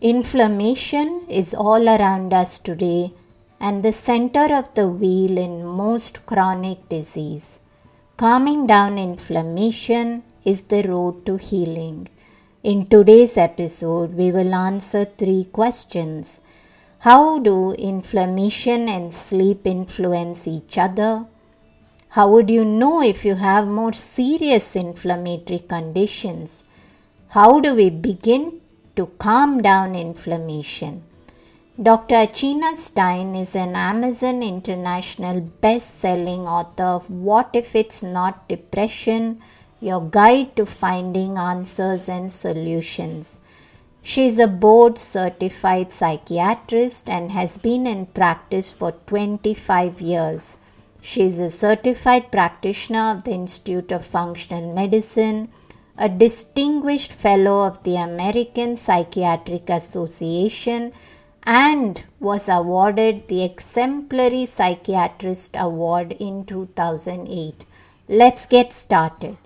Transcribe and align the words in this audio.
Inflammation 0.00 1.24
is 1.28 1.52
all 1.52 1.88
around 1.88 2.32
us 2.32 2.56
today 2.56 3.12
and 3.58 3.82
the 3.82 3.92
center 3.92 4.54
of 4.54 4.72
the 4.74 4.86
wheel 4.86 5.36
in 5.36 5.64
most 5.64 6.24
chronic 6.24 6.88
disease. 6.88 7.58
Calming 8.16 8.68
down 8.68 8.96
inflammation 8.96 10.22
is 10.44 10.60
the 10.60 10.84
road 10.84 11.26
to 11.26 11.36
healing. 11.36 12.08
In 12.62 12.86
today's 12.86 13.36
episode, 13.36 14.14
we 14.14 14.30
will 14.30 14.54
answer 14.54 15.04
three 15.04 15.48
questions. 15.52 16.40
How 17.00 17.40
do 17.40 17.72
inflammation 17.72 18.88
and 18.88 19.12
sleep 19.12 19.66
influence 19.66 20.46
each 20.46 20.78
other? 20.78 21.26
How 22.10 22.28
would 22.28 22.48
you 22.50 22.64
know 22.64 23.02
if 23.02 23.24
you 23.24 23.34
have 23.34 23.66
more 23.66 23.92
serious 23.94 24.76
inflammatory 24.76 25.58
conditions? 25.58 26.62
How 27.30 27.58
do 27.58 27.74
we 27.74 27.90
begin 27.90 28.57
to 28.98 29.06
calm 29.24 29.62
down 29.62 29.94
inflammation? 29.94 31.04
Dr. 31.80 32.16
Achina 32.26 32.74
Stein 32.74 33.36
is 33.36 33.54
an 33.54 33.76
Amazon 33.76 34.42
International 34.42 35.40
best 35.40 36.00
selling 36.00 36.48
author 36.48 36.88
of 36.98 37.08
What 37.08 37.50
If 37.52 37.76
It's 37.76 38.02
Not 38.02 38.48
Depression? 38.48 39.40
Your 39.80 40.00
Guide 40.00 40.56
to 40.56 40.66
Finding 40.66 41.38
Answers 41.38 42.08
and 42.08 42.32
Solutions. 42.32 43.38
She 44.02 44.26
is 44.26 44.40
a 44.40 44.48
board 44.48 44.98
certified 44.98 45.92
psychiatrist 45.92 47.08
and 47.08 47.30
has 47.30 47.56
been 47.56 47.86
in 47.86 48.06
practice 48.06 48.72
for 48.72 48.90
25 49.06 50.00
years. 50.00 50.58
She 51.00 51.22
is 51.22 51.38
a 51.38 51.50
certified 51.50 52.32
practitioner 52.32 53.12
of 53.12 53.22
the 53.22 53.30
Institute 53.30 53.92
of 53.92 54.04
Functional 54.04 54.74
Medicine, 54.74 55.50
a 56.00 56.08
distinguished 56.08 57.12
fellow 57.12 57.66
of 57.66 57.82
the 57.82 57.96
American 57.96 58.76
Psychiatric 58.76 59.68
Association, 59.68 60.92
and 61.42 62.04
was 62.20 62.48
awarded 62.48 63.26
the 63.26 63.42
Exemplary 63.42 64.46
Psychiatrist 64.46 65.56
Award 65.58 66.12
in 66.20 66.44
2008. 66.44 67.64
Let's 68.08 68.46
get 68.46 68.72
started. 68.72 69.36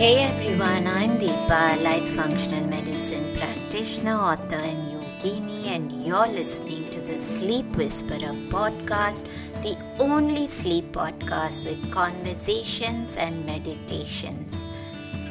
Hey 0.00 0.16
everyone, 0.24 0.86
I'm 0.86 1.18
Deepa, 1.18 1.50
Allied 1.50 2.08
Functional 2.08 2.66
Medicine 2.66 3.36
practitioner, 3.36 4.14
author, 4.14 4.56
and 4.56 4.86
yogini, 4.86 5.66
and 5.66 5.92
you're 5.92 6.28
listening 6.28 6.88
to 6.90 7.00
the 7.00 7.18
Sleep 7.18 7.66
Whisperer 7.76 8.34
podcast, 8.48 9.28
the 9.62 9.76
only 9.98 10.46
sleep 10.46 10.92
podcast 10.92 11.64
with 11.66 11.92
conversations 11.92 13.16
and 13.16 13.44
meditations. 13.44 14.64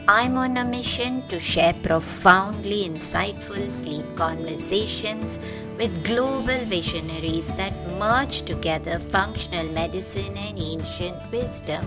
I'm 0.08 0.38
on 0.38 0.58
a 0.58 0.66
mission 0.66 1.28
to 1.30 1.40
share 1.40 1.74
profoundly 1.74 2.88
insightful 2.88 3.70
sleep 3.72 4.06
conversations 4.16 5.40
with 5.78 6.04
global 6.04 6.66
visionaries 6.66 7.52
that 7.54 7.74
merge 7.98 8.44
together 8.44 9.00
functional 9.00 9.68
medicine 9.72 10.38
and 10.38 10.60
ancient 10.60 11.32
wisdom. 11.32 11.86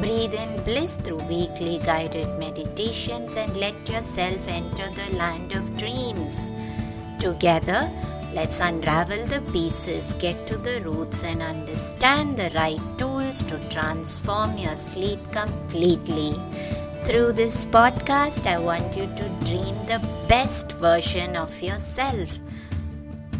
Breathe 0.00 0.34
in 0.34 0.64
bliss 0.64 0.96
through 0.96 1.22
weekly 1.24 1.78
guided 1.78 2.38
meditations 2.38 3.34
and 3.36 3.56
let 3.56 3.88
yourself 3.88 4.48
enter 4.48 4.88
the 4.90 5.16
land 5.16 5.52
of 5.52 5.76
dreams. 5.76 6.50
Together, 7.20 7.90
let's 8.34 8.60
unravel 8.60 9.24
the 9.26 9.40
pieces, 9.52 10.14
get 10.14 10.46
to 10.46 10.58
the 10.58 10.80
roots, 10.82 11.24
and 11.24 11.42
understand 11.42 12.36
the 12.36 12.50
right 12.54 12.80
tools 12.98 13.42
to 13.44 13.58
transform 13.68 14.56
your 14.58 14.76
sleep 14.76 15.20
completely. 15.32 16.40
Through 17.04 17.32
this 17.32 17.66
podcast, 17.66 18.46
I 18.46 18.58
want 18.58 18.96
you 18.96 19.06
to 19.06 19.28
dream 19.44 19.74
the 19.86 20.06
best 20.28 20.72
version 20.72 21.36
of 21.36 21.62
yourself. 21.62 22.38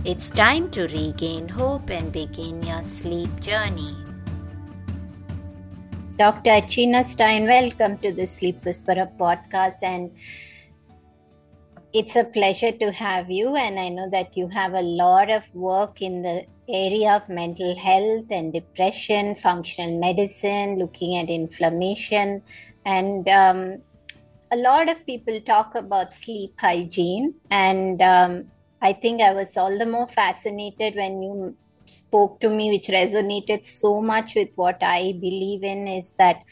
It's 0.05 0.31
time 0.31 0.71
to 0.71 0.83
regain 0.89 1.49
hope 1.49 1.91
and 1.91 2.11
begin 2.11 2.63
your 2.63 2.83
sleep 2.83 3.41
journey. 3.41 3.95
Dr. 6.17 6.51
Achina 6.51 7.05
Stein, 7.05 7.47
welcome 7.47 7.99
to 7.99 8.11
the 8.11 8.27
Sleep 8.27 8.65
Whisperer 8.65 9.09
podcast. 9.21 9.83
And 9.83 10.11
it's 11.93 12.17
a 12.17 12.25
pleasure 12.25 12.73
to 12.73 12.93
have 12.93 13.31
you. 13.31 13.57
And 13.57 13.79
I 13.79 13.89
know 13.89 14.09
that 14.11 14.37
you 14.37 14.49
have 14.49 14.75
a 14.75 14.83
lot 14.83 15.31
of 15.31 15.45
work 15.55 16.03
in 16.03 16.23
the 16.23 16.47
area 16.69 17.15
of 17.17 17.29
mental 17.29 17.77
health 17.77 18.27
and 18.31 18.53
depression, 18.53 19.35
functional 19.35 19.99
medicine, 19.99 20.79
looking 20.79 21.17
at 21.17 21.31
inflammation. 21.31 22.43
And 22.85 23.29
um, 23.29 23.83
a 24.51 24.57
lot 24.57 24.91
of 24.91 25.05
people 25.07 25.41
talk 25.41 25.75
about 25.75 26.15
sleep 26.15 26.55
hygiene. 26.59 27.35
And 27.51 28.03
um, 28.03 28.51
I 28.83 28.93
think 28.93 29.23
I 29.23 29.33
was 29.33 29.57
all 29.57 29.77
the 29.77 29.87
more 29.87 30.07
fascinated 30.07 30.95
when 30.95 31.23
you 31.23 31.57
spoke 31.89 32.41
to 32.41 32.49
me, 32.49 32.71
which 32.71 32.89
resonated 32.89 33.65
so 33.65 34.01
much 34.01 34.35
with 34.35 34.51
what 34.57 34.79
I 34.83 35.13
believe 35.21 35.63
in, 35.63 35.89
is 35.89 36.13
that 36.19 36.43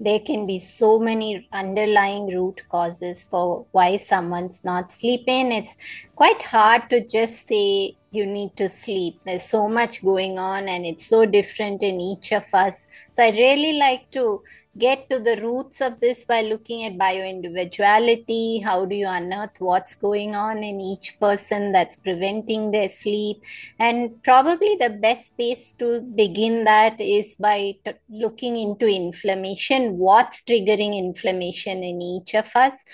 there 0.00 0.20
can 0.20 0.46
be 0.46 0.58
so 0.58 0.98
many 0.98 1.48
underlying 1.52 2.26
root 2.26 2.62
causes 2.68 3.24
for 3.24 3.66
why 3.72 3.96
someone's 3.96 4.64
not 4.64 4.92
sleeping. 4.92 5.52
It's 5.52 5.76
quite 6.14 6.42
hard 6.42 6.90
to 6.90 7.06
just 7.06 7.46
say 7.46 7.96
you 8.10 8.26
need 8.26 8.56
to 8.56 8.68
sleep. 8.68 9.20
There's 9.24 9.44
so 9.44 9.68
much 9.68 10.02
going 10.02 10.38
on, 10.38 10.68
and 10.68 10.86
it's 10.86 11.06
so 11.06 11.26
different 11.26 11.82
in 11.82 12.00
each 12.00 12.32
of 12.32 12.44
us. 12.52 12.86
So 13.10 13.22
I'd 13.22 13.36
really 13.36 13.78
like 13.78 14.10
to 14.12 14.42
get 14.78 15.08
to 15.10 15.18
the 15.18 15.40
roots 15.40 15.80
of 15.80 16.00
this 16.00 16.24
by 16.24 16.42
looking 16.42 16.84
at 16.84 16.98
bioindividuality. 16.98 18.62
How 18.62 18.84
do 18.84 18.94
you 18.94 19.08
unearth 19.08 19.60
what's 19.60 19.94
going 19.94 20.34
on 20.34 20.62
in 20.62 20.80
each 20.80 21.18
person 21.18 21.72
that's 21.72 21.96
preventing 21.96 22.70
their 22.70 22.88
sleep? 22.88 23.42
And 23.78 24.22
probably 24.22 24.76
the 24.76 24.90
best 24.90 25.36
place 25.36 25.74
to 25.74 26.00
begin 26.00 26.64
that 26.64 27.00
is 27.00 27.36
by 27.36 27.76
t- 27.84 27.92
looking 28.10 28.56
into 28.56 28.86
inflammation. 28.86 29.98
What's 29.98 30.42
triggering 30.42 30.96
inflammation 30.96 31.82
in 31.82 32.02
each 32.02 32.34
of 32.34 32.50
us? 32.54 32.84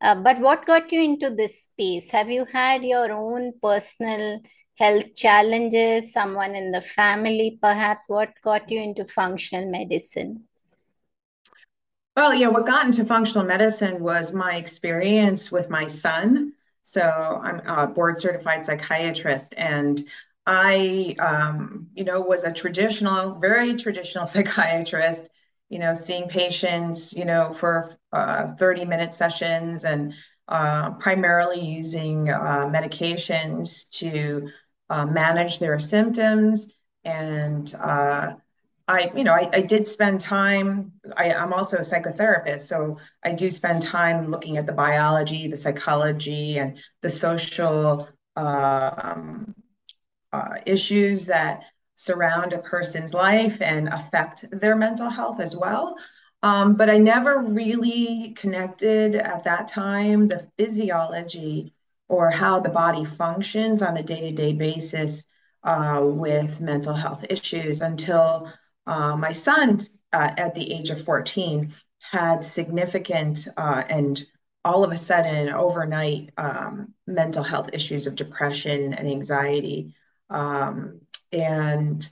Uh, 0.00 0.16
but 0.16 0.38
what 0.40 0.66
got 0.66 0.90
you 0.92 1.02
into 1.02 1.30
this 1.30 1.64
space? 1.64 2.10
Have 2.10 2.30
you 2.30 2.44
had 2.44 2.84
your 2.84 3.12
own 3.12 3.52
personal 3.62 4.40
health 4.78 5.14
challenges, 5.14 6.12
someone 6.12 6.54
in 6.54 6.72
the 6.72 6.80
family 6.80 7.58
perhaps? 7.62 8.08
What 8.08 8.30
got 8.42 8.70
you 8.70 8.80
into 8.80 9.04
functional 9.04 9.70
medicine? 9.70 10.48
Well, 12.16 12.34
yeah, 12.34 12.48
what 12.48 12.66
got 12.66 12.84
into 12.84 13.04
functional 13.04 13.46
medicine 13.46 14.02
was 14.02 14.32
my 14.32 14.56
experience 14.56 15.50
with 15.50 15.70
my 15.70 15.86
son. 15.86 16.52
So 16.82 17.02
I'm 17.42 17.60
a 17.66 17.86
board 17.86 18.18
certified 18.18 18.66
psychiatrist, 18.66 19.54
and 19.56 20.00
I, 20.46 21.14
um, 21.18 21.88
you 21.94 22.04
know, 22.04 22.20
was 22.20 22.44
a 22.44 22.52
traditional, 22.52 23.36
very 23.36 23.76
traditional 23.76 24.26
psychiatrist. 24.26 25.28
You 25.70 25.78
know, 25.78 25.94
seeing 25.94 26.28
patients, 26.28 27.14
you 27.14 27.24
know, 27.24 27.54
for 27.54 27.96
uh, 28.12 28.48
30 28.56 28.84
minute 28.84 29.14
sessions 29.14 29.84
and 29.84 30.12
uh, 30.48 30.90
primarily 30.92 31.60
using 31.64 32.28
uh, 32.28 32.66
medications 32.70 33.88
to 33.92 34.50
uh, 34.90 35.06
manage 35.06 35.60
their 35.60 35.78
symptoms 35.80 36.66
and 37.04 37.74
uh, 37.80 38.34
I, 38.88 39.10
you 39.14 39.24
know, 39.24 39.32
I, 39.32 39.48
I 39.52 39.60
did 39.60 39.86
spend 39.86 40.20
time, 40.20 40.92
I, 41.16 41.32
I'm 41.32 41.52
also 41.52 41.76
a 41.76 41.80
psychotherapist, 41.80 42.62
so 42.62 42.98
I 43.24 43.32
do 43.32 43.50
spend 43.50 43.82
time 43.82 44.26
looking 44.26 44.58
at 44.58 44.66
the 44.66 44.72
biology, 44.72 45.46
the 45.48 45.56
psychology, 45.56 46.58
and 46.58 46.78
the 47.00 47.08
social 47.08 48.08
um, 48.36 49.54
uh, 50.32 50.54
issues 50.66 51.26
that 51.26 51.64
surround 51.96 52.52
a 52.52 52.58
person's 52.58 53.14
life 53.14 53.60
and 53.60 53.88
affect 53.88 54.46
their 54.50 54.74
mental 54.74 55.08
health 55.08 55.40
as 55.40 55.56
well. 55.56 55.96
Um, 56.42 56.74
but 56.74 56.90
I 56.90 56.98
never 56.98 57.38
really 57.40 58.34
connected 58.36 59.14
at 59.14 59.44
that 59.44 59.68
time 59.68 60.26
the 60.26 60.48
physiology 60.58 61.72
or 62.08 62.30
how 62.30 62.58
the 62.58 62.68
body 62.68 63.04
functions 63.04 63.80
on 63.80 63.96
a 63.96 64.02
day 64.02 64.20
to 64.20 64.32
day 64.32 64.52
basis 64.52 65.24
uh, 65.62 66.00
with 66.02 66.60
mental 66.60 66.94
health 66.94 67.24
issues 67.30 67.80
until 67.80 68.52
uh, 68.86 69.16
my 69.16 69.32
son, 69.32 69.78
uh, 70.12 70.30
at 70.36 70.54
the 70.54 70.72
age 70.72 70.90
of 70.90 71.02
14, 71.02 71.72
had 71.98 72.44
significant 72.44 73.46
uh, 73.56 73.82
and 73.88 74.24
all 74.64 74.84
of 74.84 74.92
a 74.92 74.96
sudden 74.96 75.48
overnight 75.48 76.30
um, 76.36 76.94
mental 77.06 77.42
health 77.42 77.70
issues 77.72 78.06
of 78.06 78.14
depression 78.14 78.94
and 78.94 79.08
anxiety. 79.08 79.94
Um, 80.30 81.00
and 81.32 82.08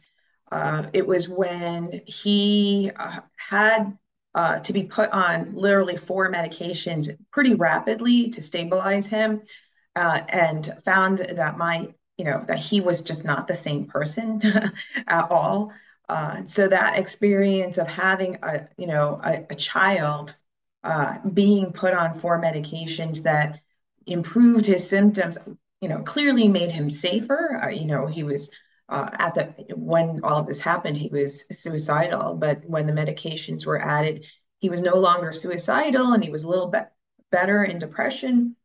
uh, 0.50 0.86
it 0.92 1.06
was 1.06 1.28
when 1.28 2.02
he 2.06 2.90
uh, 2.96 3.20
had 3.36 3.96
uh, 4.34 4.58
to 4.60 4.72
be 4.72 4.84
put 4.84 5.10
on 5.10 5.54
literally 5.54 5.96
four 5.96 6.30
medications 6.30 7.08
pretty 7.30 7.54
rapidly 7.54 8.30
to 8.30 8.42
stabilize 8.42 9.06
him 9.06 9.42
and 9.96 10.72
found 10.84 11.18
that 11.18 11.58
my 11.58 11.88
you 12.16 12.24
know 12.24 12.44
that 12.46 12.58
he 12.58 12.80
was 12.80 13.00
just 13.00 13.24
not 13.24 13.46
the 13.46 13.56
same 13.56 13.86
person 13.86 14.40
at 15.06 15.30
all 15.30 15.72
Uh, 16.10 16.42
so 16.46 16.66
that 16.66 16.98
experience 16.98 17.78
of 17.78 17.86
having 17.86 18.36
a 18.42 18.66
you 18.76 18.88
know 18.88 19.20
a, 19.22 19.46
a 19.48 19.54
child 19.54 20.34
uh, 20.82 21.18
being 21.32 21.72
put 21.72 21.94
on 21.94 22.16
four 22.16 22.42
medications 22.42 23.22
that 23.22 23.60
improved 24.06 24.66
his 24.66 24.88
symptoms, 24.88 25.38
you 25.80 25.88
know, 25.88 26.02
clearly 26.02 26.48
made 26.48 26.72
him 26.72 26.90
safer. 26.90 27.60
Uh, 27.62 27.68
you 27.68 27.86
know, 27.86 28.08
he 28.08 28.24
was 28.24 28.50
uh, 28.88 29.08
at 29.20 29.36
the 29.36 29.54
when 29.76 30.18
all 30.24 30.40
of 30.40 30.48
this 30.48 30.58
happened, 30.58 30.96
he 30.96 31.08
was 31.10 31.44
suicidal. 31.52 32.34
But 32.34 32.64
when 32.64 32.86
the 32.86 32.92
medications 32.92 33.64
were 33.64 33.80
added, 33.80 34.24
he 34.58 34.68
was 34.68 34.82
no 34.82 34.96
longer 34.96 35.32
suicidal, 35.32 36.12
and 36.12 36.24
he 36.24 36.30
was 36.30 36.42
a 36.42 36.48
little 36.48 36.66
bit 36.66 36.88
better 37.30 37.62
in 37.62 37.78
depression. 37.78 38.56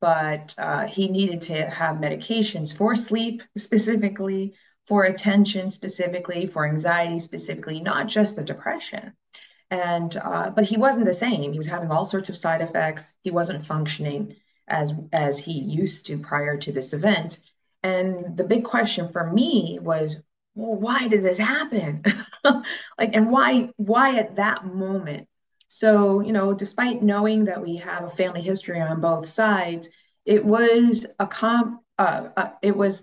But 0.00 0.54
uh, 0.56 0.86
he 0.86 1.08
needed 1.08 1.42
to 1.42 1.68
have 1.68 1.96
medications 1.96 2.74
for 2.74 2.94
sleep 2.94 3.42
specifically, 3.58 4.54
for 4.86 5.04
attention 5.04 5.70
specifically, 5.70 6.46
for 6.46 6.66
anxiety 6.66 7.18
specifically, 7.18 7.80
not 7.80 8.06
just 8.06 8.36
the 8.36 8.44
depression. 8.44 9.12
And 9.70 10.16
uh, 10.22 10.50
but 10.50 10.64
he 10.64 10.76
wasn't 10.76 11.06
the 11.06 11.14
same. 11.14 11.52
He 11.52 11.58
was 11.58 11.66
having 11.66 11.90
all 11.90 12.04
sorts 12.04 12.28
of 12.28 12.36
side 12.36 12.60
effects. 12.60 13.12
He 13.22 13.30
wasn't 13.30 13.64
functioning 13.64 14.36
as 14.68 14.92
as 15.12 15.38
he 15.38 15.52
used 15.52 16.06
to 16.06 16.18
prior 16.18 16.56
to 16.58 16.72
this 16.72 16.92
event. 16.92 17.38
And 17.82 18.36
the 18.36 18.44
big 18.44 18.64
question 18.64 19.08
for 19.08 19.30
me 19.30 19.78
was, 19.80 20.16
well, 20.54 20.74
why 20.74 21.08
did 21.08 21.22
this 21.22 21.38
happen? 21.38 22.02
like, 22.44 23.16
and 23.16 23.30
why 23.30 23.70
why 23.76 24.16
at 24.16 24.36
that 24.36 24.66
moment? 24.66 25.28
So, 25.68 26.20
you 26.20 26.32
know, 26.32 26.54
despite 26.54 27.02
knowing 27.02 27.46
that 27.46 27.60
we 27.60 27.76
have 27.76 28.04
a 28.04 28.10
family 28.10 28.42
history 28.42 28.80
on 28.80 29.00
both 29.00 29.26
sides, 29.26 29.88
it 30.24 30.44
was 30.44 31.06
a 31.18 31.26
comp. 31.26 31.80
Uh, 31.98 32.28
uh, 32.36 32.50
it 32.62 32.76
was 32.76 33.02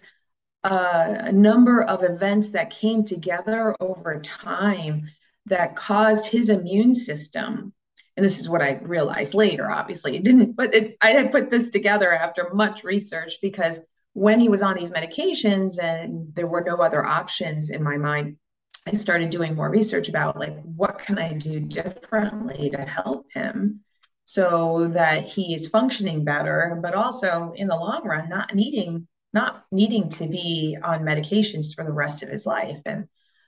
a 0.63 1.31
number 1.31 1.84
of 1.84 2.04
events 2.04 2.50
that 2.50 2.69
came 2.69 3.04
together 3.04 3.75
over 3.80 4.19
time 4.22 5.10
that 5.48 5.75
caused 5.75 6.25
his 6.25 6.50
immune 6.50 6.94
system 6.94 7.74
and 8.18 8.25
this 8.25 8.40
is 8.40 8.50
what 8.50 8.62
I 8.62 8.74
realized 8.84 9.34
later, 9.34 9.72
obviously. 9.72 10.16
It 10.18 10.24
didn't, 10.24 10.56
but 10.56 10.75
it, 10.75 10.98
I 11.02 11.12
had 11.12 11.31
put 11.31 11.50
this 11.50 11.69
together 11.69 12.13
after 12.13 12.54
much 12.54 12.84
research 12.84 13.38
because 13.42 13.80
when 14.13 14.40
he 14.40 14.50
was 14.50 14.62
on 14.62 14.75
these 14.75 14.92
medications 14.92 15.81
and 15.81 16.34
there 16.36 16.48
were 16.48 16.64
no 16.64 16.75
other 16.75 17.06
options 17.06 17.69
in 17.69 17.81
my 17.81 17.98
mind, 17.98 18.38
I 18.86 18.94
started 18.94 19.30
doing 19.30 19.56
more 19.56 19.69
research 19.69 20.10
about 20.10 20.38
like 20.38 20.62
what 20.64 21.00
can 21.00 21.19
I 21.19 21.34
do 21.34 21.60
differently 21.60 22.69
to 22.72 22.81
help 22.81 23.28
him 23.34 23.81
so 24.25 24.88
that 24.90 25.24
he 25.24 25.54
is 25.54 25.69
functioning 25.69 26.25
better, 26.25 26.78
but 26.81 26.94
also 26.94 27.54
in 27.56 27.68
the 27.68 27.75
long 27.75 28.06
run, 28.06 28.28
not 28.28 28.54
needing 28.54 29.07
not 29.33 29.66
needing 29.72 30.10
to 30.10 30.28
be 30.28 30.78
on 30.83 31.01
medications 31.01 31.74
for 31.74 31.83
the 31.83 31.92
rest 31.92 32.24
of 32.24 32.30
his 32.30 32.45
life. 32.45 32.81
And 32.86 33.07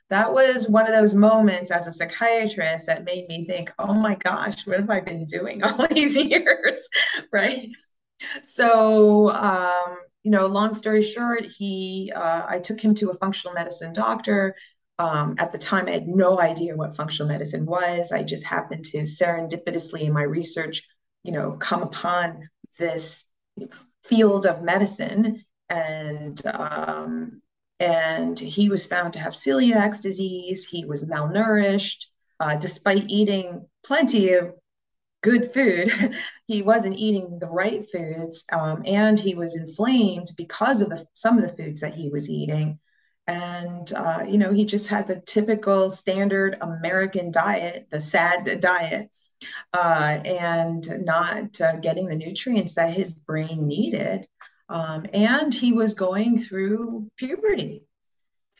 that 0.09 0.33
was 0.33 0.69
one 0.69 0.85
of 0.85 0.93
those 0.93 1.15
moments 1.15 1.71
as 1.71 1.87
a 1.87 1.91
psychiatrist 1.91 2.85
that 2.87 3.03
made 3.03 3.27
me 3.27 3.45
think, 3.45 3.71
oh 3.79 3.93
my 3.93 4.15
gosh, 4.15 4.65
what 4.65 4.79
have 4.79 4.89
I 4.89 5.01
been 5.01 5.25
doing 5.25 5.63
all 5.63 5.87
these 5.87 6.15
years? 6.15 6.87
right. 7.33 7.69
So, 8.43 9.29
um, 9.31 9.97
you 10.23 10.31
know, 10.31 10.47
long 10.47 10.73
story 10.73 11.01
short, 11.01 11.45
he, 11.45 12.11
uh, 12.15 12.45
I 12.47 12.59
took 12.59 12.79
him 12.79 12.95
to 12.95 13.09
a 13.09 13.15
functional 13.15 13.53
medicine 13.53 13.91
doctor. 13.91 14.55
Um, 14.99 15.35
at 15.37 15.51
the 15.51 15.57
time, 15.57 15.87
I 15.87 15.91
had 15.91 16.07
no 16.07 16.39
idea 16.39 16.75
what 16.75 16.95
functional 16.95 17.27
medicine 17.27 17.65
was. 17.65 18.11
I 18.11 18.23
just 18.23 18.45
happened 18.45 18.85
to 18.85 18.99
serendipitously 18.99 20.01
in 20.01 20.13
my 20.13 20.21
research, 20.21 20.83
you 21.23 21.31
know, 21.31 21.53
come 21.53 21.81
upon 21.81 22.47
this 22.77 23.25
field 24.03 24.45
of 24.45 24.61
medicine 24.61 25.43
and 25.73 26.41
um, 26.45 27.41
and 27.79 28.39
he 28.39 28.69
was 28.69 28.85
found 28.85 29.13
to 29.13 29.19
have 29.19 29.33
celiac 29.33 30.01
disease. 30.01 30.65
He 30.65 30.85
was 30.85 31.05
malnourished, 31.05 32.05
uh, 32.39 32.55
despite 32.55 33.09
eating 33.09 33.65
plenty 33.83 34.33
of 34.33 34.53
good 35.21 35.51
food. 35.51 35.91
he 36.47 36.61
wasn't 36.61 36.97
eating 36.97 37.39
the 37.39 37.47
right 37.47 37.83
foods, 37.91 38.45
um, 38.51 38.83
and 38.85 39.19
he 39.19 39.35
was 39.35 39.55
inflamed 39.55 40.31
because 40.37 40.81
of 40.81 40.89
the, 40.89 41.05
some 41.13 41.37
of 41.37 41.43
the 41.43 41.63
foods 41.63 41.81
that 41.81 41.95
he 41.95 42.09
was 42.09 42.29
eating. 42.29 42.79
And 43.25 43.91
uh, 43.93 44.25
you 44.27 44.37
know, 44.37 44.51
he 44.51 44.65
just 44.65 44.87
had 44.87 45.07
the 45.07 45.21
typical 45.21 45.89
standard 45.89 46.57
American 46.61 47.31
diet, 47.31 47.87
the 47.89 47.99
SAD 47.99 48.59
diet, 48.59 49.09
uh, 49.73 50.19
and 50.25 51.05
not 51.05 51.59
uh, 51.59 51.77
getting 51.77 52.05
the 52.05 52.15
nutrients 52.15 52.75
that 52.75 52.93
his 52.93 53.13
brain 53.13 53.67
needed. 53.67 54.27
Um, 54.73 55.05
and 55.13 55.53
he 55.53 55.71
was 55.71 55.93
going 55.93 56.39
through 56.39 57.11
puberty. 57.15 57.85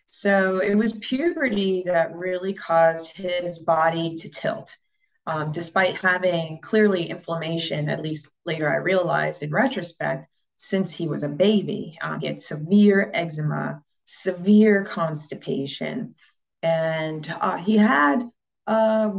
So 0.06 0.60
it 0.60 0.76
was 0.76 0.94
puberty 0.94 1.82
that 1.88 2.16
really 2.16 2.54
caused 2.54 3.18
his 3.18 3.58
body 3.58 4.16
to 4.18 4.30
tilt. 4.30 4.78
Um, 5.26 5.52
despite 5.52 5.96
having 5.96 6.60
clearly 6.62 7.10
inflammation, 7.10 7.90
at 7.90 8.04
least 8.04 8.30
later 8.46 8.72
I 8.72 8.76
realized 8.76 9.42
in 9.42 9.50
retrospect, 9.50 10.28
since 10.56 10.94
he 10.94 11.08
was 11.08 11.24
a 11.24 11.30
baby. 11.30 11.98
Um, 12.04 12.20
he 12.20 12.28
had 12.28 12.44
severe 12.44 13.10
eczema, 13.12 13.82
severe 14.06 14.86
constipation, 14.86 16.14
and 16.62 17.28
uh, 17.42 17.58
he 17.58 17.76
had 17.76 18.30
a, 18.68 19.12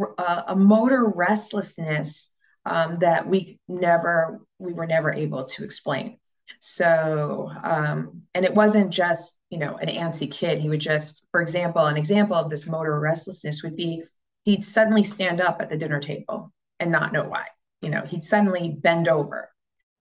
a, 0.46 0.54
motor 0.54 1.04
restlessness 1.04 2.30
um, 2.64 3.00
that 3.00 3.26
we 3.26 3.58
never 3.66 4.40
we 4.60 4.72
were 4.72 4.86
never 4.86 5.12
able 5.12 5.44
to 5.44 5.64
explain. 5.64 6.18
So, 6.60 7.50
um, 7.62 8.22
and 8.34 8.44
it 8.44 8.54
wasn't 8.54 8.90
just, 8.90 9.38
you 9.50 9.58
know, 9.58 9.76
an 9.76 9.88
antsy 9.88 10.30
kid. 10.30 10.58
He 10.58 10.68
would 10.68 10.80
just, 10.80 11.24
for 11.30 11.42
example, 11.42 11.86
an 11.86 11.96
example 11.96 12.36
of 12.36 12.50
this 12.50 12.66
motor 12.66 12.98
restlessness 12.98 13.62
would 13.62 13.76
be 13.76 14.02
he'd 14.44 14.64
suddenly 14.64 15.02
stand 15.02 15.40
up 15.40 15.60
at 15.60 15.68
the 15.68 15.76
dinner 15.76 16.00
table 16.00 16.52
and 16.80 16.90
not 16.90 17.12
know 17.12 17.24
why. 17.24 17.46
You 17.82 17.90
know, 17.90 18.02
he'd 18.02 18.24
suddenly 18.24 18.70
bend 18.70 19.08
over 19.08 19.50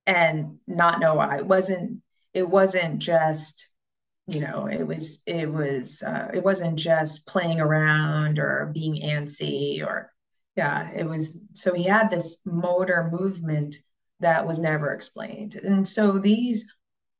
and 0.05 0.59
not 0.67 0.99
know 0.99 1.15
why. 1.15 1.37
It 1.37 1.47
wasn't, 1.47 2.01
it 2.33 2.47
wasn't 2.47 2.99
just, 2.99 3.67
you 4.27 4.39
know, 4.39 4.67
it 4.67 4.85
was, 4.85 5.21
it 5.25 5.51
was, 5.51 6.01
uh, 6.01 6.29
it 6.33 6.43
wasn't 6.43 6.77
just 6.77 7.27
playing 7.27 7.59
around 7.59 8.39
or 8.39 8.71
being 8.73 9.01
antsy 9.03 9.85
or, 9.85 10.11
yeah, 10.55 10.91
it 10.91 11.07
was, 11.07 11.37
so 11.53 11.73
he 11.73 11.83
had 11.83 12.09
this 12.09 12.37
motor 12.45 13.09
movement 13.11 13.75
that 14.23 14.45
was 14.45 14.59
never 14.59 14.91
explained. 14.91 15.55
And 15.55 15.87
so 15.87 16.17
these, 16.17 16.65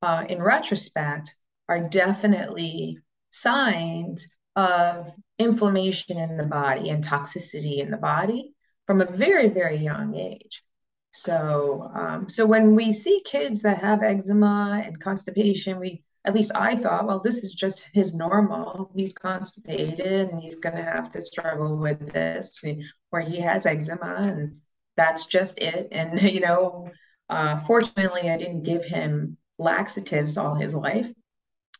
uh, 0.01 0.25
in 0.27 0.41
retrospect, 0.41 1.35
are 1.69 1.79
definitely 1.79 2.99
signs 3.29 4.27
of 4.55 5.11
inflammation 5.39 6.17
in 6.17 6.37
the 6.37 6.43
body 6.43 6.89
and 6.89 7.03
toxicity 7.03 7.79
in 7.79 7.89
the 7.89 7.97
body 7.97 8.53
from 8.85 9.01
a 9.01 9.05
very, 9.05 9.49
very 9.49 9.77
young 9.77 10.15
age. 10.15 10.63
So, 11.11 11.89
um, 11.93 12.29
so 12.29 12.45
when 12.45 12.75
we 12.75 12.91
see 12.91 13.21
kids 13.23 13.61
that 13.61 13.79
have 13.79 14.03
eczema 14.03 14.81
and 14.85 14.99
constipation, 14.99 15.79
we 15.79 16.03
at 16.25 16.33
least 16.33 16.51
I 16.55 16.75
thought, 16.75 17.05
well, 17.05 17.19
this 17.19 17.43
is 17.43 17.53
just 17.53 17.83
his 17.91 18.13
normal. 18.13 18.89
He's 18.95 19.13
constipated 19.13 20.29
and 20.29 20.39
he's 20.39 20.55
going 20.55 20.77
to 20.77 20.83
have 20.83 21.11
to 21.11 21.21
struggle 21.21 21.75
with 21.75 22.13
this, 22.13 22.63
where 23.09 23.21
he 23.21 23.41
has 23.41 23.65
eczema 23.65 24.15
and 24.19 24.55
that's 24.95 25.25
just 25.25 25.59
it. 25.59 25.89
And, 25.91 26.21
you 26.33 26.41
know, 26.41 26.89
uh, 27.29 27.59
fortunately, 27.61 28.29
I 28.29 28.37
didn't 28.37 28.63
give 28.63 28.83
him 28.83 29.37
laxatives 29.57 30.37
all 30.37 30.55
his 30.55 30.75
life. 30.75 31.11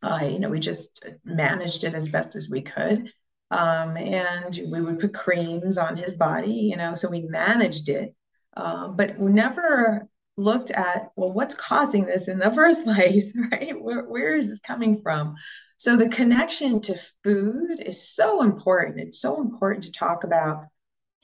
Uh, 0.02 0.20
you 0.24 0.40
know, 0.40 0.50
we 0.50 0.60
just 0.60 1.06
managed 1.24 1.84
it 1.84 1.94
as 1.94 2.10
best 2.10 2.36
as 2.36 2.50
we 2.50 2.62
could. 2.62 3.12
Um, 3.52 3.98
and 3.98 4.60
we 4.72 4.82
would 4.82 5.00
put 5.00 5.14
creams 5.14 5.78
on 5.78 5.96
his 5.96 6.14
body, 6.14 6.52
you 6.52 6.76
know, 6.76 6.96
so 6.96 7.10
we 7.10 7.22
managed 7.22 7.88
it. 7.88 8.16
Uh, 8.58 8.88
but 8.88 9.18
we 9.18 9.32
never 9.32 10.08
looked 10.38 10.72
at, 10.72 11.10
well, 11.16 11.32
what's 11.32 11.56
causing 11.56 12.06
this 12.06 12.28
in 12.28 12.40
the 12.40 12.52
first 12.56 12.84
place, 12.84 13.34
right? 13.52 13.80
Where, 13.80 14.04
where 14.04 14.36
is 14.36 14.50
this 14.50 14.60
coming 14.60 15.00
from? 15.00 15.36
So 15.78 15.96
the 15.96 16.10
connection 16.10 16.82
to 16.82 17.00
food 17.24 17.80
is 17.86 18.10
so 18.16 18.42
important. 18.42 19.00
It's 19.00 19.22
so 19.22 19.42
important 19.42 19.84
to 19.86 19.92
talk 19.92 20.24
about 20.24 20.66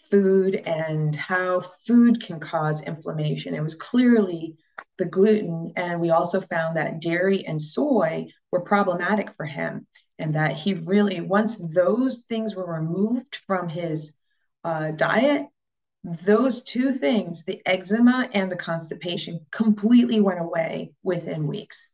food 0.10 0.56
and 0.56 1.16
how 1.16 1.62
food 1.62 2.22
can 2.22 2.40
cause 2.40 2.82
inflammation. 2.82 3.54
It 3.54 3.64
was 3.64 3.76
clearly 3.76 4.56
the 4.98 5.06
gluten. 5.06 5.72
And 5.76 6.02
we 6.02 6.10
also 6.10 6.42
found 6.42 6.78
that 6.78 7.02
dairy 7.02 7.46
and 7.46 7.62
soy 7.62 8.28
were 8.52 8.62
problematic 8.62 9.34
for 9.36 9.46
him. 9.46 9.88
And 10.18 10.36
that 10.36 10.54
he 10.54 10.74
really, 10.74 11.22
once 11.22 11.56
those 11.74 12.20
things 12.28 12.56
were 12.56 12.72
removed 12.72 13.40
from 13.48 13.70
his 13.70 14.14
uh, 14.64 14.92
diet, 14.92 15.46
those 16.04 16.64
two 16.64 16.94
things, 16.94 17.44
the 17.44 17.62
eczema 17.66 18.30
and 18.34 18.52
the 18.52 18.56
constipation, 18.56 19.46
completely 19.52 20.20
went 20.20 20.40
away 20.40 20.94
within 21.04 21.48
weeks 21.48 21.90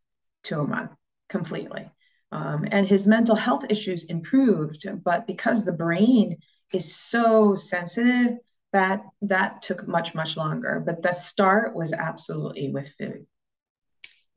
to 0.46 0.60
a 0.60 0.68
month, 0.68 0.92
completely. 1.30 1.90
Um, 2.32 2.68
and 2.72 2.88
his 2.88 3.08
mental 3.08 3.36
health 3.36 3.66
issues 3.70 4.06
improved, 4.06 4.86
but 5.04 5.28
because 5.28 5.64
the 5.64 5.72
brain 5.72 6.38
is 6.74 6.96
so 6.96 7.56
sensitive 7.56 8.38
that 8.74 9.04
that 9.22 9.62
took 9.62 9.88
much 9.88 10.14
much 10.16 10.38
longer 10.38 10.82
but 10.86 11.02
the 11.02 11.14
start 11.14 11.76
was 11.76 11.94
absolutely 11.94 12.70
with 12.70 12.90
food 12.98 13.26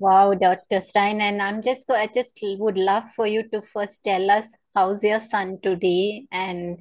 Wow, 0.01 0.35
Dr. 0.35 0.81
Stein, 0.81 1.21
and 1.21 1.43
I'm 1.43 1.61
just 1.61 1.91
I 1.91 2.07
just 2.07 2.39
would 2.41 2.79
love 2.79 3.11
for 3.17 3.27
you 3.27 3.49
to 3.49 3.61
first 3.61 4.05
tell 4.05 4.31
us 4.31 4.57
how's 4.73 5.03
your 5.03 5.19
son 5.19 5.59
today 5.61 6.25
and 6.31 6.79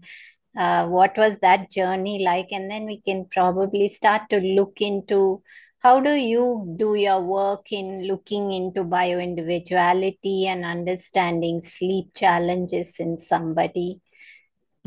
uh, 0.56 0.88
what 0.88 1.18
was 1.18 1.40
that 1.40 1.72
journey 1.72 2.24
like, 2.24 2.50
and 2.52 2.70
then 2.70 2.86
we 2.86 3.02
can 3.02 3.26
probably 3.32 3.90
start 3.90 4.30
to 4.30 4.40
look 4.40 4.82
into 4.82 5.42
how 5.80 6.00
do 6.00 6.12
you 6.12 6.76
do 6.78 6.94
your 6.94 7.22
work 7.22 7.72
in 7.72 8.08
looking 8.08 8.52
into 8.52 8.84
bioindividuality 8.84 10.46
and 10.46 10.64
understanding 10.64 11.60
sleep 11.60 12.14
challenges 12.16 12.98
in 13.00 13.18
somebody. 13.18 14.00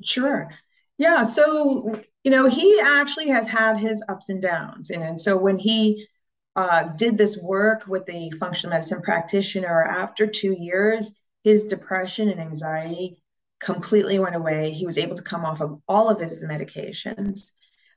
Sure. 0.03 0.51
Yeah. 0.99 1.23
So, 1.23 2.01
you 2.25 2.31
know, 2.31 2.47
he 2.47 2.81
actually 2.83 3.29
has 3.29 3.47
had 3.47 3.79
his 3.79 4.03
ups 4.09 4.29
and 4.29 4.43
downs. 4.43 4.91
And 4.91 5.21
so 5.21 5.37
when 5.37 5.59
he 5.59 6.07
uh, 6.57 6.85
did 6.97 7.17
this 7.17 7.39
work 7.39 7.87
with 7.87 8.05
the 8.05 8.31
functional 8.39 8.75
medicine 8.75 9.01
practitioner, 9.01 9.83
after 9.83 10.27
two 10.27 10.53
years, 10.59 11.13
his 11.45 11.65
depression 11.65 12.29
and 12.29 12.41
anxiety 12.41 13.23
completely 13.61 14.19
went 14.19 14.37
away. 14.37 14.73
He 14.73 14.87
was 14.87 14.99
able 14.99 15.17
to 15.17 15.23
come 15.23 15.45
off 15.45 15.61
of 15.61 15.81
all 15.89 16.09
of 16.09 16.21
his 16.21 16.45
medications 16.45 17.51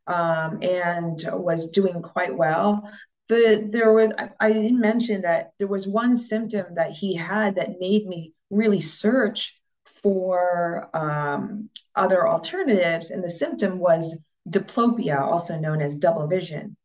um, 0.08 0.60
and 0.62 1.20
was 1.32 1.70
doing 1.70 2.02
quite 2.02 2.36
well. 2.36 2.90
The, 3.30 3.68
there 3.70 3.92
was, 3.92 4.12
I, 4.18 4.30
I 4.40 4.54
didn't 4.54 4.80
mention 4.80 5.22
that 5.22 5.52
there 5.58 5.68
was 5.68 5.88
one 5.88 6.18
symptom 6.18 6.76
that 6.76 6.92
he 6.92 7.16
had 7.16 7.56
that 7.56 7.80
made 7.80 8.06
me 8.06 8.34
really 8.50 8.82
search 8.82 9.60
for 10.02 10.90
um, 10.94 11.70
other 11.96 12.28
alternatives, 12.28 13.12
and 13.12 13.24
the 13.24 13.30
symptom 13.30 13.80
was 13.80 14.18
diplopia, 14.50 15.20
also 15.20 15.60
known 15.60 15.82
as 15.82 15.96
double 15.96 16.28
vision. 16.28 16.76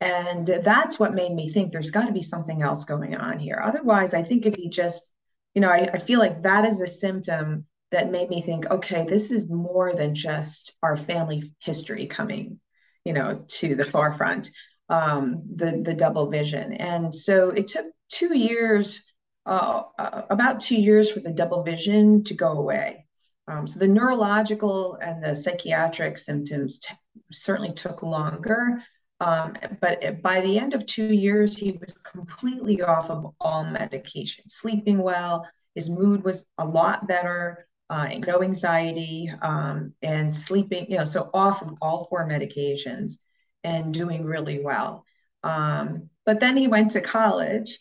And 0.00 0.46
that's 0.46 0.98
what 0.98 1.14
made 1.14 1.32
me 1.32 1.50
think 1.50 1.72
there's 1.72 1.90
got 1.90 2.06
to 2.06 2.12
be 2.12 2.22
something 2.22 2.62
else 2.62 2.84
going 2.84 3.16
on 3.16 3.38
here. 3.38 3.60
Otherwise, 3.62 4.12
I 4.12 4.22
think 4.22 4.44
if 4.44 4.54
he 4.54 4.68
just, 4.68 5.08
you 5.54 5.62
know, 5.62 5.70
I, 5.70 5.88
I 5.92 5.98
feel 5.98 6.18
like 6.18 6.42
that 6.42 6.66
is 6.66 6.80
a 6.80 6.86
symptom 6.86 7.66
that 7.92 8.10
made 8.10 8.28
me 8.28 8.42
think, 8.42 8.70
okay, 8.70 9.06
this 9.06 9.30
is 9.30 9.48
more 9.48 9.94
than 9.94 10.14
just 10.14 10.74
our 10.82 10.96
family 10.96 11.52
history 11.60 12.06
coming, 12.06 12.60
you 13.04 13.14
know, 13.14 13.44
to 13.48 13.74
the 13.74 13.86
forefront, 13.86 14.50
um, 14.90 15.42
the 15.54 15.80
the 15.82 15.94
double 15.94 16.28
vision. 16.28 16.74
And 16.74 17.14
so 17.14 17.50
it 17.50 17.68
took 17.68 17.86
two 18.08 18.36
years, 18.36 19.02
uh, 19.46 19.84
uh 19.98 20.22
about 20.28 20.60
two 20.60 20.80
years 20.80 21.10
for 21.10 21.20
the 21.20 21.32
double 21.32 21.62
vision 21.62 22.24
to 22.24 22.34
go 22.34 22.52
away. 22.52 23.05
Um, 23.48 23.66
so 23.66 23.78
the 23.78 23.86
neurological 23.86 24.96
and 24.96 25.22
the 25.22 25.34
psychiatric 25.34 26.18
symptoms 26.18 26.78
t- 26.78 26.94
certainly 27.32 27.72
took 27.72 28.02
longer. 28.02 28.82
Um, 29.20 29.56
but 29.80 30.20
by 30.22 30.40
the 30.40 30.58
end 30.58 30.74
of 30.74 30.84
two 30.84 31.12
years, 31.12 31.56
he 31.56 31.72
was 31.72 31.96
completely 31.98 32.82
off 32.82 33.08
of 33.08 33.34
all 33.40 33.64
medication, 33.64 34.48
sleeping 34.48 34.98
well. 34.98 35.48
His 35.74 35.88
mood 35.88 36.24
was 36.24 36.46
a 36.58 36.66
lot 36.66 37.06
better, 37.06 37.66
uh, 37.88 38.08
no 38.26 38.42
anxiety, 38.42 39.30
um, 39.42 39.94
and 40.02 40.36
sleeping, 40.36 40.90
you 40.90 40.98
know, 40.98 41.04
so 41.04 41.30
off 41.32 41.62
of 41.62 41.74
all 41.80 42.04
four 42.06 42.28
medications 42.28 43.18
and 43.64 43.94
doing 43.94 44.24
really 44.24 44.60
well. 44.62 45.04
Um, 45.42 46.10
but 46.24 46.40
then 46.40 46.56
he 46.56 46.66
went 46.66 46.90
to 46.92 47.00
college 47.00 47.78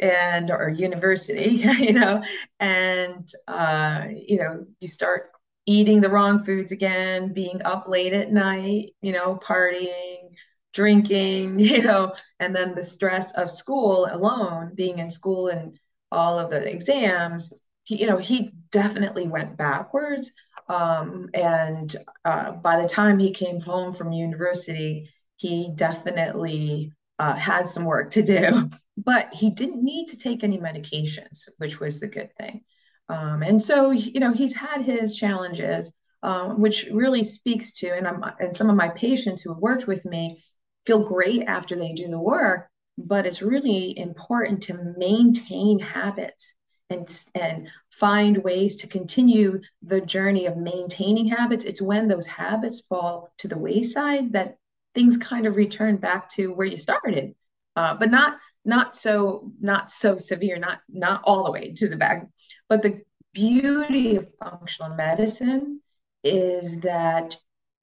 and 0.00 0.50
or 0.50 0.68
university 0.68 1.50
you 1.78 1.92
know 1.92 2.22
and 2.60 3.30
uh, 3.46 4.04
you 4.10 4.38
know 4.38 4.64
you 4.80 4.88
start 4.88 5.30
eating 5.66 6.00
the 6.00 6.08
wrong 6.08 6.42
foods 6.42 6.72
again 6.72 7.32
being 7.32 7.60
up 7.64 7.88
late 7.88 8.12
at 8.12 8.32
night 8.32 8.90
you 9.02 9.12
know 9.12 9.38
partying 9.42 10.30
drinking 10.72 11.58
you 11.60 11.82
know 11.82 12.14
and 12.40 12.54
then 12.54 12.74
the 12.74 12.84
stress 12.84 13.32
of 13.34 13.50
school 13.50 14.08
alone 14.10 14.72
being 14.74 14.98
in 14.98 15.10
school 15.10 15.48
and 15.48 15.78
all 16.10 16.38
of 16.38 16.50
the 16.50 16.70
exams 16.70 17.52
he 17.84 18.00
you 18.00 18.06
know 18.06 18.18
he 18.18 18.52
definitely 18.70 19.26
went 19.26 19.56
backwards 19.56 20.30
um, 20.68 21.30
and 21.32 21.96
uh, 22.26 22.52
by 22.52 22.80
the 22.80 22.88
time 22.88 23.18
he 23.18 23.30
came 23.30 23.60
home 23.60 23.92
from 23.92 24.12
university 24.12 25.10
he 25.36 25.70
definitely 25.74 26.92
uh, 27.18 27.34
had 27.34 27.68
some 27.68 27.84
work 27.84 28.10
to 28.10 28.22
do 28.22 28.70
but 29.04 29.32
he 29.32 29.50
didn't 29.50 29.82
need 29.82 30.08
to 30.08 30.16
take 30.16 30.42
any 30.42 30.58
medications, 30.58 31.48
which 31.58 31.78
was 31.78 32.00
the 32.00 32.08
good 32.08 32.30
thing. 32.36 32.62
Um, 33.08 33.42
and 33.42 33.62
so, 33.62 33.92
you 33.92 34.18
know, 34.18 34.32
he's 34.32 34.54
had 34.54 34.82
his 34.82 35.14
challenges, 35.14 35.92
um, 36.22 36.60
which 36.60 36.86
really 36.92 37.22
speaks 37.22 37.72
to, 37.74 37.96
and, 37.96 38.08
I'm, 38.08 38.22
and 38.40 38.54
some 38.54 38.68
of 38.68 38.76
my 38.76 38.88
patients 38.88 39.40
who 39.40 39.52
have 39.52 39.62
worked 39.62 39.86
with 39.86 40.04
me 40.04 40.42
feel 40.84 40.98
great 40.98 41.44
after 41.44 41.76
they 41.76 41.92
do 41.92 42.08
the 42.08 42.18
work, 42.18 42.68
but 42.98 43.24
it's 43.24 43.40
really 43.40 43.96
important 43.96 44.64
to 44.64 44.94
maintain 44.96 45.78
habits 45.78 46.52
and, 46.90 47.08
and 47.34 47.68
find 47.90 48.38
ways 48.38 48.76
to 48.76 48.88
continue 48.88 49.60
the 49.82 50.00
journey 50.00 50.46
of 50.46 50.56
maintaining 50.56 51.28
habits. 51.28 51.64
It's 51.64 51.82
when 51.82 52.08
those 52.08 52.26
habits 52.26 52.80
fall 52.80 53.32
to 53.38 53.48
the 53.48 53.58
wayside 53.58 54.32
that 54.32 54.56
things 54.94 55.16
kind 55.16 55.46
of 55.46 55.56
return 55.56 55.98
back 55.98 56.28
to 56.30 56.52
where 56.52 56.66
you 56.66 56.76
started. 56.76 57.34
Uh, 57.76 57.94
but 57.94 58.10
not 58.10 58.38
not 58.68 58.94
so 58.94 59.50
not 59.60 59.90
so 59.90 60.18
severe 60.18 60.58
not 60.58 60.80
not 60.90 61.22
all 61.24 61.44
the 61.44 61.50
way 61.50 61.72
to 61.72 61.88
the 61.88 61.96
back. 61.96 62.28
But 62.68 62.82
the 62.82 63.00
beauty 63.32 64.16
of 64.16 64.28
functional 64.38 64.94
medicine 64.94 65.80
is 66.22 66.78
that 66.80 67.36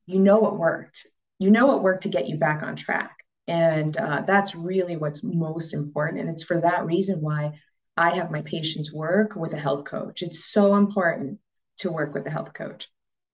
you 0.06 0.20
know 0.20 0.38
what 0.38 0.60
worked. 0.60 1.08
You 1.40 1.50
know 1.50 1.66
what 1.66 1.82
worked 1.82 2.04
to 2.04 2.10
get 2.10 2.30
you 2.30 2.38
back 2.38 2.62
on 2.62 2.76
track. 2.76 3.18
And 3.48 3.98
uh, 3.98 4.22
that's 4.28 4.56
really 4.56 4.96
what's 4.96 5.24
most 5.24 5.74
important. 5.74 6.22
And 6.22 6.30
it's 6.30 6.44
for 6.44 6.62
that 6.62 6.86
reason 6.86 7.20
why 7.20 7.60
i 7.98 8.10
have 8.12 8.30
my 8.30 8.42
patients 8.42 8.94
work 8.94 9.36
with 9.36 9.54
a 9.54 9.60
health 9.60 9.86
coach. 9.86 10.22
It's 10.22 10.46
so 10.46 10.76
important 10.76 11.40
to 11.80 11.92
work 11.92 12.14
with 12.14 12.28
a 12.28 12.32
health 12.32 12.54
coach. 12.54 12.88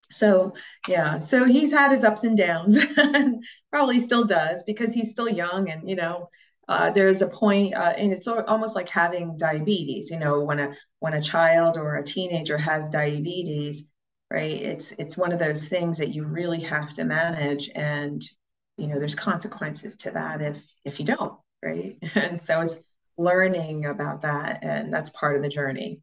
So 0.10 0.54
yeah 0.88 1.18
so 1.18 1.44
he's 1.44 1.72
had 1.72 1.92
his 1.92 2.06
ups 2.06 2.24
and 2.24 2.38
downs 2.38 2.78
and 2.98 3.44
probably 3.72 4.00
still 4.00 4.24
does 4.24 4.64
because 4.64 4.94
he's 4.94 5.12
still 5.12 5.30
young 5.30 5.70
and 5.70 5.90
you 5.90 5.98
know 5.98 6.30
uh, 6.68 6.90
there's 6.92 7.22
a 7.22 7.28
point, 7.28 7.76
uh, 7.76 7.94
and 7.98 8.14
it's 8.14 8.28
almost 8.28 8.76
like 8.76 8.90
having 8.90 9.38
diabetes. 9.38 10.10
You 10.10 10.20
know, 10.20 10.42
when 10.42 10.60
a 10.60 10.76
when 11.00 11.14
a 11.14 11.22
child 11.22 11.78
or 11.78 11.98
a 11.98 12.04
teenager 12.04 12.58
has 12.58 12.90
diabetes, 12.90 13.88
right? 14.32 14.52
It's 14.52 14.92
it's 14.94 15.18
one 15.18 15.32
of 15.32 15.40
those 15.40 15.68
things 15.68 15.98
that 15.98 16.14
you 16.14 16.26
really 16.26 16.62
have 16.62 16.94
to 16.94 17.04
manage, 17.04 17.70
and 17.76 18.24
you 18.78 18.88
know, 18.88 19.00
there's 19.00 19.16
consequences 19.16 19.96
to 19.98 20.12
that 20.12 20.42
if 20.42 20.64
if 20.86 21.00
you 21.00 21.06
don't, 21.06 21.38
right? 21.64 21.98
And 22.16 22.42
so 22.42 22.62
it's 22.62 22.80
learning 23.18 23.86
about 23.86 24.22
that, 24.22 24.64
and 24.64 24.94
that's 24.94 25.10
part 25.10 25.36
of 25.36 25.42
the 25.42 25.50
journey. 25.50 26.02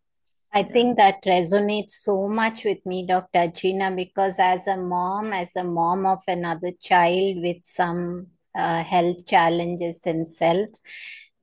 I 0.52 0.62
think 0.62 0.96
that 0.96 1.22
resonates 1.24 1.90
so 1.90 2.26
much 2.26 2.64
with 2.64 2.84
me, 2.86 3.06
Dr. 3.06 3.40
Achina, 3.40 3.94
because 3.94 4.36
as 4.38 4.66
a 4.66 4.76
mom, 4.76 5.32
as 5.32 5.50
a 5.56 5.64
mom 5.64 6.06
of 6.06 6.20
another 6.26 6.72
child 6.80 7.42
with 7.42 7.62
some 7.62 8.28
uh, 8.54 8.82
health 8.82 9.26
challenges 9.26 10.04
himself. 10.04 10.68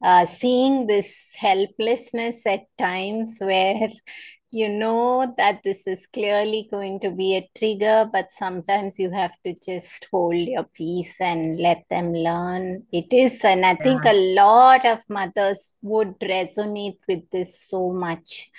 Uh, 0.03 0.25
seeing 0.25 0.88
this 0.88 1.33
helplessness 1.38 2.45
at 2.45 2.62
times 2.77 3.38
where 3.39 3.89
you 4.51 4.69
know 4.69 5.33
that 5.38 5.59
this 5.63 5.85
is 5.85 6.07
clearly 6.13 6.67
going 6.71 7.00
to 7.00 7.12
be 7.12 7.35
a 7.35 7.50
trigger, 7.57 8.09
but 8.12 8.31
sometimes 8.31 8.97
you 8.97 9.12
have 9.12 9.33
to 9.43 9.53
just 9.65 10.07
hold 10.12 10.35
your 10.35 10.63
peace 10.74 11.19
and 11.19 11.59
let 11.59 11.83
them 11.89 12.13
learn. 12.13 12.83
It 12.91 13.12
is, 13.12 13.43
and 13.43 13.65
I 13.65 13.75
think 13.75 14.05
a 14.05 14.33
lot 14.33 14.85
of 14.85 15.01
mothers 15.09 15.75
would 15.81 16.17
resonate 16.19 17.00
with 17.07 17.29
this 17.31 17.62
so 17.67 17.91
much. 17.91 18.50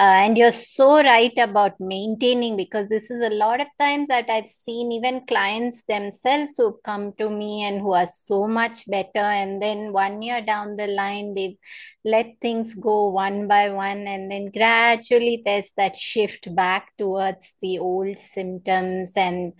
Uh, 0.00 0.24
and 0.24 0.38
you're 0.38 0.50
so 0.50 1.02
right 1.02 1.36
about 1.36 1.78
maintaining 1.78 2.56
because 2.56 2.88
this 2.88 3.10
is 3.10 3.20
a 3.22 3.34
lot 3.34 3.60
of 3.60 3.66
times 3.78 4.08
that 4.08 4.30
I've 4.30 4.46
seen 4.46 4.92
even 4.92 5.26
clients 5.26 5.82
themselves 5.82 6.54
who've 6.56 6.82
come 6.82 7.12
to 7.18 7.28
me 7.28 7.64
and 7.64 7.82
who 7.82 7.92
are 7.92 8.06
so 8.06 8.46
much 8.46 8.88
better. 8.88 9.10
And 9.18 9.60
then 9.60 9.92
one 9.92 10.22
year 10.22 10.40
down 10.40 10.76
the 10.76 10.86
line, 10.86 11.34
they've 11.34 11.58
let 12.02 12.28
things 12.40 12.74
go 12.74 13.10
one 13.10 13.46
by 13.46 13.68
one. 13.68 14.06
And 14.06 14.32
then 14.32 14.50
gradually 14.50 15.42
there's 15.44 15.72
that 15.76 15.98
shift 15.98 16.54
back 16.56 16.92
towards 16.96 17.54
the 17.60 17.78
old 17.80 18.18
symptoms. 18.18 19.12
And 19.16 19.52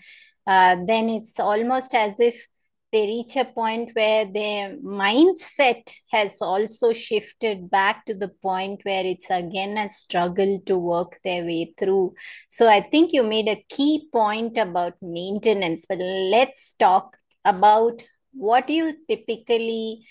uh, 0.47 0.79
then 0.87 1.11
it's 1.11 1.39
almost 1.39 1.93
as 1.95 2.19
if 2.19 2.49
they 2.93 3.07
reach 3.07 3.37
a 3.37 3.45
point 3.45 3.91
where 3.95 4.25
their 4.25 4.77
mindset 4.79 5.89
has 6.11 6.41
also 6.43 6.93
shifted 6.93 7.71
back 7.71 8.05
to 8.07 8.15
the 8.15 8.29
point 8.43 8.81
where 8.83 9.05
it's 9.05 9.31
again 9.31 9.79
a 9.79 9.89
struggle 9.89 10.61
to 10.67 10.77
work 10.77 11.19
their 11.23 11.45
way 11.45 11.73
through. 11.79 12.15
So 12.49 12.69
I 12.69 12.81
think 12.81 13.13
you 13.13 13.23
made 13.23 13.49
a 13.49 13.65
key 13.69 14.09
point 14.13 14.59
about 14.59 14.95
maintenance, 15.01 15.87
but 15.89 15.99
let's 15.99 16.73
talk 16.75 17.17
about 17.45 18.03
what 18.33 18.69
you 18.69 18.95
typically 19.09 20.05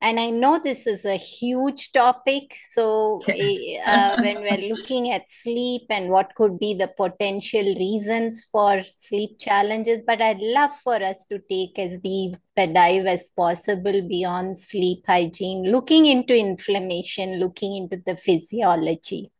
and 0.00 0.20
I 0.20 0.30
know 0.30 0.60
this 0.60 0.86
is 0.86 1.04
a 1.04 1.16
huge 1.16 1.90
topic. 1.90 2.56
So, 2.68 3.20
yes. 3.26 3.82
uh, 3.84 4.16
when 4.22 4.40
we're 4.42 4.68
looking 4.68 5.10
at 5.10 5.28
sleep 5.28 5.82
and 5.90 6.08
what 6.08 6.34
could 6.36 6.58
be 6.58 6.74
the 6.74 6.88
potential 6.88 7.62
reasons 7.62 8.44
for 8.52 8.82
sleep 8.92 9.40
challenges, 9.40 10.02
but 10.06 10.22
I'd 10.22 10.38
love 10.38 10.72
for 10.76 10.94
us 10.94 11.26
to 11.26 11.40
take 11.50 11.78
as 11.78 11.98
deep 11.98 12.36
a 12.56 12.66
dive 12.68 13.06
as 13.06 13.30
possible 13.36 14.00
beyond 14.06 14.60
sleep 14.60 15.04
hygiene, 15.06 15.64
looking 15.64 16.06
into 16.06 16.36
inflammation, 16.36 17.40
looking 17.40 17.74
into 17.74 18.00
the 18.06 18.16
physiology. 18.16 19.32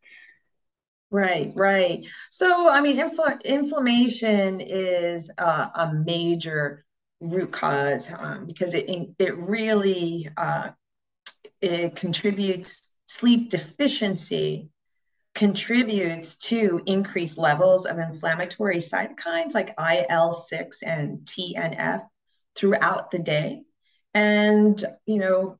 Right, 1.10 1.52
right. 1.54 2.06
So, 2.30 2.70
I 2.70 2.80
mean, 2.80 2.98
infl- 2.98 3.42
inflammation 3.44 4.60
is 4.60 5.30
uh, 5.38 5.68
a 5.74 5.94
major 5.94 6.84
root 7.20 7.52
cause 7.52 8.10
um, 8.16 8.46
because 8.46 8.74
it 8.74 8.88
it 9.18 9.36
really 9.36 10.28
uh, 10.36 10.70
it 11.60 11.96
contributes 11.96 12.92
sleep 13.06 13.50
deficiency 13.50 14.70
contributes 15.34 16.34
to 16.34 16.82
increased 16.86 17.38
levels 17.38 17.86
of 17.86 17.98
inflammatory 17.98 18.78
cytokines 18.78 19.54
like 19.54 19.76
IL6 19.76 20.78
and 20.82 21.18
TNF 21.20 22.02
throughout 22.56 23.12
the 23.12 23.20
day. 23.20 23.62
And, 24.14 24.82
you 25.06 25.18
know, 25.18 25.58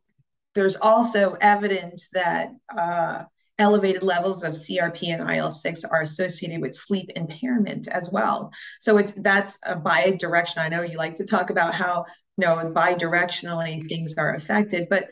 there's 0.57 0.75
also 0.75 1.37
evidence 1.41 2.09
that 2.13 2.51
uh, 2.77 3.25
elevated 3.59 4.03
levels 4.03 4.45
of 4.45 4.53
CRP 4.53 5.09
and 5.09 5.29
IL-6 5.29 5.85
are 5.91 6.03
associated 6.03 6.61
with 6.61 6.77
sleep 6.77 7.11
impairment 7.17 7.89
as 7.89 8.11
well. 8.11 8.53
So 8.81 8.99
it's 8.99 9.13
that's 9.17 9.59
a 9.65 9.77
bi-direction. 9.77 10.63
I 10.63 10.69
know 10.69 10.83
you 10.83 10.99
like 10.99 11.17
to 11.17 11.25
talk 11.25 11.51
about 11.51 11.75
how 11.75 12.05
you 12.37 12.47
know 12.47 12.71
bi-directionally 12.73 13.89
things 13.89 14.15
are 14.17 14.35
affected, 14.35 14.89
but 14.89 15.09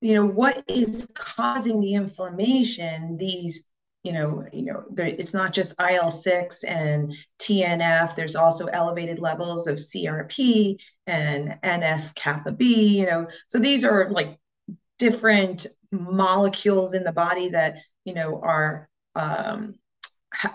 you 0.00 0.14
know 0.14 0.26
what 0.26 0.62
is 0.68 1.08
causing 1.14 1.80
the 1.80 1.94
inflammation? 1.94 3.16
These 3.16 3.64
you 4.04 4.12
know, 4.12 4.46
you 4.52 4.62
know, 4.62 4.84
there, 4.90 5.06
it's 5.06 5.34
not 5.34 5.52
just 5.52 5.74
IL-6 5.78 6.64
and 6.66 7.14
TNF. 7.40 8.14
There's 8.14 8.36
also 8.36 8.66
elevated 8.66 9.18
levels 9.18 9.66
of 9.66 9.76
CRP 9.76 10.76
and 11.06 11.58
NF 11.62 12.14
kappa 12.14 12.52
B. 12.52 12.98
You 12.98 13.06
know, 13.06 13.26
so 13.48 13.58
these 13.58 13.84
are 13.84 14.10
like 14.10 14.38
different 14.98 15.66
molecules 15.90 16.94
in 16.94 17.04
the 17.04 17.12
body 17.12 17.48
that 17.50 17.78
you 18.04 18.14
know 18.14 18.40
are 18.42 18.88
um, 19.14 19.74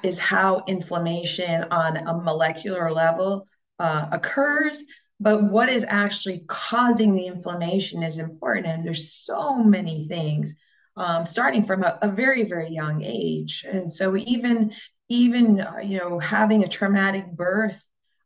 is 0.04 0.20
how 0.20 0.64
inflammation 0.68 1.64
on 1.72 1.98
a 1.98 2.14
molecular 2.14 2.92
level 2.92 3.48
uh, 3.80 4.08
occurs. 4.12 4.84
But 5.20 5.44
what 5.44 5.70
is 5.70 5.86
actually 5.88 6.44
causing 6.48 7.16
the 7.16 7.28
inflammation 7.28 8.04
is 8.04 8.20
important 8.20 8.68
and 8.68 8.86
there's 8.86 9.14
so 9.14 9.64
many 9.64 10.08
things 10.08 10.56
um, 10.98 11.26
starting 11.26 11.64
from 11.64 11.84
a, 11.84 11.98
a, 12.02 12.08
very 12.08 12.44
very 12.44 12.70
young 12.70 13.04
age. 13.04 13.66
And 13.68 13.92
so 13.92 14.16
even 14.18 14.74
even 15.10 15.62
uh, 15.62 15.78
you 15.84 15.98
know 15.98 16.20
having 16.20 16.64
a 16.64 16.68
traumatic 16.68 17.32
birth 17.32 17.82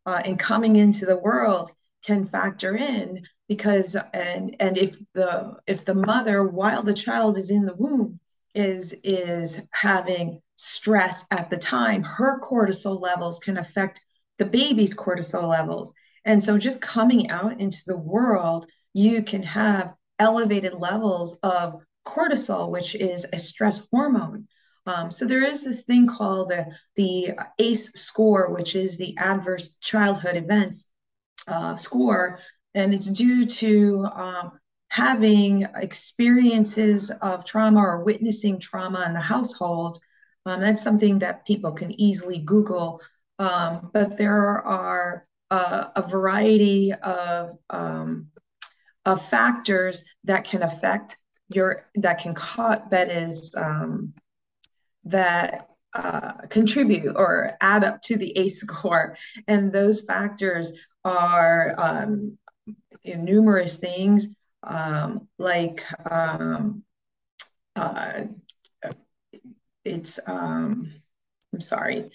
uh, 0.06 0.22
and 0.26 0.40
coming 0.40 0.76
into 0.76 1.06
the 1.06 1.18
world 1.18 1.72
can 2.04 2.26
factor 2.26 2.76
in 2.76 3.24
because 3.48 3.96
and 4.14 4.56
and 4.60 4.78
if 4.78 4.98
the 5.14 5.56
if 5.68 5.86
the 5.86 5.94
mother 5.94 6.44
while 6.44 6.84
the 6.84 6.94
child 6.94 7.38
is 7.38 7.50
in 7.50 7.66
the 7.66 7.76
womb 7.76 8.20
is 8.54 8.96
is 9.04 9.62
having 9.72 10.42
stress 10.56 11.26
at 11.32 11.50
the 11.50 11.58
time 11.58 12.04
her 12.04 12.40
cortisol 12.40 13.00
levels 13.00 13.40
can 13.40 13.58
affect 13.58 14.02
the 14.38 14.46
baby's 14.46 14.94
cortisol 14.94 15.48
levels. 15.50 15.94
And 16.26 16.44
so 16.44 16.58
just 16.58 16.82
coming 16.82 17.30
out 17.30 17.60
into 17.60 17.84
the 17.86 17.98
world 17.98 18.68
you 18.94 19.24
can 19.24 19.44
have 19.44 19.94
elevated 20.20 20.74
levels 20.74 21.38
of 21.44 21.82
cortisol 22.06 22.70
which 22.70 22.96
is 22.96 23.26
a 23.32 23.38
stress 23.38 23.88
hormone. 23.92 24.48
Um, 24.88 25.12
so 25.12 25.26
there 25.26 25.44
is 25.44 25.66
this 25.66 25.84
thing 25.84 26.08
called 26.08 26.48
the, 26.48 26.68
the 26.96 27.34
ACE 27.60 27.92
score, 27.94 28.54
which 28.54 28.74
is 28.74 28.98
the 28.98 29.18
adverse 29.18 29.76
childhood 29.82 30.38
events 30.38 30.86
uh, 31.46 31.76
score, 31.76 32.40
and 32.78 32.94
it's 32.94 33.08
due 33.08 33.44
to 33.44 34.08
um, 34.14 34.52
having 34.90 35.68
experiences 35.76 37.10
of 37.24 37.44
trauma 37.44 37.80
or 37.80 38.04
witnessing 38.04 38.60
trauma 38.60 39.04
in 39.08 39.14
the 39.14 39.20
household. 39.20 39.98
Um, 40.46 40.62
that's 40.62 40.84
something 40.84 41.20
that 41.20 41.46
people 41.48 41.72
can 41.72 42.00
easily 42.00 42.38
Google, 42.38 43.02
um, 43.40 43.90
but 43.94 44.16
there 44.18 44.62
are 44.62 45.26
uh, 45.50 45.86
a 45.96 46.04
variety 46.04 46.94
of 46.94 47.58
um, 47.72 48.28
of 49.06 49.26
factors 49.26 50.04
that 50.26 50.44
can 50.44 50.62
affect 50.62 51.18
your 51.50 51.88
that 51.96 52.20
can 52.20 52.36
cause 52.36 52.82
that 52.92 53.10
is 53.10 53.56
um, 53.58 54.14
that 55.06 55.68
uh, 55.96 56.34
contribute 56.50 57.16
or 57.16 57.58
add 57.60 57.84
up 57.84 58.04
to 58.04 58.18
the 58.18 58.38
ACE 58.38 58.60
score, 58.62 59.18
and 59.48 59.72
those 59.72 60.02
factors 60.02 60.74
are 61.04 61.74
um, 61.78 62.38
numerous 63.16 63.78
things 63.78 64.28
um, 64.64 65.28
like 65.38 65.84
um, 66.10 66.84
uh, 67.76 68.24
it's 69.86 70.20
um, 70.28 70.92
I'm 71.54 71.62
sorry, 71.62 72.12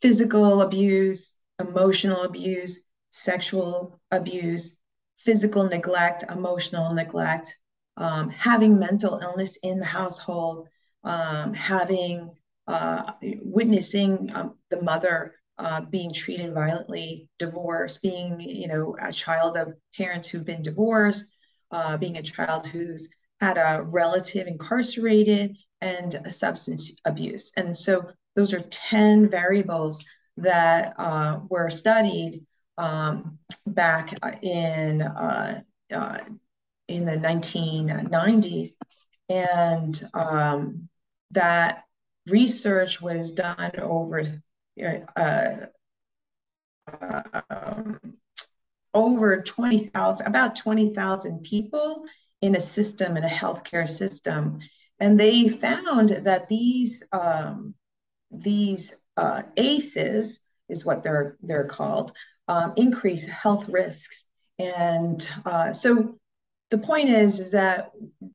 physical 0.00 0.62
abuse, 0.62 1.34
emotional 1.58 2.22
abuse, 2.22 2.84
sexual 3.10 4.00
abuse, 4.10 4.76
physical 5.16 5.64
neglect, 5.64 6.24
emotional 6.28 6.92
neglect, 6.92 7.56
um, 7.96 8.30
having 8.30 8.78
mental 8.78 9.20
illness 9.22 9.56
in 9.62 9.78
the 9.78 9.86
household, 9.86 10.68
um, 11.04 11.54
having 11.54 12.30
uh, 12.66 13.12
witnessing 13.22 14.30
um, 14.34 14.56
the 14.70 14.82
mother 14.82 15.34
uh, 15.62 15.80
being 15.82 16.12
treated 16.12 16.52
violently, 16.52 17.28
divorce, 17.38 17.98
being, 17.98 18.40
you 18.40 18.66
know, 18.66 18.96
a 19.00 19.12
child 19.12 19.56
of 19.56 19.74
parents 19.96 20.28
who've 20.28 20.44
been 20.44 20.62
divorced, 20.62 21.26
uh, 21.70 21.96
being 21.96 22.16
a 22.16 22.22
child 22.22 22.66
who's 22.66 23.08
had 23.40 23.56
a 23.56 23.82
relative 23.82 24.48
incarcerated, 24.48 25.56
and 25.80 26.20
substance 26.28 26.90
abuse. 27.04 27.52
And 27.56 27.76
so 27.76 28.10
those 28.34 28.52
are 28.52 28.60
10 28.60 29.30
variables 29.30 30.04
that 30.36 30.94
uh, 30.98 31.40
were 31.48 31.70
studied 31.70 32.44
um, 32.76 33.38
back 33.66 34.14
in 34.42 35.02
uh, 35.02 35.60
uh, 35.92 36.18
in 36.88 37.04
the 37.04 37.16
1990s, 37.16 38.70
and 39.28 40.08
um, 40.14 40.88
that 41.30 41.84
research 42.26 43.00
was 43.00 43.32
done 43.32 43.72
over 43.78 44.24
uh, 46.86 47.22
um, 47.50 48.00
over 48.94 49.42
20,000, 49.42 50.26
about 50.26 50.56
20,000 50.56 51.42
people 51.42 52.04
in 52.40 52.56
a 52.56 52.60
system, 52.60 53.16
in 53.16 53.24
a 53.24 53.28
healthcare 53.28 53.88
system. 53.88 54.58
And 54.98 55.18
they 55.18 55.48
found 55.48 56.10
that 56.10 56.46
these, 56.46 57.02
um, 57.12 57.74
these 58.30 58.94
uh, 59.16 59.42
ACEs, 59.56 60.42
is 60.68 60.84
what 60.84 61.02
they're, 61.02 61.36
they're 61.42 61.64
called, 61.66 62.12
um, 62.48 62.72
increase 62.76 63.26
health 63.26 63.68
risks. 63.68 64.24
And 64.58 65.26
uh, 65.44 65.72
so 65.72 66.18
the 66.70 66.78
point 66.78 67.10
is, 67.10 67.38
is 67.38 67.50
that 67.50 67.92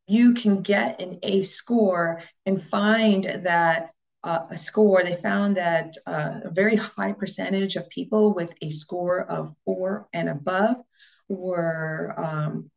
you 0.07 0.33
can 0.33 0.61
get 0.61 1.01
an 1.01 1.19
ACE 1.23 1.55
score 1.55 2.21
and 2.45 2.61
find 2.61 3.23
that 3.43 3.91
uh, 4.23 4.45
a 4.49 4.57
score, 4.57 5.03
they 5.03 5.15
found 5.15 5.57
that 5.57 5.95
uh, 6.05 6.39
a 6.43 6.49
very 6.49 6.75
high 6.75 7.13
percentage 7.13 7.75
of 7.75 7.89
people 7.89 8.33
with 8.33 8.53
a 8.61 8.69
score 8.69 9.21
of 9.21 9.53
four 9.63 10.07
and 10.13 10.29
above 10.29 10.77
were 11.29 12.13
um, 12.17 12.69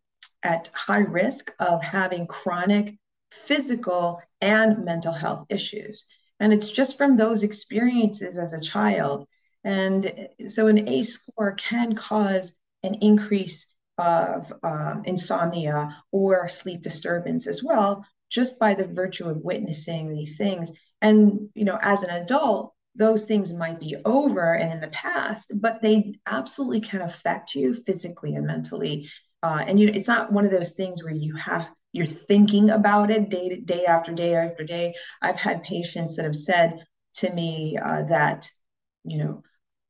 at 0.43 0.71
high 0.75 0.99
risk 0.99 1.53
of 1.59 1.83
having 1.83 2.27
chronic 2.27 2.99
physical 3.31 4.21
and 4.41 4.85
mental 4.85 5.13
health 5.13 5.47
issues. 5.49 6.05
And 6.41 6.53
it's 6.53 6.71
just 6.71 6.97
from 6.97 7.17
those 7.17 7.43
experiences 7.43 8.39
as 8.39 8.53
a 8.53 8.61
child. 8.61 9.27
And 9.65 10.29
so 10.49 10.69
an 10.69 10.89
A 10.89 11.03
score 11.03 11.53
can 11.53 11.95
cause 11.95 12.53
an 12.83 12.95
increase 13.03 13.67
of 13.99 14.53
um, 14.63 15.03
insomnia 15.05 16.03
or 16.13 16.49
sleep 16.49 16.81
disturbance 16.81 17.47
as 17.47 17.63
well, 17.63 18.07
just 18.31 18.59
by 18.59 18.73
the 18.75 18.87
virtue 18.87 19.29
of 19.29 19.43
witnessing 19.43 20.09
these 20.09 20.39
things 20.39 20.73
and, 21.01 21.49
you 21.55 21.65
know, 21.65 21.79
as 21.81 22.03
an 22.03 22.11
adult, 22.11 22.75
those 22.95 23.25
things 23.25 23.53
might 23.53 23.81
be 23.81 23.97
over 24.05 24.55
and 24.55 24.73
in 24.73 24.81
the 24.81 24.89
past, 24.89 25.53
but 25.55 25.81
they 25.81 26.15
absolutely 26.27 26.81
can 26.81 27.03
affect 27.03 27.55
you 27.55 27.73
physically 27.73 28.35
and 28.35 28.47
mentally. 28.47 29.09
Uh, 29.43 29.65
and 29.67 29.81
you 29.81 29.87
know, 29.87 29.93
it's 29.95 30.09
not 30.09 30.33
one 30.33 30.45
of 30.45 30.51
those 30.51 30.73
things 30.73 31.03
where 31.03 31.15
you 31.15 31.35
have 31.35 31.69
you're 31.93 32.07
thinking 32.07 32.71
about 32.71 33.11
it 33.11 33.31
day 33.31 33.49
to 33.49 33.61
day 33.61 33.85
after 33.85 34.13
day 34.13 34.35
after 34.35 34.65
day. 34.65 34.95
I've 35.23 35.39
had 35.39 35.63
patients 35.63 36.17
that 36.17 36.25
have 36.25 36.37
said 36.37 36.85
to 37.15 37.33
me 37.33 37.77
uh, 37.83 38.05
that, 38.05 38.49
you 39.05 39.19
know, 39.19 39.43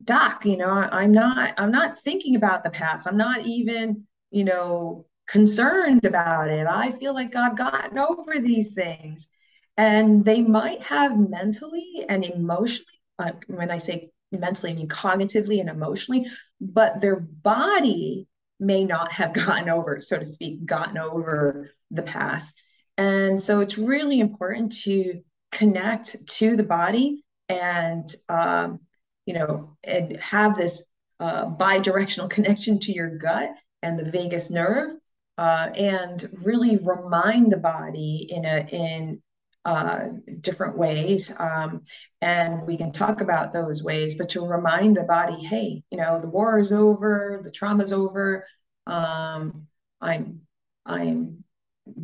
doc, 0.04 0.46
you 0.46 0.56
know, 0.56 0.70
I, 0.70 0.88
I'm 1.02 1.12
not 1.12 1.54
I'm 1.58 1.72
not 1.72 1.98
thinking 1.98 2.36
about 2.36 2.62
the 2.62 2.70
past. 2.70 3.06
I'm 3.06 3.16
not 3.16 3.44
even, 3.44 4.06
you 4.30 4.44
know, 4.44 5.06
concerned 5.26 6.04
about 6.04 6.48
it. 6.48 6.66
I 6.66 6.92
feel 6.92 7.12
like 7.14 7.34
I've 7.36 7.56
gotten 7.56 7.98
over 7.98 8.38
these 8.40 8.72
things. 8.72 9.28
And 9.76 10.24
they 10.24 10.42
might 10.42 10.82
have 10.82 11.18
mentally 11.18 12.04
and 12.08 12.24
emotionally, 12.24 12.86
uh, 13.18 13.32
when 13.46 13.70
I 13.70 13.78
say 13.78 14.10
mentally, 14.32 14.72
I 14.72 14.74
mean 14.74 14.88
cognitively 14.88 15.60
and 15.60 15.68
emotionally, 15.68 16.26
but 16.60 17.00
their 17.00 17.16
body 17.16 18.28
may 18.58 18.84
not 18.84 19.12
have 19.12 19.32
gotten 19.46 19.68
over, 19.68 20.00
so 20.00 20.18
to 20.18 20.24
speak, 20.24 20.64
gotten 20.66 20.98
over 20.98 21.70
the 21.90 22.02
past. 22.02 22.54
And 22.96 23.42
so 23.42 23.60
it's 23.60 23.78
really 23.78 24.20
important 24.20 24.72
to 24.82 25.22
connect 25.52 26.26
to 26.26 26.56
the 26.56 26.62
body 26.62 27.24
and, 27.48 28.14
um, 28.28 28.80
you 29.24 29.34
know, 29.34 29.76
and 29.82 30.16
have 30.18 30.56
this 30.56 30.82
uh, 31.18 31.46
bi-directional 31.46 32.28
connection 32.36 32.78
to 32.80 32.92
your 32.92 33.16
gut 33.18 33.50
and 33.82 33.98
the 33.98 34.10
vagus 34.10 34.50
nerve, 34.50 34.92
uh, 35.38 35.70
and 35.74 36.28
really 36.44 36.76
remind 36.76 37.50
the 37.50 37.56
body 37.56 38.26
in 38.28 38.44
a 38.44 38.66
in 38.70 39.22
uh, 39.64 40.08
different 40.40 40.76
ways. 40.76 41.32
Um, 41.38 41.82
and 42.20 42.66
we 42.66 42.76
can 42.76 42.92
talk 42.92 43.20
about 43.20 43.52
those 43.52 43.82
ways, 43.82 44.14
but 44.16 44.30
to 44.30 44.46
remind 44.46 44.96
the 44.96 45.04
body, 45.04 45.42
hey, 45.44 45.82
you 45.90 45.98
know, 45.98 46.20
the 46.20 46.28
war 46.28 46.58
is 46.58 46.72
over, 46.72 47.40
the 47.42 47.50
trauma's 47.50 47.92
over. 47.92 48.46
Um, 48.86 49.66
I'm, 50.00 50.40
I'm 50.86 51.44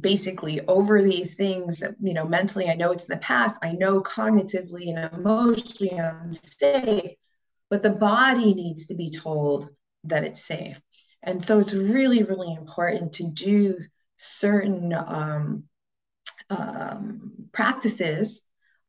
basically 0.01 0.61
over 0.67 1.03
these 1.03 1.35
things, 1.35 1.83
you 2.01 2.15
know, 2.15 2.27
mentally, 2.27 2.69
I 2.69 2.75
know 2.75 2.93
it's 2.93 3.05
in 3.05 3.15
the 3.15 3.21
past. 3.21 3.57
I 3.63 3.73
know 3.73 4.03
cognitively 4.03 4.95
and 4.95 5.13
emotionally 5.15 5.99
I'm 5.99 6.35
safe, 6.35 7.13
but 7.71 7.83
the 7.83 7.91
body 7.91 8.55
needs 8.55 8.87
to 8.87 8.95
be 8.95 9.11
told 9.11 9.69
that 10.05 10.25
it's 10.25 10.45
safe. 10.45 10.81
And 11.23 11.43
so 11.43 11.59
it's 11.59 11.75
really, 11.75 12.23
really 12.23 12.53
important 12.55 13.15
to 13.15 13.25
do 13.31 13.79
certain 14.17 14.93
um, 14.93 15.65
um, 16.51 17.33
practices 17.53 18.43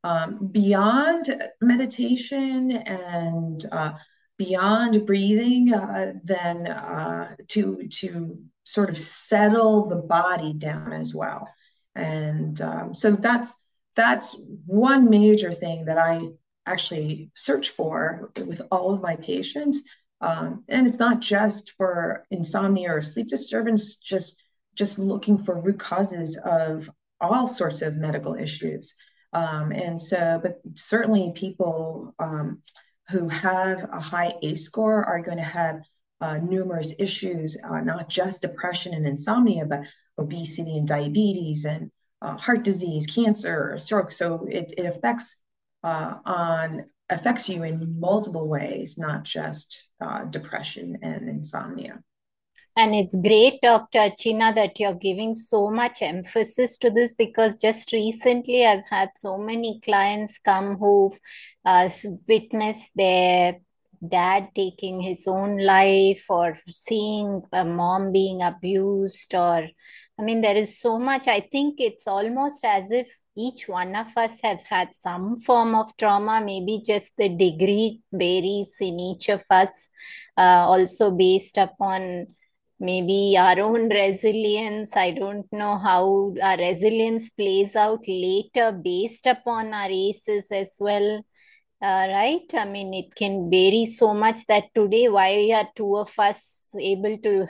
um, 0.04 0.48
beyond 0.52 1.50
meditation 1.62 2.72
and 2.72 3.66
uh, 3.72 3.94
beyond 4.38 5.06
breathing, 5.06 5.74
uh, 5.74 6.14
then 6.24 6.68
uh, 6.68 7.36
to 7.50 7.88
to 7.88 8.38
sort 8.64 8.90
of 8.90 8.98
settle 8.98 9.88
the 9.88 9.96
body 9.96 10.54
down 10.54 10.94
as 10.94 11.14
well. 11.14 11.48
And 11.96 12.60
um, 12.62 12.94
so 12.94 13.12
that's 13.12 13.54
that's 13.96 14.36
one 14.66 15.10
major 15.10 15.52
thing 15.52 15.86
that 15.86 15.98
I 15.98 16.30
actually 16.66 17.32
search 17.34 17.70
for 17.70 18.32
with 18.38 18.62
all 18.72 18.94
of 18.94 19.02
my 19.02 19.16
patients. 19.16 19.82
Um, 20.22 20.64
and 20.68 20.88
it's 20.88 21.00
not 21.00 21.22
just 21.22 21.72
for 21.78 22.26
insomnia 22.30 22.92
or 22.92 23.02
sleep 23.02 23.28
disturbance, 23.28 23.98
just 23.98 24.44
just 24.76 25.00
looking 25.00 25.38
for 25.40 25.60
root 25.60 25.80
causes 25.80 26.38
of 26.38 26.90
all 27.20 27.48
sorts 27.48 27.82
of 27.82 27.96
medical 27.96 28.36
issues. 28.36 28.94
Um, 29.34 29.72
and 29.72 30.00
so, 30.00 30.40
but 30.42 30.60
certainly 30.76 31.32
people 31.36 32.16
um, 32.20 32.62
who 33.10 33.28
have 33.30 33.88
a 33.92 34.00
high 34.00 34.34
ACE 34.42 34.64
score 34.64 35.04
are 35.04 35.22
going 35.22 35.38
to 35.38 35.44
have 35.44 35.82
uh, 36.22 36.38
numerous 36.38 36.94
issues, 36.98 37.58
uh, 37.64 37.82
not 37.82 38.10
just 38.10 38.42
depression 38.42 38.94
and 38.94 39.08
insomnia, 39.08 39.66
but 39.66 39.82
obesity 40.18 40.78
and 40.78 40.88
diabetes 40.88 41.66
and 41.66 41.92
uh, 42.22 42.36
heart 42.38 42.64
disease, 42.64 43.06
cancer, 43.06 43.78
stroke. 43.78 44.12
So 44.12 44.48
it, 44.50 44.74
it 44.78 44.86
affects 44.86 45.36
uh, 45.84 46.16
on 46.26 46.86
affects 47.10 47.48
you 47.48 47.64
in 47.64 48.00
multiple 48.00 48.48
ways, 48.48 48.98
not 48.98 49.24
just 49.24 49.92
uh, 50.02 50.26
depression 50.26 50.98
and 51.02 51.30
insomnia. 51.30 52.00
And 52.78 52.94
it's 52.94 53.16
great, 53.16 53.60
Dr. 53.64 53.98
Archana, 53.98 54.54
that 54.54 54.80
you're 54.80 54.94
giving 54.94 55.34
so 55.34 55.72
much 55.72 56.04
emphasis 56.04 56.78
to 56.78 56.92
this 56.92 57.16
because 57.16 57.58
just 57.58 57.92
recently 57.92 58.68
I've 58.68 58.88
had 58.88 59.10
so 59.16 59.36
many 59.40 59.80
clients 59.84 60.38
come 60.38 60.78
who've 60.78 61.18
uh, 61.66 61.90
witnessed 62.28 62.92
their 62.96 63.56
dad 64.08 64.50
taking 64.54 65.02
his 65.02 65.26
own 65.28 65.58
life 65.58 66.24
or 66.30 66.56
seeing 66.68 67.42
a 67.52 67.66
mom 67.66 68.12
being 68.12 68.44
abused 68.44 69.34
or 69.34 69.68
i 70.20 70.22
mean 70.22 70.42
there 70.42 70.56
is 70.56 70.80
so 70.80 71.00
much 71.00 71.28
i 71.28 71.40
think 71.40 71.80
it's 71.80 72.06
almost 72.08 72.64
as 72.64 72.92
if 72.92 73.08
each 73.36 73.68
one 73.68 73.96
of 73.96 74.08
us 74.16 74.40
have 74.44 74.62
had 74.62 74.94
some 74.94 75.36
form 75.38 75.74
of 75.74 75.96
trauma 75.98 76.40
maybe 76.46 76.80
just 76.86 77.12
the 77.18 77.28
degree 77.30 78.00
varies 78.14 78.76
in 78.82 79.00
each 79.00 79.30
of 79.30 79.44
us 79.50 79.90
uh, 80.38 80.64
also 80.68 81.10
based 81.10 81.58
upon 81.58 82.28
maybe 82.80 83.36
our 83.38 83.60
own 83.60 83.90
resilience. 83.90 84.96
I 84.96 85.12
don't 85.12 85.52
know 85.52 85.78
how 85.78 86.34
our 86.42 86.58
resilience 86.58 87.30
plays 87.30 87.76
out 87.76 88.04
later 88.08 88.72
based 88.72 89.26
upon 89.26 89.74
our 89.74 89.90
ACEs 89.90 90.52
as 90.52 90.76
well. 90.80 91.26
Uh, 91.82 92.08
right? 92.10 92.52
I 92.54 92.66
mean, 92.66 92.94
it 92.94 93.14
can 93.16 93.50
vary 93.52 93.86
so 93.86 94.14
much 94.14 94.46
that 94.48 94.74
today, 94.74 95.10
why 95.10 95.52
are 95.54 95.70
two 95.76 95.98
of 95.98 96.12
us 96.18 96.70
able 96.80 97.18
to 97.20 97.48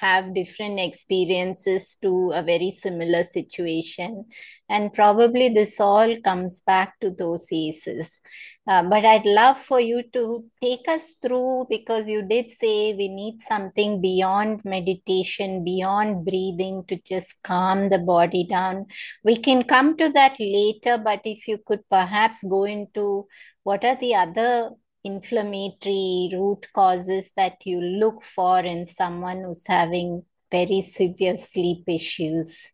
have 0.00 0.34
different 0.34 0.80
experiences 0.80 1.96
to 2.02 2.32
a 2.34 2.42
very 2.42 2.70
similar 2.70 3.22
situation. 3.22 4.24
And 4.68 4.92
probably 4.92 5.48
this 5.48 5.78
all 5.80 6.16
comes 6.22 6.62
back 6.62 6.98
to 7.00 7.10
those 7.10 7.46
ACEs. 7.52 8.20
Uh, 8.66 8.82
but 8.82 9.04
I'd 9.04 9.26
love 9.26 9.58
for 9.58 9.78
you 9.78 10.02
to 10.14 10.44
take 10.62 10.88
us 10.88 11.02
through 11.20 11.66
because 11.68 12.08
you 12.08 12.22
did 12.22 12.50
say 12.50 12.94
we 12.94 13.08
need 13.08 13.38
something 13.40 14.00
beyond 14.00 14.64
meditation, 14.64 15.64
beyond 15.64 16.24
breathing 16.24 16.84
to 16.88 16.96
just 17.04 17.42
calm 17.42 17.90
the 17.90 17.98
body 17.98 18.44
down. 18.44 18.86
We 19.22 19.36
can 19.36 19.64
come 19.64 19.96
to 19.98 20.08
that 20.10 20.40
later, 20.40 20.96
but 20.96 21.20
if 21.24 21.46
you 21.46 21.58
could 21.58 21.88
perhaps 21.90 22.42
go 22.42 22.64
into 22.64 23.26
what 23.64 23.84
are 23.84 23.96
the 23.96 24.14
other 24.14 24.70
inflammatory 25.04 26.30
root 26.32 26.66
causes 26.74 27.32
that 27.36 27.66
you 27.66 27.80
look 27.80 28.22
for 28.22 28.60
in 28.60 28.86
someone 28.86 29.42
who's 29.44 29.66
having 29.66 30.24
very 30.50 30.80
severe 30.82 31.36
sleep 31.36 31.84
issues? 31.88 32.72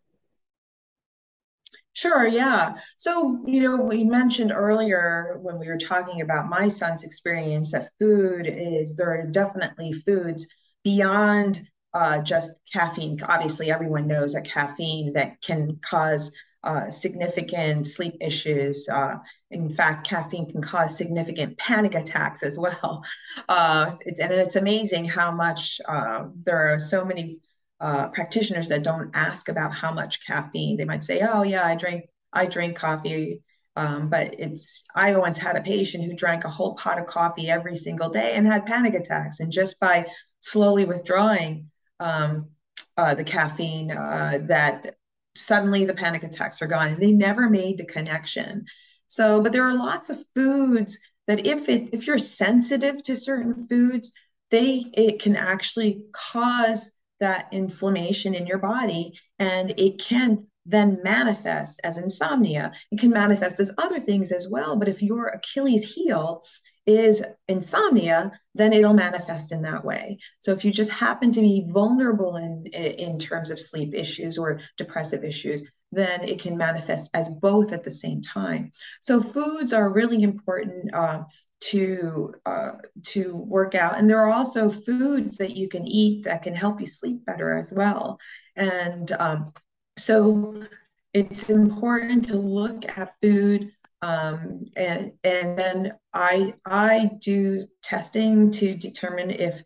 Sure, 1.93 2.27
yeah. 2.27 2.75
So, 2.99 3.43
you 3.47 3.63
know, 3.63 3.77
we 3.83 4.05
mentioned 4.05 4.53
earlier 4.53 5.39
when 5.43 5.59
we 5.59 5.67
were 5.69 5.77
talking 5.77 6.21
about 6.21 6.49
my 6.49 6.69
son's 6.69 7.03
experience 7.03 7.73
that 7.73 7.91
food 7.99 8.47
is, 8.47 8.95
there 8.95 9.11
are 9.11 9.27
definitely 9.27 9.93
foods 9.93 10.47
beyond 10.85 11.67
uh, 11.93 12.19
just 12.23 12.53
caffeine. 12.73 13.21
Obviously, 13.23 13.71
everyone 13.71 14.07
knows 14.07 14.33
that 14.35 14.45
caffeine 14.45 15.13
that 15.15 15.41
can 15.43 15.79
cause 15.83 16.31
uh, 16.63 16.91
significant 16.91 17.87
sleep 17.87 18.17
issues. 18.21 18.89
Uh, 18.89 19.17
in 19.51 19.73
fact, 19.73 20.07
caffeine 20.07 20.51
can 20.51 20.61
cause 20.61 20.97
significant 20.97 21.57
panic 21.59 21.95
attacks 21.95 22.43
as 22.43 22.59
well. 22.59 23.03
Uh, 23.49 23.91
it's, 24.05 24.21
and 24.21 24.33
it's 24.33 24.57
amazing 24.57 25.05
how 25.05 25.31
much 25.31 25.81
uh, 25.89 26.25
there 26.45 26.73
are 26.73 26.79
so 26.79 27.05
many 27.05 27.39
uh, 27.81 28.09
practitioners 28.09 28.69
that 28.69 28.83
don't 28.83 29.11
ask 29.15 29.49
about 29.49 29.73
how 29.73 29.93
much 29.93 30.25
caffeine. 30.25 30.77
They 30.77 30.85
might 30.85 31.03
say, 31.03 31.21
"Oh 31.23 31.43
yeah, 31.43 31.65
I 31.67 31.75
drink 31.75 32.05
I 32.33 32.47
drink 32.47 32.77
coffee." 32.77 33.43
Um, 33.77 34.09
but 34.09 34.39
it's 34.39 34.85
I 34.95 35.17
once 35.17 35.39
had 35.39 35.57
a 35.57 35.63
patient 35.63 36.05
who 36.05 36.15
drank 36.15 36.45
a 36.45 36.49
whole 36.49 36.75
pot 36.75 36.99
of 36.99 37.07
coffee 37.07 37.49
every 37.51 37.75
single 37.75 38.11
day 38.11 38.35
and 38.35 38.47
had 38.47 38.67
panic 38.67 38.95
attacks. 38.95 39.41
And 39.41 39.51
just 39.51 39.81
by 39.81 40.07
slowly 40.41 40.85
withdrawing 40.85 41.71
um, 41.99 42.51
uh, 42.97 43.15
the 43.15 43.25
caffeine, 43.25 43.89
that 43.89 44.95
suddenly 45.37 45.85
the 45.85 45.95
panic 45.95 46.23
attacks 46.23 46.61
are 46.61 46.67
gone 46.67 46.89
and 46.89 47.03
they 47.03 47.13
never 47.13 47.49
made 47.49 47.79
the 47.79 47.85
connection. 47.85 48.65
So 49.07 49.43
but 49.43 49.53
there 49.53 49.65
are 49.65 49.77
lots 49.77 50.11
of 50.11 50.25
foods 50.35 50.99
that 51.27 51.47
if 51.47 51.69
it 51.69 51.91
if 51.93 52.07
you're 52.07 52.19
sensitive 52.19 53.03
to 53.05 53.17
certain 53.17 53.53
foods 53.53 54.13
they 54.51 54.85
it 54.95 55.21
can 55.21 55.37
actually 55.37 56.03
cause 56.13 56.91
that 57.21 57.47
inflammation 57.53 58.35
in 58.35 58.47
your 58.47 58.59
body 58.59 59.13
and 59.39 59.75
it 59.79 60.01
can 60.01 60.47
then 60.67 61.01
manifest 61.03 61.81
as 61.85 61.99
insomnia. 61.99 62.73
It 62.91 63.01
can 63.01 63.11
manifest 63.11 63.61
as 63.61 63.73
other 63.79 64.01
things 64.01 64.33
as 64.33 64.49
well 64.49 64.77
but 64.77 64.89
if 64.89 65.03
your 65.03 65.27
achilles 65.29 65.85
heel 65.85 66.43
is 66.91 67.23
insomnia, 67.49 68.33
then 68.55 68.73
it'll 68.73 68.95
manifest 68.95 69.53
in 69.53 69.63
that 69.63 69.85
way. 69.85 70.19
So 70.41 70.53
if 70.53 70.65
you 70.65 70.73
just 70.73 70.91
happen 70.91 71.33
to 71.33 71.41
be 71.41 71.67
vulnerable 71.69 72.37
in 72.37 72.67
in 72.67 73.19
terms 73.19 73.51
of 73.51 73.61
sleep 73.61 73.95
issues 73.95 74.39
or 74.39 74.61
depressive 74.77 75.25
issues, 75.25 75.63
then 75.93 76.23
it 76.29 76.41
can 76.41 76.57
manifest 76.57 77.11
as 77.15 77.29
both 77.29 77.73
at 77.73 77.85
the 77.85 77.91
same 77.91 78.23
time. 78.23 78.71
So 79.01 79.21
foods 79.21 79.73
are 79.73 79.89
really 79.89 80.23
important 80.23 80.95
uh, 80.95 81.25
to 81.61 82.35
uh, 82.47 82.73
to 83.07 83.37
work 83.37 83.75
out, 83.75 83.99
and 83.99 84.09
there 84.09 84.21
are 84.21 84.31
also 84.31 84.71
foods 84.71 85.39
that 85.39 85.57
you 85.57 85.69
can 85.69 85.87
eat 85.87 86.25
that 86.25 86.43
can 86.43 86.55
help 86.55 86.81
you 86.81 86.87
sleep 86.87 87.25
better 87.27 87.57
as 87.57 87.73
well. 87.73 88.19
And 88.57 89.11
um, 89.13 89.53
so 89.97 90.65
it's 91.13 91.51
important 91.51 92.27
to 92.27 92.37
look 92.37 92.85
at 92.97 93.15
food 93.21 93.73
um, 94.03 94.65
and 94.77 95.13
and 95.25 95.59
then 95.59 95.93
I 96.13 96.55
I 96.65 97.11
do 97.21 97.67
testing 97.83 98.51
to 98.53 98.75
determine 98.75 99.31
if 99.31 99.63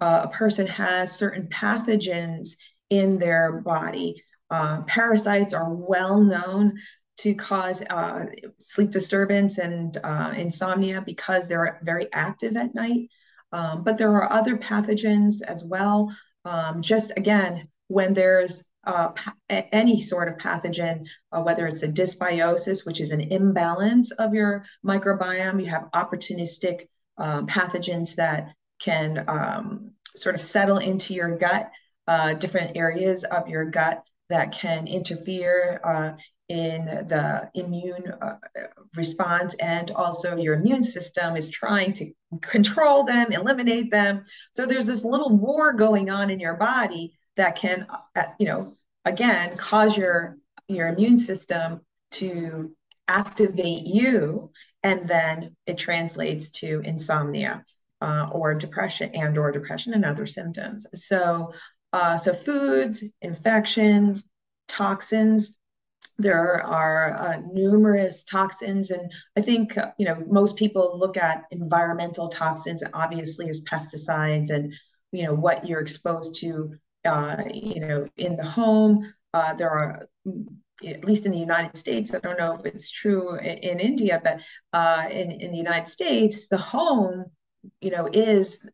uh, 0.00 0.22
a 0.24 0.28
person 0.28 0.66
has 0.66 1.12
certain 1.12 1.48
pathogens 1.48 2.50
in 2.90 3.18
their 3.18 3.60
body. 3.60 4.22
Uh, 4.50 4.82
parasites 4.82 5.52
are 5.52 5.72
well 5.72 6.20
known 6.20 6.74
to 7.18 7.34
cause 7.34 7.82
uh, 7.90 8.26
sleep 8.58 8.90
disturbance 8.90 9.58
and 9.58 9.98
uh, 10.02 10.32
insomnia 10.36 11.02
because 11.02 11.46
they're 11.48 11.80
very 11.82 12.06
active 12.12 12.56
at 12.56 12.74
night. 12.74 13.08
Um, 13.52 13.82
but 13.82 13.98
there 13.98 14.12
are 14.12 14.32
other 14.32 14.56
pathogens 14.56 15.42
as 15.46 15.64
well. 15.64 16.14
Um, 16.44 16.80
just 16.80 17.12
again, 17.16 17.68
when 17.88 18.14
there's 18.14 18.62
uh, 18.88 19.12
any 19.50 20.00
sort 20.00 20.28
of 20.28 20.38
pathogen, 20.38 21.06
uh, 21.30 21.42
whether 21.42 21.66
it's 21.66 21.82
a 21.82 21.88
dysbiosis, 21.88 22.86
which 22.86 23.00
is 23.00 23.10
an 23.10 23.20
imbalance 23.20 24.10
of 24.12 24.32
your 24.32 24.64
microbiome, 24.84 25.60
you 25.60 25.66
have 25.66 25.90
opportunistic 25.92 26.88
um, 27.18 27.46
pathogens 27.46 28.14
that 28.14 28.54
can 28.80 29.24
um, 29.28 29.90
sort 30.16 30.34
of 30.34 30.40
settle 30.40 30.78
into 30.78 31.12
your 31.12 31.36
gut, 31.36 31.70
uh, 32.06 32.32
different 32.32 32.76
areas 32.76 33.24
of 33.24 33.46
your 33.46 33.66
gut 33.66 34.02
that 34.30 34.52
can 34.52 34.86
interfere 34.86 35.80
uh, 35.84 36.12
in 36.48 36.86
the 36.86 37.50
immune 37.54 38.10
uh, 38.22 38.36
response. 38.96 39.54
And 39.60 39.90
also 39.90 40.36
your 40.36 40.54
immune 40.54 40.82
system 40.82 41.36
is 41.36 41.50
trying 41.50 41.92
to 41.94 42.10
control 42.40 43.04
them 43.04 43.32
eliminate 43.32 43.90
them. 43.90 44.22
So 44.52 44.64
there's 44.64 44.86
this 44.86 45.04
little 45.04 45.36
war 45.36 45.74
going 45.74 46.08
on 46.08 46.30
in 46.30 46.40
your 46.40 46.54
body 46.54 47.17
that 47.38 47.56
can 47.56 47.86
uh, 48.14 48.24
you 48.38 48.46
know 48.46 48.74
again 49.04 49.56
cause 49.56 49.96
your 49.96 50.36
your 50.68 50.88
immune 50.88 51.16
system 51.16 51.80
to 52.10 52.70
activate 53.08 53.86
you 53.86 54.50
and 54.82 55.08
then 55.08 55.56
it 55.66 55.78
translates 55.78 56.50
to 56.50 56.80
insomnia 56.84 57.64
uh, 58.00 58.28
or 58.30 58.54
depression 58.54 59.10
and 59.14 59.38
or 59.38 59.50
depression 59.50 59.94
and 59.94 60.04
other 60.04 60.26
symptoms. 60.26 60.86
So 60.94 61.52
uh, 61.92 62.16
so 62.18 62.34
foods 62.34 63.02
infections 63.22 64.28
toxins 64.68 65.56
there 66.18 66.62
are 66.62 67.14
uh, 67.14 67.40
numerous 67.50 68.22
toxins 68.24 68.90
and 68.90 69.10
i 69.36 69.40
think 69.40 69.78
uh, 69.78 69.90
you 69.98 70.04
know 70.04 70.22
most 70.28 70.56
people 70.56 70.98
look 70.98 71.16
at 71.16 71.44
environmental 71.50 72.28
toxins 72.28 72.82
obviously 72.92 73.48
as 73.48 73.62
pesticides 73.62 74.50
and 74.50 74.74
you 75.12 75.22
know 75.24 75.32
what 75.32 75.66
you're 75.66 75.80
exposed 75.80 76.36
to 76.36 76.76
uh, 77.08 77.44
you 77.52 77.80
know 77.80 78.06
in 78.16 78.36
the 78.36 78.44
home 78.44 79.12
uh, 79.34 79.54
there 79.54 79.70
are 79.70 80.06
at 80.86 81.04
least 81.04 81.26
in 81.26 81.32
the 81.32 81.38
united 81.38 81.76
states 81.76 82.14
i 82.14 82.18
don't 82.20 82.38
know 82.38 82.54
if 82.54 82.64
it's 82.64 82.90
true 82.90 83.36
in, 83.38 83.58
in 83.58 83.80
india 83.80 84.20
but 84.22 84.40
uh, 84.72 85.08
in, 85.10 85.30
in 85.32 85.50
the 85.50 85.56
united 85.56 85.88
states 85.88 86.48
the 86.48 86.56
home 86.56 87.24
you 87.80 87.90
know 87.90 88.08
is 88.12 88.68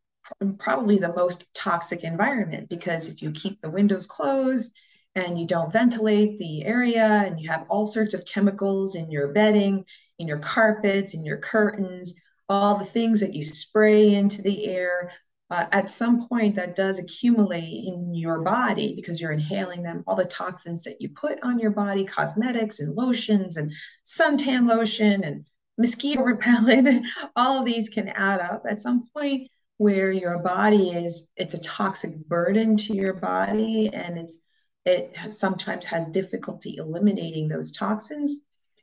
probably 0.58 0.98
the 0.98 1.12
most 1.14 1.52
toxic 1.54 2.02
environment 2.04 2.68
because 2.68 3.08
if 3.08 3.22
you 3.22 3.30
keep 3.30 3.60
the 3.60 3.70
windows 3.70 4.06
closed 4.06 4.74
and 5.14 5.38
you 5.38 5.46
don't 5.46 5.72
ventilate 5.72 6.38
the 6.38 6.64
area 6.64 7.22
and 7.26 7.40
you 7.40 7.48
have 7.48 7.66
all 7.68 7.86
sorts 7.86 8.14
of 8.14 8.24
chemicals 8.24 8.96
in 8.96 9.10
your 9.10 9.28
bedding, 9.28 9.84
in 10.18 10.26
your 10.26 10.38
carpets, 10.38 11.14
in 11.14 11.24
your 11.24 11.36
curtains, 11.36 12.14
all 12.48 12.76
the 12.76 12.84
things 12.84 13.20
that 13.20 13.34
you 13.34 13.42
spray 13.42 14.14
into 14.14 14.42
the 14.42 14.66
air. 14.66 15.12
Uh, 15.54 15.68
at 15.70 15.88
some 15.88 16.26
point, 16.26 16.56
that 16.56 16.74
does 16.74 16.98
accumulate 16.98 17.84
in 17.84 18.12
your 18.12 18.40
body 18.40 18.92
because 18.96 19.20
you're 19.20 19.30
inhaling 19.30 19.84
them. 19.84 20.02
All 20.04 20.16
the 20.16 20.24
toxins 20.24 20.82
that 20.82 21.00
you 21.00 21.10
put 21.10 21.40
on 21.44 21.60
your 21.60 21.70
body, 21.70 22.04
cosmetics 22.04 22.80
and 22.80 22.96
lotions 22.96 23.56
and 23.56 23.70
suntan 24.04 24.68
lotion 24.68 25.22
and 25.22 25.46
mosquito 25.78 26.22
repellent, 26.24 27.06
all 27.36 27.60
of 27.60 27.66
these 27.66 27.88
can 27.88 28.08
add 28.08 28.40
up 28.40 28.64
at 28.68 28.80
some 28.80 29.06
point 29.14 29.48
where 29.76 30.10
your 30.10 30.38
body 30.38 30.90
is, 30.90 31.28
it's 31.36 31.54
a 31.54 31.60
toxic 31.60 32.16
burden 32.26 32.76
to 32.78 32.92
your 32.92 33.14
body 33.14 33.90
and 33.92 34.18
it's 34.18 34.38
it 34.84 35.16
sometimes 35.30 35.84
has 35.84 36.08
difficulty 36.08 36.78
eliminating 36.78 37.46
those 37.46 37.70
toxins 37.70 38.38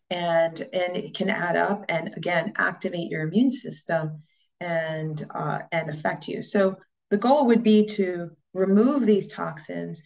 and 0.10 0.62
and 0.72 0.96
it 0.96 1.14
can 1.14 1.30
add 1.30 1.58
up 1.58 1.84
and 1.90 2.14
again 2.16 2.54
activate 2.56 3.12
your 3.12 3.24
immune 3.24 3.52
system 3.52 4.24
and 4.62 5.26
uh, 5.34 5.60
and 5.74 5.90
affect 5.90 6.30
you. 6.30 6.42
So 6.42 6.78
the 7.10 7.18
goal 7.18 7.48
would 7.48 7.64
be 7.64 7.86
to 7.88 8.32
remove 8.54 9.06
these 9.06 9.28
toxins 9.28 10.02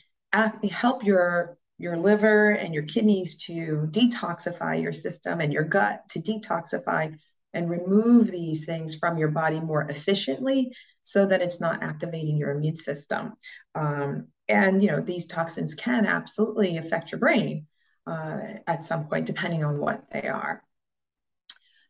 help 0.69 1.03
your 1.03 1.57
your 1.77 1.97
liver 1.97 2.51
and 2.51 2.73
your 2.73 2.83
kidneys 2.83 3.35
to 3.35 3.87
detoxify 3.91 4.81
your 4.81 4.93
system 4.93 5.41
and 5.41 5.51
your 5.51 5.63
gut 5.63 6.01
to 6.09 6.19
detoxify 6.19 7.13
and 7.53 7.69
remove 7.69 8.31
these 8.31 8.65
things 8.65 8.95
from 8.95 9.17
your 9.17 9.29
body 9.29 9.59
more 9.59 9.83
efficiently 9.89 10.73
so 11.03 11.25
that 11.25 11.41
it's 11.41 11.61
not 11.61 11.83
activating 11.83 12.37
your 12.37 12.51
immune 12.51 12.75
system. 12.75 13.33
Um, 13.75 14.27
and 14.47 14.81
you 14.81 14.89
know 14.89 15.01
these 15.01 15.25
toxins 15.25 15.73
can 15.73 16.05
absolutely 16.05 16.77
affect 16.77 17.11
your 17.11 17.19
brain 17.19 17.67
uh, 18.07 18.39
at 18.67 18.85
some 18.85 19.07
point 19.07 19.25
depending 19.25 19.63
on 19.63 19.79
what 19.79 20.09
they 20.11 20.27
are 20.27 20.61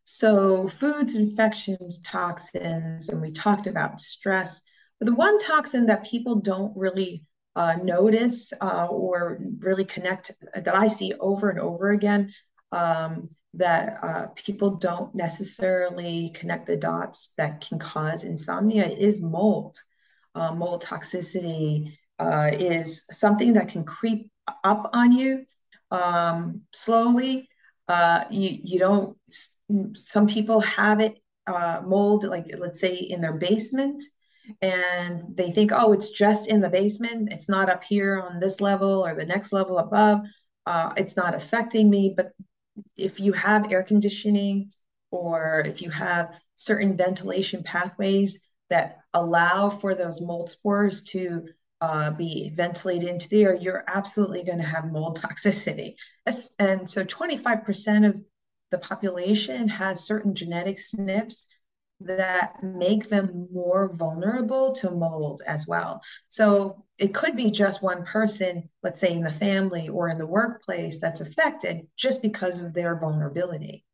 so 0.05 0.67
foods 0.67 1.15
infections 1.15 1.99
toxins 1.99 3.09
and 3.09 3.21
we 3.21 3.31
talked 3.31 3.67
about 3.67 3.99
stress 3.99 4.61
but 4.99 5.07
the 5.07 5.15
one 5.15 5.37
toxin 5.39 5.85
that 5.85 6.05
people 6.05 6.35
don't 6.35 6.75
really 6.77 7.23
uh, 7.57 7.75
notice 7.83 8.53
uh, 8.61 8.87
or 8.89 9.39
really 9.59 9.83
connect 9.85 10.31
that 10.53 10.75
i 10.75 10.87
see 10.87 11.13
over 11.19 11.49
and 11.49 11.59
over 11.59 11.91
again 11.91 12.31
um, 12.71 13.29
that 13.53 14.03
uh, 14.03 14.27
people 14.35 14.71
don't 14.71 15.13
necessarily 15.13 16.31
connect 16.33 16.65
the 16.65 16.77
dots 16.77 17.33
that 17.37 17.61
can 17.61 17.77
cause 17.77 18.23
insomnia 18.23 18.85
is 18.85 19.21
mold 19.21 19.77
uh, 20.35 20.53
mold 20.53 20.83
toxicity 20.83 21.93
uh, 22.19 22.51
is 22.53 23.05
something 23.11 23.53
that 23.53 23.69
can 23.69 23.83
creep 23.83 24.31
up 24.63 24.89
on 24.93 25.11
you 25.11 25.45
um, 25.91 26.61
slowly. 26.73 27.49
Uh, 27.87 28.23
you, 28.29 28.59
you 28.63 28.79
don't, 28.79 29.17
some 29.95 30.27
people 30.27 30.61
have 30.61 30.99
it 30.99 31.17
uh, 31.47 31.81
mold, 31.85 32.23
like 32.23 32.45
let's 32.57 32.79
say 32.79 32.95
in 32.95 33.21
their 33.21 33.33
basement, 33.33 34.03
and 34.61 35.35
they 35.35 35.51
think, 35.51 35.71
oh, 35.73 35.93
it's 35.93 36.11
just 36.11 36.47
in 36.47 36.61
the 36.61 36.69
basement. 36.69 37.31
It's 37.31 37.49
not 37.49 37.69
up 37.69 37.83
here 37.83 38.19
on 38.19 38.39
this 38.39 38.61
level 38.61 39.05
or 39.05 39.15
the 39.15 39.25
next 39.25 39.51
level 39.51 39.79
above. 39.79 40.19
Uh, 40.65 40.93
it's 40.97 41.15
not 41.15 41.35
affecting 41.35 41.89
me. 41.89 42.13
But 42.15 42.31
if 42.95 43.19
you 43.19 43.33
have 43.33 43.71
air 43.71 43.83
conditioning 43.83 44.71
or 45.11 45.63
if 45.65 45.81
you 45.81 45.89
have 45.89 46.31
certain 46.55 46.97
ventilation 46.97 47.63
pathways 47.63 48.39
that 48.69 48.99
allow 49.13 49.69
for 49.69 49.95
those 49.95 50.21
mold 50.21 50.49
spores 50.49 51.03
to 51.03 51.47
uh, 51.81 52.11
be 52.11 52.51
ventilated 52.55 53.09
into 53.09 53.29
the 53.29 53.43
air, 53.43 53.55
you're 53.55 53.83
absolutely 53.87 54.43
going 54.43 54.57
to 54.57 54.63
have 54.63 54.91
mold 54.91 55.19
toxicity. 55.21 55.95
And 56.59 56.89
so 56.89 57.03
25% 57.03 58.07
of 58.07 58.15
the 58.71 58.77
population 58.77 59.67
has 59.67 60.03
certain 60.03 60.35
genetic 60.35 60.77
SNPs 60.77 61.45
that 62.01 62.61
make 62.61 63.07
them 63.07 63.47
more 63.53 63.89
vulnerable 63.95 64.73
to 64.73 64.91
mold 64.91 65.41
as 65.45 65.65
well. 65.67 66.01
So 66.27 66.83
it 66.99 67.13
could 67.13 67.37
be 67.37 67.51
just 67.51 67.81
one 67.81 68.03
person, 68.03 68.69
let's 68.83 68.99
say 68.99 69.13
in 69.13 69.23
the 69.23 69.31
family 69.31 69.87
or 69.87 70.09
in 70.09 70.17
the 70.17 70.27
workplace, 70.27 70.99
that's 70.99 71.21
affected 71.21 71.87
just 71.95 72.21
because 72.21 72.57
of 72.57 72.73
their 72.73 72.97
vulnerability. 72.97 73.85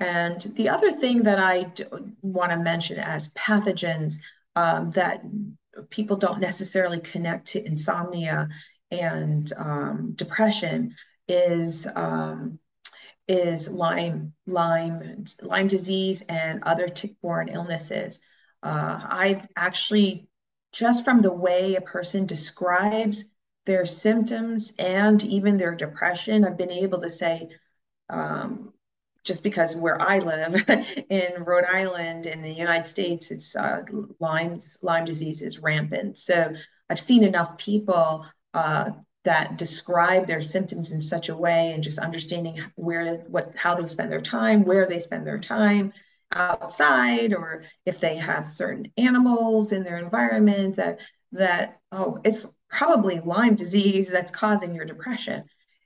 And 0.00 0.40
the 0.40 0.70
other 0.70 0.90
thing 0.90 1.22
that 1.24 1.38
I 1.38 1.72
want 2.22 2.50
to 2.50 2.58
mention 2.58 2.98
as 2.98 3.32
pathogens 3.34 4.14
um, 4.56 4.90
that 4.92 5.22
people 5.90 6.16
don't 6.16 6.40
necessarily 6.40 7.00
connect 7.00 7.48
to 7.48 7.64
insomnia 7.64 8.48
and 8.90 9.50
um, 9.56 10.12
depression 10.16 10.94
is 11.28 11.86
um, 11.94 12.58
is 13.32 13.68
Lyme, 13.68 14.34
Lyme, 14.46 15.24
Lyme 15.40 15.68
disease 15.68 16.22
and 16.28 16.62
other 16.64 16.86
tick-borne 16.86 17.48
illnesses. 17.48 18.20
Uh, 18.62 19.00
I've 19.08 19.48
actually, 19.56 20.28
just 20.72 21.02
from 21.02 21.22
the 21.22 21.32
way 21.32 21.74
a 21.74 21.80
person 21.80 22.26
describes 22.26 23.24
their 23.64 23.86
symptoms 23.86 24.74
and 24.78 25.24
even 25.24 25.56
their 25.56 25.74
depression, 25.74 26.44
I've 26.44 26.58
been 26.58 26.70
able 26.70 27.00
to 27.00 27.08
say, 27.08 27.48
um, 28.10 28.74
just 29.24 29.42
because 29.42 29.76
where 29.76 30.00
I 30.00 30.18
live 30.18 30.68
in 31.08 31.44
Rhode 31.44 31.64
Island 31.64 32.26
in 32.26 32.42
the 32.42 32.52
United 32.52 32.86
States, 32.86 33.30
it's 33.30 33.56
uh, 33.56 33.82
Lyme 34.20 34.58
Lyme 34.82 35.06
disease 35.06 35.40
is 35.40 35.60
rampant. 35.60 36.18
So 36.18 36.52
I've 36.90 37.00
seen 37.00 37.24
enough 37.24 37.56
people 37.56 38.26
uh, 38.52 38.90
that 39.24 39.56
describe 39.56 40.26
their 40.26 40.42
symptoms 40.42 40.90
in 40.90 41.00
such 41.00 41.28
a 41.28 41.36
way, 41.36 41.72
and 41.72 41.82
just 41.82 41.98
understanding 41.98 42.60
where 42.74 43.16
what 43.28 43.54
how 43.54 43.74
they 43.74 43.86
spend 43.86 44.10
their 44.10 44.20
time, 44.20 44.64
where 44.64 44.86
they 44.86 44.98
spend 44.98 45.26
their 45.26 45.38
time 45.38 45.92
outside, 46.34 47.32
or 47.32 47.64
if 47.86 48.00
they 48.00 48.16
have 48.16 48.46
certain 48.46 48.90
animals 48.96 49.72
in 49.72 49.84
their 49.84 49.98
environment 49.98 50.76
that 50.76 50.98
that 51.32 51.80
oh 51.92 52.18
it's 52.24 52.46
probably 52.68 53.20
Lyme 53.20 53.54
disease 53.54 54.10
that's 54.10 54.32
causing 54.32 54.74
your 54.74 54.84
depression. 54.84 55.44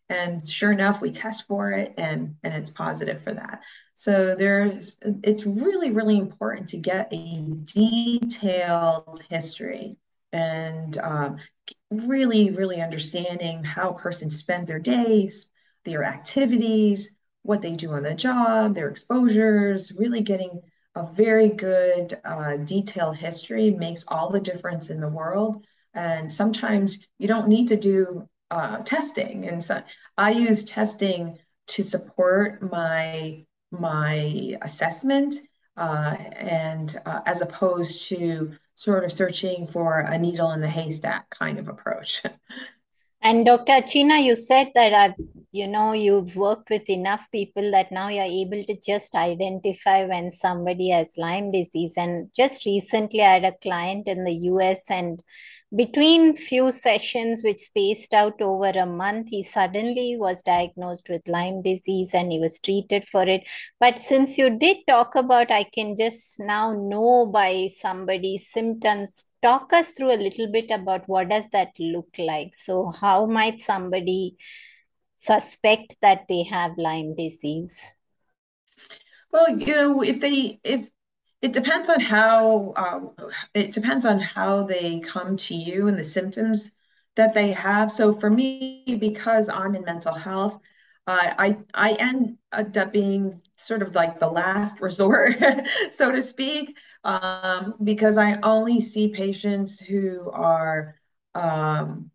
And 0.08 0.48
sure 0.48 0.70
enough 0.70 1.00
we 1.00 1.10
test 1.10 1.46
for 1.46 1.72
it 1.72 1.94
and 1.98 2.36
and 2.44 2.54
it's 2.54 2.70
positive 2.70 3.22
for 3.22 3.32
that. 3.32 3.62
So 3.94 4.34
there's 4.34 4.96
it's 5.02 5.44
really 5.44 5.90
really 5.90 6.16
important 6.16 6.68
to 6.68 6.76
get 6.78 7.12
a 7.12 7.44
detailed 7.64 9.24
history 9.28 9.96
and 10.36 10.98
um, 10.98 11.38
really, 11.90 12.50
really 12.50 12.82
understanding 12.82 13.64
how 13.64 13.90
a 13.90 13.98
person 13.98 14.28
spends 14.28 14.66
their 14.68 14.78
days, 14.78 15.46
their 15.84 16.04
activities, 16.04 17.16
what 17.42 17.62
they 17.62 17.72
do 17.72 17.92
on 17.92 18.02
the 18.02 18.14
job, 18.14 18.74
their 18.74 18.88
exposures, 18.88 19.92
really 19.92 20.20
getting 20.20 20.60
a 20.94 21.06
very 21.06 21.48
good 21.48 22.14
uh, 22.24 22.56
detailed 22.56 23.16
history 23.16 23.70
makes 23.70 24.04
all 24.08 24.30
the 24.30 24.40
difference 24.40 24.90
in 24.90 25.00
the 25.00 25.08
world. 25.08 25.64
And 25.94 26.30
sometimes 26.30 26.98
you 27.18 27.28
don't 27.28 27.48
need 27.48 27.68
to 27.68 27.76
do 27.76 28.28
uh, 28.50 28.78
testing. 28.78 29.48
And 29.48 29.62
so 29.62 29.82
I 30.18 30.30
use 30.30 30.64
testing 30.64 31.38
to 31.68 31.82
support 31.82 32.62
my 32.70 33.44
my 33.72 34.56
assessment 34.62 35.36
uh, 35.76 36.16
and 36.32 36.96
uh, 37.06 37.20
as 37.26 37.42
opposed 37.42 38.08
to 38.08 38.52
sort 38.74 39.04
of 39.04 39.12
searching 39.12 39.66
for 39.66 40.00
a 40.00 40.18
needle 40.18 40.52
in 40.52 40.60
the 40.60 40.68
haystack 40.68 41.28
kind 41.30 41.58
of 41.58 41.68
approach. 41.68 42.22
And 43.22 43.44
Dr. 43.44 43.72
Achina, 43.72 44.22
you 44.22 44.36
said 44.36 44.70
that 44.74 44.92
I've, 44.92 45.14
you 45.50 45.66
know, 45.66 45.92
you've 45.92 46.36
worked 46.36 46.70
with 46.70 46.88
enough 46.88 47.26
people 47.32 47.70
that 47.72 47.90
now 47.90 48.08
you're 48.08 48.22
able 48.22 48.62
to 48.64 48.76
just 48.78 49.14
identify 49.14 50.04
when 50.04 50.30
somebody 50.30 50.90
has 50.90 51.14
Lyme 51.16 51.50
disease. 51.50 51.94
And 51.96 52.30
just 52.36 52.64
recently, 52.66 53.22
I 53.22 53.34
had 53.34 53.44
a 53.44 53.56
client 53.62 54.06
in 54.06 54.24
the 54.24 54.34
US, 54.34 54.90
and 54.90 55.22
between 55.74 56.36
few 56.36 56.70
sessions, 56.70 57.42
which 57.42 57.58
spaced 57.58 58.14
out 58.14 58.40
over 58.40 58.68
a 58.68 58.86
month, 58.86 59.28
he 59.30 59.42
suddenly 59.42 60.16
was 60.16 60.42
diagnosed 60.42 61.08
with 61.08 61.26
Lyme 61.26 61.60
disease 61.60 62.14
and 62.14 62.30
he 62.30 62.38
was 62.38 62.60
treated 62.60 63.04
for 63.04 63.22
it. 63.24 63.48
But 63.80 63.98
since 63.98 64.38
you 64.38 64.50
did 64.50 64.78
talk 64.86 65.16
about, 65.16 65.50
I 65.50 65.64
can 65.64 65.96
just 65.96 66.38
now 66.38 66.72
know 66.72 67.26
by 67.26 67.70
somebody's 67.80 68.48
symptoms 68.48 69.24
talk 69.46 69.72
us 69.72 69.92
through 69.92 70.12
a 70.12 70.18
little 70.26 70.50
bit 70.50 70.70
about 70.72 71.08
what 71.08 71.28
does 71.28 71.44
that 71.52 71.70
look 71.78 72.08
like? 72.18 72.54
So 72.54 72.90
how 72.90 73.26
might 73.26 73.60
somebody 73.60 74.36
suspect 75.14 75.94
that 76.02 76.26
they 76.28 76.42
have 76.42 76.72
lyme 76.76 77.14
disease? 77.14 77.80
Well 79.30 79.48
you 79.56 79.74
know 79.74 80.02
if 80.02 80.20
they 80.20 80.58
if 80.64 80.88
it 81.42 81.52
depends 81.52 81.88
on 81.90 82.00
how 82.00 82.72
uh, 82.76 83.28
it 83.54 83.70
depends 83.70 84.04
on 84.04 84.18
how 84.18 84.64
they 84.64 84.98
come 85.00 85.36
to 85.36 85.54
you 85.54 85.86
and 85.86 85.98
the 85.98 86.04
symptoms 86.04 86.72
that 87.14 87.34
they 87.34 87.52
have. 87.52 87.92
So 87.92 88.12
for 88.12 88.30
me 88.30 88.96
because 88.98 89.48
i'm 89.48 89.74
in 89.74 89.84
mental 89.84 90.14
health 90.14 90.60
uh, 91.06 91.34
I 91.38 91.56
I 91.72 91.92
end 91.92 92.38
up 92.52 92.92
being 92.92 93.40
sort 93.56 93.82
of 93.82 93.94
like 93.94 94.18
the 94.18 94.28
last 94.28 94.80
resort, 94.88 95.36
so 95.90 96.10
to 96.10 96.20
speak, 96.20 96.76
um, 97.06 97.74
because 97.84 98.18
I 98.18 98.40
only 98.42 98.80
see 98.80 99.08
patients 99.08 99.78
who 99.78 100.28
are, 100.32 100.96
um, 101.36 102.10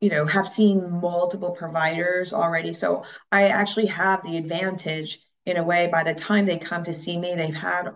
you 0.00 0.08
know, 0.08 0.24
have 0.24 0.48
seen 0.48 0.90
multiple 0.90 1.50
providers 1.50 2.32
already. 2.32 2.72
So 2.72 3.04
I 3.30 3.48
actually 3.48 3.86
have 3.86 4.22
the 4.22 4.38
advantage 4.38 5.20
in 5.44 5.58
a 5.58 5.62
way. 5.62 5.88
By 5.88 6.02
the 6.02 6.14
time 6.14 6.46
they 6.46 6.56
come 6.56 6.82
to 6.84 6.94
see 6.94 7.18
me, 7.18 7.34
they've 7.34 7.54
had 7.54 7.90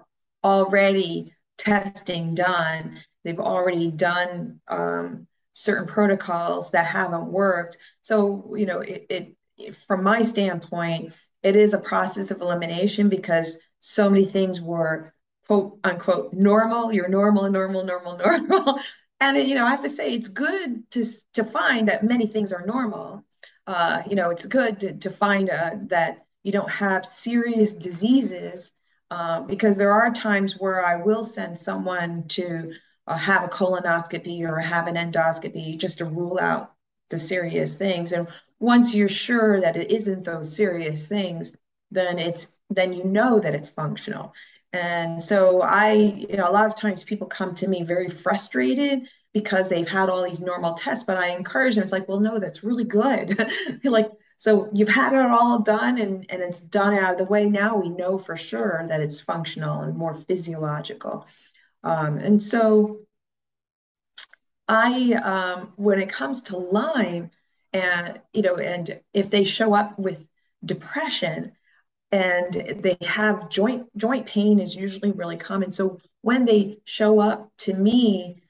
already 0.44 1.32
testing 1.56 2.34
done. 2.34 3.00
They've 3.24 3.40
already 3.40 3.90
done 3.90 4.60
um, 4.68 5.26
certain 5.54 5.86
protocols 5.86 6.70
that 6.72 6.84
haven't 6.84 7.32
worked. 7.32 7.78
So 8.02 8.54
you 8.56 8.66
know, 8.66 8.80
it, 8.80 9.06
it 9.08 9.76
from 9.86 10.02
my 10.02 10.20
standpoint, 10.20 11.14
it 11.42 11.56
is 11.56 11.72
a 11.72 11.78
process 11.78 12.30
of 12.30 12.42
elimination 12.42 13.08
because 13.08 13.58
so 13.80 14.10
many 14.10 14.26
things 14.26 14.60
were 14.60 15.14
quote 15.50 15.80
unquote 15.82 16.32
normal. 16.32 16.92
You're 16.92 17.08
normal, 17.08 17.50
normal, 17.50 17.84
normal, 17.84 18.16
normal. 18.18 18.78
and 19.18 19.36
you 19.36 19.56
know, 19.56 19.66
I 19.66 19.70
have 19.70 19.82
to 19.82 19.90
say 19.90 20.14
it's 20.14 20.28
good 20.28 20.88
to 20.92 21.04
to 21.32 21.42
find 21.42 21.88
that 21.88 22.04
many 22.04 22.28
things 22.28 22.52
are 22.52 22.64
normal. 22.64 23.24
Uh, 23.66 24.02
you 24.08 24.14
know, 24.14 24.30
it's 24.30 24.46
good 24.46 24.78
to, 24.78 24.92
to 24.92 25.10
find 25.10 25.50
uh, 25.50 25.72
that 25.88 26.24
you 26.44 26.52
don't 26.52 26.70
have 26.70 27.04
serious 27.04 27.72
diseases 27.74 28.72
uh, 29.10 29.40
because 29.40 29.76
there 29.76 29.92
are 29.92 30.12
times 30.12 30.54
where 30.60 30.86
I 30.86 30.94
will 31.02 31.24
send 31.24 31.58
someone 31.58 32.28
to 32.28 32.72
uh, 33.08 33.16
have 33.16 33.42
a 33.42 33.48
colonoscopy 33.48 34.42
or 34.42 34.60
have 34.60 34.86
an 34.86 34.94
endoscopy 34.94 35.76
just 35.76 35.98
to 35.98 36.04
rule 36.04 36.38
out 36.40 36.74
the 37.08 37.18
serious 37.18 37.74
things. 37.76 38.12
And 38.12 38.28
once 38.60 38.94
you're 38.94 39.08
sure 39.08 39.60
that 39.60 39.76
it 39.76 39.90
isn't 39.90 40.24
those 40.24 40.54
serious 40.54 41.08
things, 41.08 41.56
then 41.90 42.20
it's 42.20 42.56
then 42.70 42.92
you 42.92 43.02
know 43.02 43.40
that 43.40 43.56
it's 43.56 43.70
functional. 43.70 44.32
And 44.72 45.22
so 45.22 45.62
I, 45.62 45.92
you 45.92 46.36
know, 46.36 46.48
a 46.48 46.52
lot 46.52 46.66
of 46.66 46.76
times 46.76 47.02
people 47.02 47.26
come 47.26 47.54
to 47.56 47.68
me 47.68 47.82
very 47.82 48.08
frustrated 48.08 49.08
because 49.32 49.68
they've 49.68 49.88
had 49.88 50.08
all 50.08 50.24
these 50.24 50.40
normal 50.40 50.74
tests, 50.74 51.04
but 51.04 51.16
I 51.16 51.28
encourage 51.28 51.74
them. 51.74 51.82
It's 51.82 51.92
like, 51.92 52.08
well, 52.08 52.20
no, 52.20 52.38
that's 52.38 52.62
really 52.62 52.84
good. 52.84 53.38
like, 53.84 54.10
so 54.38 54.68
you've 54.72 54.88
had 54.88 55.12
it 55.12 55.30
all 55.30 55.58
done 55.60 55.98
and, 55.98 56.24
and 56.30 56.42
it's 56.42 56.60
done 56.60 56.94
out 56.94 57.12
of 57.12 57.18
the 57.18 57.30
way. 57.30 57.48
Now 57.48 57.76
we 57.76 57.88
know 57.88 58.18
for 58.18 58.36
sure 58.36 58.86
that 58.88 59.00
it's 59.00 59.20
functional 59.20 59.80
and 59.82 59.96
more 59.96 60.14
physiological. 60.14 61.26
Um, 61.84 62.18
and 62.18 62.42
so 62.42 63.00
I, 64.68 65.14
um, 65.14 65.72
when 65.76 66.00
it 66.00 66.08
comes 66.08 66.42
to 66.42 66.56
Lyme, 66.56 67.30
and 67.72 68.20
you 68.32 68.42
know 68.42 68.56
and 68.56 69.00
if 69.14 69.30
they 69.30 69.44
show 69.44 69.74
up 69.74 69.98
with 69.98 70.28
depression 70.64 71.52
and 72.12 72.52
they 72.52 72.96
have 73.02 73.48
joint 73.48 73.86
joint 73.96 74.26
pain 74.26 74.58
is 74.58 74.74
usually 74.74 75.12
really 75.12 75.36
common. 75.36 75.72
So 75.72 75.98
when 76.22 76.44
they 76.44 76.78
show 76.84 77.20
up 77.20 77.50
to 77.58 77.74
me 77.74 78.42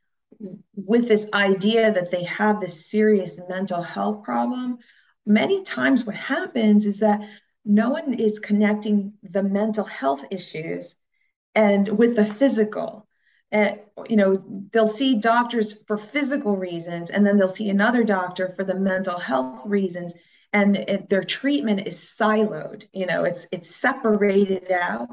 with 0.74 1.08
this 1.08 1.26
idea 1.34 1.92
that 1.92 2.10
they 2.10 2.24
have 2.24 2.60
this 2.60 2.90
serious 2.90 3.40
mental 3.48 3.82
health 3.82 4.22
problem 4.22 4.78
many 5.26 5.62
times 5.62 6.04
what 6.04 6.16
happens 6.16 6.86
is 6.86 7.00
that 7.00 7.20
no 7.64 7.90
one 7.90 8.14
is 8.14 8.38
connecting 8.38 9.12
the 9.22 9.42
mental 9.42 9.84
health 9.84 10.24
issues 10.30 10.96
and 11.54 11.88
with 11.88 12.16
the 12.16 12.24
physical. 12.24 13.06
Uh, 13.52 13.72
you 14.08 14.16
know 14.16 14.36
they'll 14.72 14.86
see 14.86 15.18
doctors 15.18 15.72
for 15.72 15.96
physical 15.96 16.56
reasons 16.56 17.10
and 17.10 17.26
then 17.26 17.36
they'll 17.36 17.48
see 17.48 17.68
another 17.68 18.04
doctor 18.04 18.54
for 18.56 18.62
the 18.62 18.76
mental 18.76 19.18
health 19.18 19.62
reasons 19.66 20.14
and 20.52 20.76
it, 20.76 21.08
their 21.08 21.22
treatment 21.22 21.86
is 21.86 21.96
siloed 21.96 22.86
you 22.92 23.06
know 23.06 23.24
it's 23.24 23.46
it's 23.52 23.74
separated 23.74 24.70
out 24.70 25.08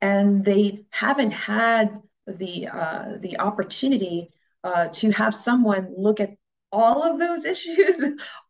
and 0.00 0.44
they 0.44 0.84
haven't 0.90 1.30
had 1.30 2.00
the 2.26 2.68
uh, 2.68 3.16
the 3.20 3.38
opportunity 3.38 4.30
uh, 4.64 4.88
to 4.88 5.10
have 5.10 5.34
someone 5.34 5.92
look 5.96 6.20
at 6.20 6.34
all 6.72 7.02
of 7.02 7.18
those 7.18 7.44
issues 7.54 8.02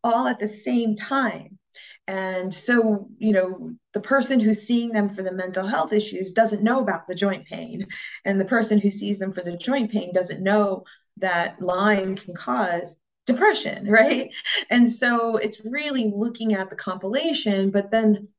all 0.03 0.27
at 0.27 0.39
the 0.39 0.47
same 0.47 0.95
time 0.95 1.57
and 2.07 2.53
so, 2.53 3.07
you 3.17 3.31
know, 3.31 3.71
the 3.93 3.99
person 3.99 4.39
who's 4.39 4.61
seeing 4.61 4.91
them 4.91 5.09
for 5.09 5.23
the 5.23 5.31
mental 5.31 5.65
health 5.65 5.91
issues 5.91 6.31
doesn't 6.31 6.63
know 6.63 6.79
about 6.79 7.07
the 7.07 7.15
joint 7.15 7.45
pain. 7.47 7.87
And 8.25 8.39
the 8.39 8.45
person 8.45 8.79
who 8.79 8.91
sees 8.91 9.17
them 9.17 9.31
for 9.31 9.41
the 9.41 9.57
joint 9.57 9.91
pain 9.91 10.13
doesn't 10.13 10.43
know 10.43 10.83
that 11.17 11.59
Lyme 11.61 12.15
can 12.15 12.35
cause 12.35 12.95
depression, 13.25 13.87
right? 13.89 14.31
And 14.69 14.89
so 14.89 15.37
it's 15.37 15.65
really 15.65 16.11
looking 16.13 16.53
at 16.53 16.69
the 16.69 16.75
compilation, 16.75 17.71
but 17.71 17.91
then 17.91 18.29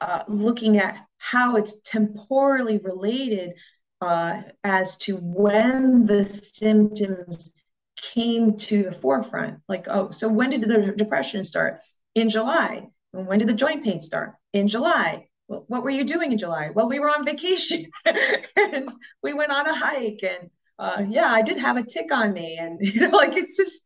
uh, 0.00 0.22
looking 0.28 0.78
at 0.78 0.96
how 1.18 1.56
it's 1.56 1.74
temporally 1.84 2.78
related 2.78 3.54
uh, 4.00 4.42
as 4.62 4.96
to 4.96 5.16
when 5.16 6.06
the 6.06 6.24
symptoms 6.24 7.52
came 8.00 8.56
to 8.56 8.84
the 8.84 8.92
forefront. 8.92 9.58
Like, 9.68 9.86
oh, 9.88 10.10
so 10.10 10.28
when 10.28 10.50
did 10.50 10.62
the 10.62 10.92
depression 10.96 11.42
start? 11.44 11.80
In 12.14 12.28
July. 12.28 12.88
When 13.12 13.38
did 13.38 13.48
the 13.48 13.54
joint 13.54 13.84
pain 13.84 14.00
start? 14.00 14.34
In 14.52 14.68
July. 14.68 15.28
What 15.46 15.82
were 15.82 15.90
you 15.90 16.04
doing 16.04 16.30
in 16.32 16.38
July? 16.38 16.70
Well, 16.74 16.88
we 16.88 16.98
were 16.98 17.08
on 17.08 17.24
vacation 17.24 17.86
and 18.04 18.90
we 19.22 19.32
went 19.32 19.50
on 19.50 19.66
a 19.66 19.74
hike 19.74 20.22
and 20.22 20.50
uh, 20.78 21.04
yeah, 21.08 21.26
I 21.26 21.42
did 21.42 21.58
have 21.58 21.76
a 21.76 21.82
tick 21.82 22.12
on 22.12 22.32
me. 22.32 22.56
And 22.58 22.78
you 22.82 23.00
know, 23.00 23.16
like 23.16 23.36
it's 23.36 23.56
just, 23.56 23.80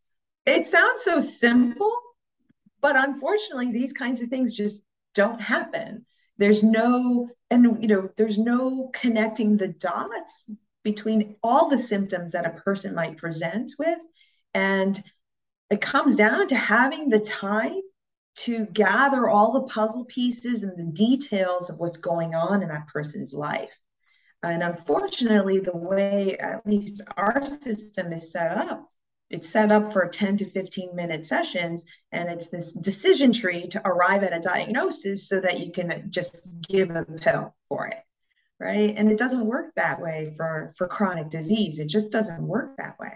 it 0.46 0.66
sounds 0.66 1.02
so 1.02 1.20
simple, 1.20 1.92
but 2.80 2.96
unfortunately, 2.96 3.72
these 3.72 3.92
kinds 3.92 4.20
of 4.20 4.28
things 4.28 4.52
just 4.52 4.82
don't 5.14 5.40
happen. 5.40 6.04
There's 6.38 6.62
no, 6.62 7.28
and 7.50 7.80
you 7.80 7.88
know, 7.88 8.10
there's 8.16 8.38
no 8.38 8.90
connecting 8.92 9.56
the 9.56 9.68
dots 9.68 10.44
between 10.82 11.36
all 11.42 11.68
the 11.68 11.78
symptoms 11.78 12.32
that 12.32 12.46
a 12.46 12.60
person 12.60 12.94
might 12.94 13.16
present 13.16 13.72
with. 13.78 13.98
And 14.54 15.02
it 15.70 15.80
comes 15.80 16.16
down 16.16 16.48
to 16.48 16.56
having 16.56 17.08
the 17.08 17.20
time 17.20 17.80
to 18.34 18.66
gather 18.66 19.28
all 19.28 19.52
the 19.52 19.68
puzzle 19.68 20.04
pieces 20.06 20.62
and 20.62 20.76
the 20.76 20.92
details 20.92 21.70
of 21.70 21.78
what's 21.78 21.98
going 21.98 22.34
on 22.34 22.62
in 22.62 22.68
that 22.68 22.88
person's 22.88 23.32
life. 23.32 23.78
And 24.42 24.62
unfortunately, 24.62 25.60
the 25.60 25.76
way 25.76 26.36
at 26.38 26.66
least 26.66 27.02
our 27.16 27.46
system 27.46 28.12
is 28.12 28.32
set 28.32 28.56
up, 28.56 28.91
it's 29.32 29.48
set 29.48 29.72
up 29.72 29.92
for 29.92 30.06
10 30.06 30.36
to 30.38 30.50
15 30.50 30.94
minute 30.94 31.26
sessions, 31.26 31.84
and 32.12 32.28
it's 32.28 32.48
this 32.48 32.72
decision 32.72 33.32
tree 33.32 33.66
to 33.68 33.82
arrive 33.86 34.22
at 34.22 34.36
a 34.36 34.40
diagnosis 34.40 35.28
so 35.28 35.40
that 35.40 35.58
you 35.58 35.72
can 35.72 36.06
just 36.10 36.46
give 36.68 36.90
a 36.90 37.04
pill 37.04 37.54
for 37.68 37.86
it. 37.88 37.98
Right. 38.60 38.94
And 38.96 39.10
it 39.10 39.18
doesn't 39.18 39.44
work 39.44 39.72
that 39.74 40.00
way 40.00 40.34
for, 40.36 40.72
for 40.76 40.86
chronic 40.86 41.30
disease. 41.30 41.80
It 41.80 41.88
just 41.88 42.12
doesn't 42.12 42.46
work 42.46 42.76
that 42.76 42.96
way. 43.00 43.14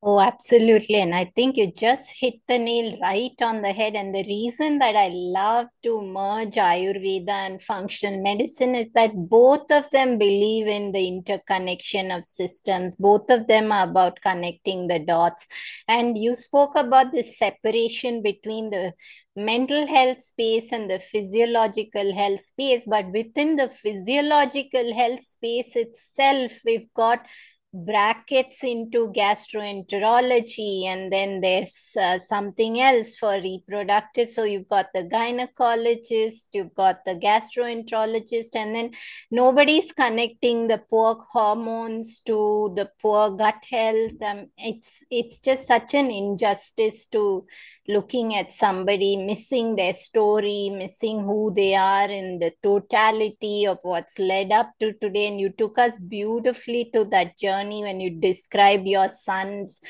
Oh, 0.00 0.20
absolutely. 0.20 0.94
And 0.94 1.12
I 1.12 1.24
think 1.34 1.56
you 1.56 1.72
just 1.72 2.14
hit 2.20 2.34
the 2.46 2.56
nail 2.56 2.96
right 3.02 3.34
on 3.42 3.62
the 3.62 3.72
head. 3.72 3.96
And 3.96 4.14
the 4.14 4.22
reason 4.22 4.78
that 4.78 4.94
I 4.94 5.08
love 5.12 5.66
to 5.82 6.00
merge 6.00 6.54
Ayurveda 6.54 7.28
and 7.28 7.60
functional 7.60 8.22
medicine 8.22 8.76
is 8.76 8.90
that 8.92 9.10
both 9.12 9.68
of 9.72 9.90
them 9.90 10.16
believe 10.16 10.68
in 10.68 10.92
the 10.92 11.08
interconnection 11.08 12.12
of 12.12 12.22
systems. 12.22 12.94
Both 12.94 13.28
of 13.28 13.48
them 13.48 13.72
are 13.72 13.90
about 13.90 14.20
connecting 14.22 14.86
the 14.86 15.00
dots. 15.00 15.48
And 15.88 16.16
you 16.16 16.36
spoke 16.36 16.76
about 16.76 17.10
the 17.10 17.24
separation 17.24 18.22
between 18.22 18.70
the 18.70 18.92
mental 19.34 19.84
health 19.88 20.20
space 20.22 20.70
and 20.70 20.88
the 20.88 21.00
physiological 21.00 22.14
health 22.14 22.42
space. 22.42 22.84
But 22.86 23.10
within 23.10 23.56
the 23.56 23.68
physiological 23.68 24.94
health 24.94 25.22
space 25.22 25.74
itself, 25.74 26.52
we've 26.64 26.92
got 26.94 27.26
brackets 27.74 28.64
into 28.64 29.12
gastroenterology 29.12 30.84
and 30.86 31.12
then 31.12 31.40
there's 31.42 31.76
uh, 32.00 32.18
something 32.18 32.80
else 32.80 33.18
for 33.18 33.34
reproductive 33.42 34.28
so 34.28 34.44
you've 34.44 34.68
got 34.70 34.86
the 34.94 35.02
gynecologist 35.04 36.48
you've 36.52 36.74
got 36.74 37.04
the 37.04 37.14
gastroenterologist 37.14 38.54
and 38.54 38.74
then 38.74 38.90
nobody's 39.30 39.92
connecting 39.92 40.66
the 40.66 40.78
poor 40.88 41.18
hormones 41.30 42.20
to 42.20 42.72
the 42.74 42.90
poor 43.02 43.36
gut 43.36 43.62
health 43.70 44.22
um, 44.24 44.46
it's 44.56 45.04
it's 45.10 45.38
just 45.38 45.66
such 45.66 45.92
an 45.92 46.10
injustice 46.10 47.04
to 47.04 47.44
looking 47.86 48.34
at 48.36 48.52
somebody 48.52 49.16
missing 49.16 49.74
their 49.74 49.94
story, 49.94 50.70
missing 50.70 51.20
who 51.20 51.50
they 51.54 51.74
are 51.74 52.10
in 52.10 52.38
the 52.38 52.52
totality 52.62 53.66
of 53.66 53.78
what's 53.80 54.18
led 54.18 54.52
up 54.52 54.70
to 54.78 54.92
today. 54.92 55.26
And 55.26 55.40
you 55.40 55.48
took 55.48 55.78
us 55.78 55.98
beautifully 55.98 56.90
to 56.92 57.04
that 57.06 57.38
journey 57.38 57.57
when 57.66 58.00
you 58.00 58.10
described 58.10 58.86
your 58.86 59.08
sons 59.08 59.80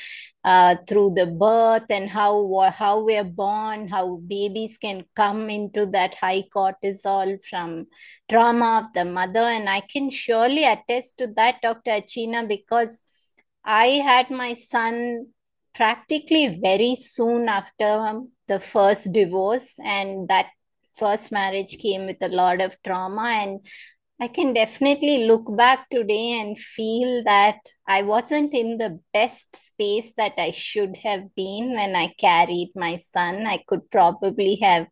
uh, 0.43 0.75
through 0.87 1.13
the 1.15 1.25
birth 1.25 1.85
and 1.89 2.09
how 2.09 2.71
how 2.73 3.03
we're 3.03 3.23
born, 3.23 3.87
how 3.87 4.17
babies 4.27 4.77
can 4.77 5.03
come 5.15 5.49
into 5.49 5.85
that 5.87 6.15
high 6.15 6.43
cortisol 6.55 7.37
from 7.49 7.87
trauma 8.29 8.83
of 8.83 8.93
the 8.93 9.05
mother. 9.05 9.41
And 9.41 9.69
I 9.69 9.81
can 9.81 10.09
surely 10.09 10.63
attest 10.63 11.17
to 11.19 11.27
that, 11.35 11.61
Dr. 11.61 11.91
Achina, 11.91 12.47
because 12.47 13.01
I 13.63 13.85
had 13.87 14.31
my 14.31 14.53
son 14.53 15.27
practically 15.75 16.59
very 16.61 16.95
soon 16.95 17.47
after 17.47 18.21
the 18.47 18.59
first 18.59 19.13
divorce 19.13 19.75
and 19.83 20.27
that 20.27 20.47
first 20.95 21.31
marriage 21.31 21.77
came 21.79 22.05
with 22.05 22.17
a 22.21 22.27
lot 22.27 22.61
of 22.61 22.75
trauma 22.83 23.29
and 23.43 23.59
I 24.21 24.27
can 24.27 24.53
definitely 24.53 25.27
look 25.27 25.45
back 25.55 25.89
today 25.89 26.41
and 26.41 26.59
feel 26.59 27.23
that 27.23 27.59
I 27.87 28.01
wasn't 28.01 28.53
in 28.53 28.77
the 28.77 28.99
best 29.13 29.55
space 29.55 30.11
that 30.17 30.33
I 30.37 30.51
should 30.51 30.97
have 30.97 31.33
been 31.35 31.71
when 31.71 31.95
I 31.95 32.13
carried 32.19 32.71
my 32.75 32.97
son. 32.97 33.47
I 33.47 33.63
could 33.65 33.89
probably 33.89 34.55
have 34.61 34.87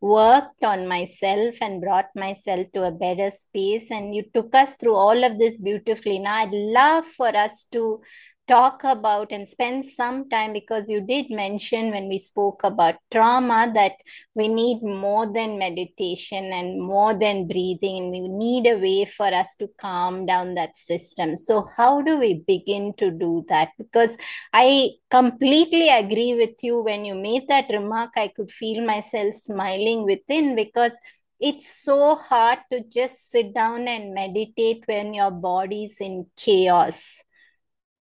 worked 0.00 0.62
on 0.62 0.86
myself 0.86 1.56
and 1.60 1.80
brought 1.80 2.14
myself 2.14 2.68
to 2.74 2.84
a 2.84 2.92
better 2.92 3.32
space. 3.32 3.90
And 3.90 4.14
you 4.14 4.22
took 4.32 4.54
us 4.54 4.74
through 4.76 4.94
all 4.94 5.24
of 5.24 5.40
this 5.40 5.58
beautifully. 5.58 6.20
Now, 6.20 6.36
I'd 6.36 6.52
love 6.52 7.04
for 7.04 7.36
us 7.36 7.66
to 7.72 8.00
talk 8.48 8.82
about 8.82 9.30
and 9.30 9.46
spend 9.46 9.84
some 9.84 10.28
time 10.30 10.52
because 10.52 10.88
you 10.88 11.00
did 11.00 11.30
mention 11.30 11.90
when 11.90 12.08
we 12.08 12.18
spoke 12.18 12.64
about 12.64 12.96
trauma 13.12 13.70
that 13.74 13.92
we 14.34 14.48
need 14.48 14.82
more 14.82 15.30
than 15.32 15.58
meditation 15.58 16.44
and 16.52 16.80
more 16.80 17.12
than 17.12 17.46
breathing 17.46 17.98
and 17.98 18.10
we 18.10 18.26
need 18.26 18.66
a 18.66 18.78
way 18.78 19.04
for 19.04 19.26
us 19.26 19.54
to 19.56 19.68
calm 19.78 20.24
down 20.26 20.54
that 20.54 20.74
system. 20.74 21.36
So 21.36 21.66
how 21.76 22.00
do 22.00 22.18
we 22.18 22.42
begin 22.46 22.94
to 22.94 23.10
do 23.10 23.44
that? 23.48 23.70
Because 23.76 24.16
i 24.52 24.90
completely 25.10 25.88
agree 25.90 26.34
with 26.34 26.62
you. 26.62 26.82
When 26.82 27.04
you 27.04 27.14
made 27.14 27.48
that 27.48 27.66
remark 27.70 28.10
i 28.16 28.28
could 28.28 28.50
feel 28.50 28.84
myself 28.84 29.34
smiling 29.34 30.04
within 30.04 30.56
because 30.56 30.92
it's 31.40 31.82
so 31.84 32.16
hard 32.16 32.58
to 32.72 32.80
just 32.88 33.30
sit 33.30 33.54
down 33.54 33.86
and 33.86 34.12
meditate 34.12 34.82
when 34.86 35.14
your 35.14 35.30
body's 35.30 35.96
in 36.00 36.26
chaos 36.36 37.22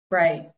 Right. 0.10 0.52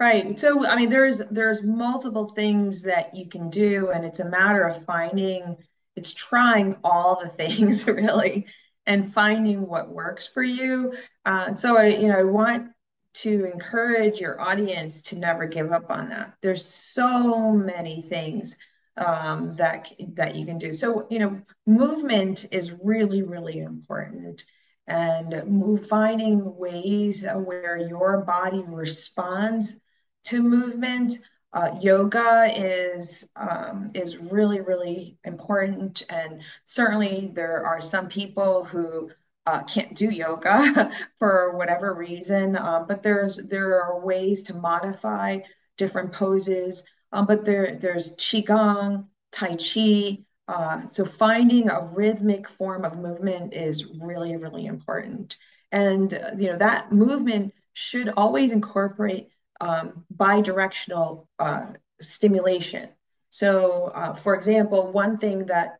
Right. 0.00 0.38
So, 0.40 0.66
I 0.66 0.76
mean, 0.76 0.90
there's 0.90 1.22
there's 1.30 1.62
multiple 1.62 2.30
things 2.30 2.82
that 2.82 3.14
you 3.16 3.28
can 3.28 3.50
do, 3.50 3.90
and 3.90 4.04
it's 4.04 4.20
a 4.20 4.28
matter 4.28 4.64
of 4.64 4.84
finding, 4.84 5.56
it's 5.96 6.12
trying 6.12 6.76
all 6.84 7.20
the 7.22 7.28
things 7.30 7.86
really, 7.86 8.46
and 8.86 9.12
finding 9.14 9.66
what 9.66 9.90
works 9.90 10.26
for 10.26 10.42
you. 10.42 10.94
Uh, 11.24 11.54
so, 11.54 11.78
I, 11.78 11.88
you 11.88 12.08
know, 12.08 12.18
I 12.18 12.24
want 12.24 12.72
to 13.14 13.46
encourage 13.46 14.20
your 14.20 14.40
audience 14.40 15.02
to 15.02 15.16
never 15.18 15.46
give 15.46 15.72
up 15.72 15.90
on 15.90 16.10
that. 16.10 16.34
There's 16.42 16.64
so 16.64 17.52
many 17.52 18.02
things 18.02 18.56
um, 18.96 19.54
that 19.56 19.92
that 20.14 20.34
you 20.36 20.46
can 20.46 20.58
do. 20.58 20.74
So, 20.74 21.06
you 21.10 21.20
know, 21.20 21.40
movement 21.66 22.46
is 22.52 22.72
really, 22.72 23.22
really 23.22 23.60
important 23.60 24.44
and 24.86 25.42
move, 25.46 25.86
finding 25.88 26.56
ways 26.56 27.24
where 27.24 27.78
your 27.78 28.22
body 28.22 28.62
responds 28.66 29.76
to 30.24 30.42
movement. 30.42 31.18
Uh, 31.52 31.76
yoga 31.80 32.50
is 32.54 33.28
um, 33.36 33.88
is 33.94 34.18
really 34.18 34.60
really 34.60 35.16
important, 35.24 36.02
and 36.08 36.42
certainly 36.64 37.30
there 37.32 37.64
are 37.64 37.80
some 37.80 38.08
people 38.08 38.64
who 38.64 39.10
uh, 39.46 39.62
can't 39.64 39.94
do 39.94 40.10
yoga 40.10 40.90
for 41.18 41.56
whatever 41.56 41.94
reason. 41.94 42.56
Um, 42.56 42.86
but 42.86 43.02
there's 43.02 43.36
there 43.36 43.80
are 43.82 44.04
ways 44.04 44.42
to 44.44 44.54
modify 44.54 45.38
different 45.76 46.12
poses. 46.12 46.84
Um, 47.12 47.26
but 47.26 47.44
there 47.44 47.78
there's 47.80 48.16
qigong, 48.16 49.06
tai 49.30 49.56
chi, 49.56 50.24
uh, 50.46 50.84
so 50.86 51.04
finding 51.04 51.70
a 51.70 51.88
rhythmic 51.96 52.48
form 52.48 52.84
of 52.84 52.98
movement 52.98 53.54
is 53.54 53.84
really, 54.02 54.36
really 54.36 54.66
important. 54.66 55.36
And, 55.72 56.12
you 56.38 56.50
know, 56.50 56.58
that 56.58 56.92
movement 56.92 57.54
should 57.72 58.10
always 58.16 58.52
incorporate 58.52 59.28
um, 59.60 60.04
bidirectional 60.14 61.26
uh, 61.38 61.66
stimulation. 62.00 62.90
So, 63.30 63.86
uh, 63.94 64.14
for 64.14 64.34
example, 64.34 64.92
one 64.92 65.16
thing 65.16 65.46
that 65.46 65.78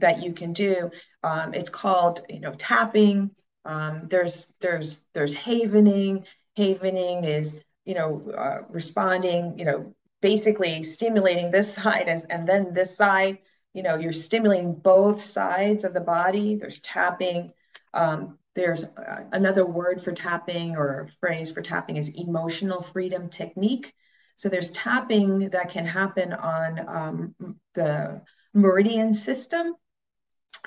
that 0.00 0.22
you 0.22 0.34
can 0.34 0.52
do, 0.52 0.90
um, 1.22 1.54
it's 1.54 1.70
called, 1.70 2.20
you 2.28 2.40
know, 2.40 2.52
tapping. 2.58 3.30
Um, 3.64 4.06
there's 4.10 4.52
there's 4.60 5.06
there's 5.14 5.32
havening. 5.32 6.26
Havening 6.58 7.24
is, 7.24 7.58
you 7.86 7.94
know, 7.94 8.30
uh, 8.36 8.62
responding, 8.68 9.58
you 9.58 9.64
know, 9.64 9.94
basically 10.20 10.82
stimulating 10.82 11.50
this 11.50 11.72
side 11.78 12.08
as, 12.08 12.24
and 12.24 12.46
then 12.46 12.74
this 12.74 12.94
side 12.96 13.38
you 13.72 13.82
know, 13.82 13.96
you're 13.96 14.12
stimulating 14.12 14.74
both 14.74 15.22
sides 15.22 15.84
of 15.84 15.94
the 15.94 16.00
body. 16.00 16.56
There's 16.56 16.80
tapping. 16.80 17.52
Um, 17.94 18.38
there's 18.54 18.84
uh, 18.84 19.24
another 19.32 19.64
word 19.64 20.00
for 20.00 20.12
tapping 20.12 20.76
or 20.76 21.08
phrase 21.20 21.50
for 21.52 21.62
tapping 21.62 21.96
is 21.96 22.08
emotional 22.08 22.80
freedom 22.80 23.28
technique. 23.28 23.94
So 24.34 24.48
there's 24.48 24.70
tapping 24.70 25.50
that 25.50 25.70
can 25.70 25.86
happen 25.86 26.32
on 26.32 26.88
um, 26.88 27.34
the 27.74 28.22
meridian 28.54 29.14
system 29.14 29.74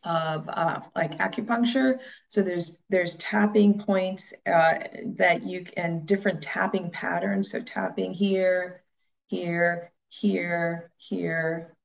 of 0.04 0.48
uh, 0.48 0.80
like 0.96 1.18
acupuncture. 1.18 2.00
So 2.28 2.42
there's 2.42 2.78
there's 2.90 3.16
tapping 3.16 3.80
points 3.80 4.34
uh, 4.46 4.76
that 5.18 5.44
you 5.44 5.64
can 5.64 6.06
different 6.06 6.42
tapping 6.42 6.90
patterns. 6.92 7.52
So 7.52 7.62
tapping 7.62 8.14
here, 8.14 8.84
here, 9.28 9.92
here, 10.10 10.92
here, 10.98 11.76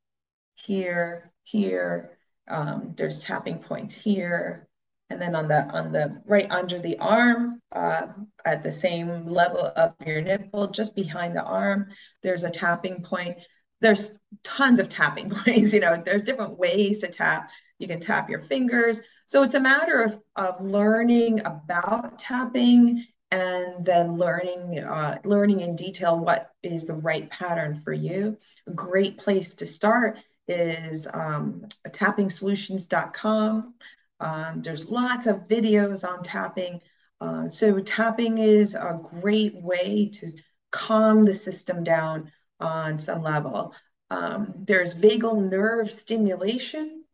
here, 0.64 1.32
here. 1.44 2.18
Um, 2.48 2.94
there's 2.96 3.22
tapping 3.22 3.58
points 3.58 3.94
here. 3.94 4.68
And 5.10 5.20
then 5.20 5.34
on 5.34 5.48
the 5.48 5.64
on 5.70 5.92
the 5.92 6.20
right 6.26 6.50
under 6.50 6.78
the 6.78 6.98
arm, 6.98 7.62
uh, 7.72 8.08
at 8.44 8.62
the 8.62 8.72
same 8.72 9.26
level 9.26 9.72
of 9.74 9.94
your 10.06 10.20
nipple, 10.20 10.66
just 10.66 10.94
behind 10.94 11.34
the 11.34 11.44
arm, 11.44 11.88
there's 12.22 12.44
a 12.44 12.50
tapping 12.50 13.02
point. 13.02 13.38
There's 13.80 14.18
tons 14.42 14.80
of 14.80 14.88
tapping 14.88 15.30
points. 15.44 15.72
You 15.72 15.80
know, 15.80 16.02
there's 16.04 16.24
different 16.24 16.58
ways 16.58 16.98
to 16.98 17.08
tap. 17.08 17.50
You 17.78 17.86
can 17.86 18.00
tap 18.00 18.28
your 18.28 18.40
fingers. 18.40 19.00
So 19.26 19.42
it's 19.42 19.54
a 19.54 19.60
matter 19.60 20.02
of, 20.02 20.20
of 20.36 20.60
learning 20.60 21.40
about 21.40 22.18
tapping 22.18 23.04
and 23.30 23.84
then 23.84 24.16
learning 24.16 24.78
uh, 24.78 25.18
learning 25.24 25.60
in 25.60 25.76
detail 25.76 26.18
what 26.18 26.50
is 26.62 26.84
the 26.84 26.94
right 26.94 27.28
pattern 27.30 27.74
for 27.74 27.92
you. 27.92 28.38
A 28.66 28.72
great 28.72 29.18
place 29.18 29.54
to 29.54 29.66
start 29.66 30.18
is 30.48 31.06
um, 31.12 31.66
tappingsolutions.com. 31.86 33.74
Um, 34.20 34.62
there's 34.62 34.88
lots 34.88 35.26
of 35.26 35.46
videos 35.46 36.08
on 36.08 36.22
tapping. 36.22 36.80
Uh, 37.20 37.48
so 37.48 37.78
tapping 37.80 38.38
is 38.38 38.74
a 38.74 39.00
great 39.20 39.54
way 39.56 40.10
to 40.14 40.32
calm 40.70 41.24
the 41.24 41.34
system 41.34 41.84
down 41.84 42.30
on 42.60 42.98
some 42.98 43.22
level. 43.22 43.74
Um, 44.10 44.54
there's 44.56 44.94
vagal 44.94 45.50
nerve 45.50 45.90
stimulation, 45.90 47.04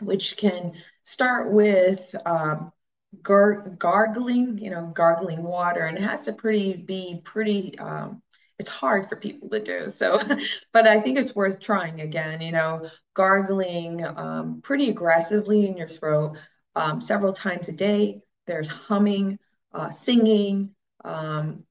which 0.00 0.36
can 0.36 0.72
start 1.04 1.52
with 1.52 2.14
um, 2.24 2.72
gar 3.22 3.68
gargling, 3.78 4.58
you 4.58 4.70
know, 4.70 4.86
gargling 4.94 5.42
water, 5.42 5.84
and 5.84 5.98
it 5.98 6.04
has 6.04 6.22
to 6.22 6.32
pretty 6.32 6.74
be 6.74 7.20
pretty 7.24 7.78
um, 7.78 8.21
it's 8.58 8.70
hard 8.70 9.08
for 9.08 9.16
people 9.16 9.48
to 9.50 9.60
do. 9.60 9.88
So, 9.88 10.20
but 10.72 10.86
I 10.86 11.00
think 11.00 11.18
it's 11.18 11.34
worth 11.34 11.60
trying 11.60 12.00
again. 12.00 12.40
You 12.40 12.52
know, 12.52 12.88
gargling 13.14 14.04
um, 14.04 14.60
pretty 14.62 14.88
aggressively 14.88 15.66
in 15.66 15.76
your 15.76 15.88
throat 15.88 16.36
um, 16.74 17.00
several 17.00 17.32
times 17.32 17.68
a 17.68 17.72
day. 17.72 18.20
There's 18.46 18.68
humming, 18.68 19.38
uh, 19.72 19.90
singing, 19.90 20.74
um, 21.04 21.64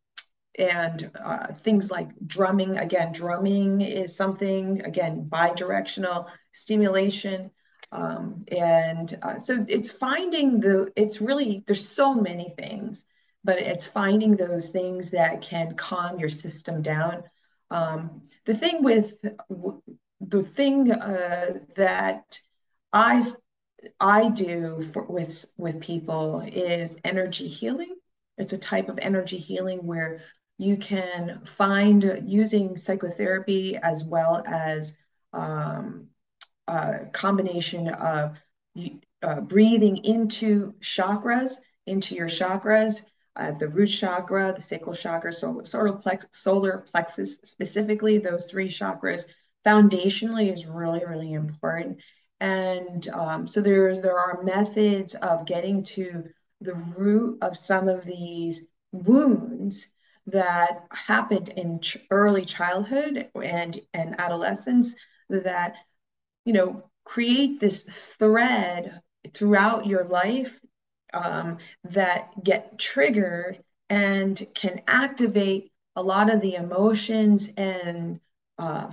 and 0.57 1.11
uh, 1.23 1.47
things 1.53 1.91
like 1.91 2.09
drumming. 2.25 2.77
Again, 2.77 3.11
drumming 3.11 3.81
is 3.81 4.15
something, 4.15 4.81
again, 4.81 5.27
bidirectional 5.29 6.27
stimulation. 6.51 7.51
Um, 7.91 8.45
and 8.49 9.17
uh, 9.21 9.39
so 9.39 9.65
it's 9.67 9.91
finding 9.91 10.59
the, 10.59 10.91
it's 10.95 11.21
really, 11.21 11.63
there's 11.67 11.87
so 11.87 12.13
many 12.13 12.49
things, 12.57 13.05
but 13.43 13.59
it's 13.59 13.85
finding 13.85 14.35
those 14.35 14.69
things 14.69 15.11
that 15.11 15.41
can 15.41 15.75
calm 15.75 16.19
your 16.19 16.29
system 16.29 16.81
down. 16.81 17.23
Um, 17.69 18.21
the 18.45 18.53
thing 18.53 18.83
with, 18.83 19.23
the 20.19 20.43
thing 20.43 20.91
uh, 20.91 21.59
that 21.75 22.39
I 22.93 23.31
I 23.99 24.29
do 24.29 24.83
for, 24.83 25.03
with 25.03 25.45
with 25.57 25.81
people 25.81 26.41
is 26.41 26.97
energy 27.03 27.47
healing. 27.47 27.95
It's 28.37 28.53
a 28.53 28.57
type 28.57 28.89
of 28.89 28.99
energy 29.01 29.37
healing 29.37 29.85
where 29.85 30.21
you 30.57 30.77
can 30.77 31.41
find 31.45 32.21
using 32.25 32.77
psychotherapy 32.77 33.77
as 33.77 34.03
well 34.03 34.43
as 34.45 34.93
um, 35.33 36.07
a 36.67 37.07
combination 37.11 37.87
of 37.89 38.37
uh, 39.23 39.41
breathing 39.41 39.97
into 40.03 40.73
chakras, 40.79 41.53
into 41.87 42.15
your 42.15 42.27
chakras, 42.27 43.01
uh, 43.35 43.51
the 43.51 43.67
root 43.67 43.87
chakra, 43.87 44.53
the 44.53 44.61
sacral 44.61 44.95
chakra, 44.95 45.31
so 45.31 45.61
solar, 45.63 45.93
plex, 45.93 46.25
solar 46.31 46.85
plexus 46.91 47.39
specifically, 47.43 48.17
those 48.17 48.45
three 48.45 48.67
chakras 48.67 49.25
foundationally 49.65 50.51
is 50.51 50.67
really, 50.67 51.05
really 51.05 51.33
important. 51.33 51.99
And 52.39 53.07
um, 53.09 53.47
so 53.47 53.61
there, 53.61 53.99
there 53.99 54.17
are 54.17 54.43
methods 54.43 55.15
of 55.15 55.45
getting 55.45 55.83
to 55.83 56.25
the 56.59 56.73
root 56.73 57.37
of 57.41 57.57
some 57.57 57.87
of 57.87 58.05
these 58.05 58.67
wounds 58.91 59.87
that 60.27 60.85
happened 60.91 61.49
in 61.49 61.79
ch- 61.79 61.97
early 62.09 62.45
childhood 62.45 63.29
and, 63.35 63.79
and 63.93 64.19
adolescence 64.19 64.95
that, 65.29 65.75
you 66.45 66.53
know, 66.53 66.89
create 67.05 67.59
this 67.59 67.83
thread 67.83 69.01
throughout 69.33 69.85
your 69.85 70.03
life 70.05 70.59
um, 71.13 71.57
that 71.83 72.43
get 72.43 72.77
triggered 72.77 73.63
and 73.89 74.45
can 74.53 74.81
activate 74.87 75.71
a 75.95 76.01
lot 76.01 76.33
of 76.33 76.41
the 76.41 76.55
emotions 76.55 77.49
and 77.57 78.19
uh, 78.57 78.89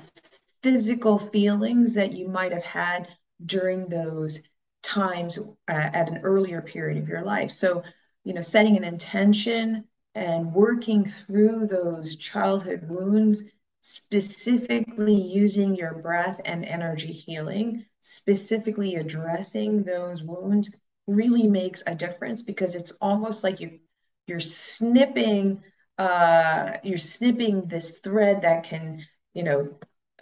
physical 0.62 1.18
feelings 1.18 1.94
that 1.94 2.12
you 2.12 2.28
might 2.28 2.52
have 2.52 2.64
had 2.64 3.08
during 3.44 3.86
those 3.88 4.42
times 4.82 5.38
uh, 5.38 5.42
at 5.68 6.08
an 6.08 6.18
earlier 6.24 6.60
period 6.60 7.00
of 7.00 7.08
your 7.08 7.22
life. 7.22 7.50
So, 7.52 7.82
you 8.24 8.34
know, 8.34 8.40
setting 8.40 8.76
an 8.76 8.84
intention 8.84 9.84
and 10.14 10.52
working 10.52 11.04
through 11.04 11.68
those 11.68 12.16
childhood 12.16 12.88
wounds, 12.88 13.42
specifically 13.82 15.14
using 15.14 15.76
your 15.76 15.94
breath 15.94 16.40
and 16.44 16.64
energy 16.64 17.12
healing, 17.12 17.84
specifically 18.00 18.96
addressing 18.96 19.84
those 19.84 20.22
wounds 20.22 20.70
really 21.08 21.48
makes 21.48 21.82
a 21.86 21.94
difference 21.94 22.42
because 22.42 22.74
it's 22.76 22.92
almost 23.00 23.42
like 23.42 23.60
you 23.60 23.80
you're 24.26 24.40
snipping 24.40 25.62
uh, 25.98 26.76
you're 26.84 26.98
snipping 26.98 27.66
this 27.66 27.98
thread 27.98 28.42
that 28.42 28.62
can 28.62 29.04
you 29.34 29.42
know 29.42 29.68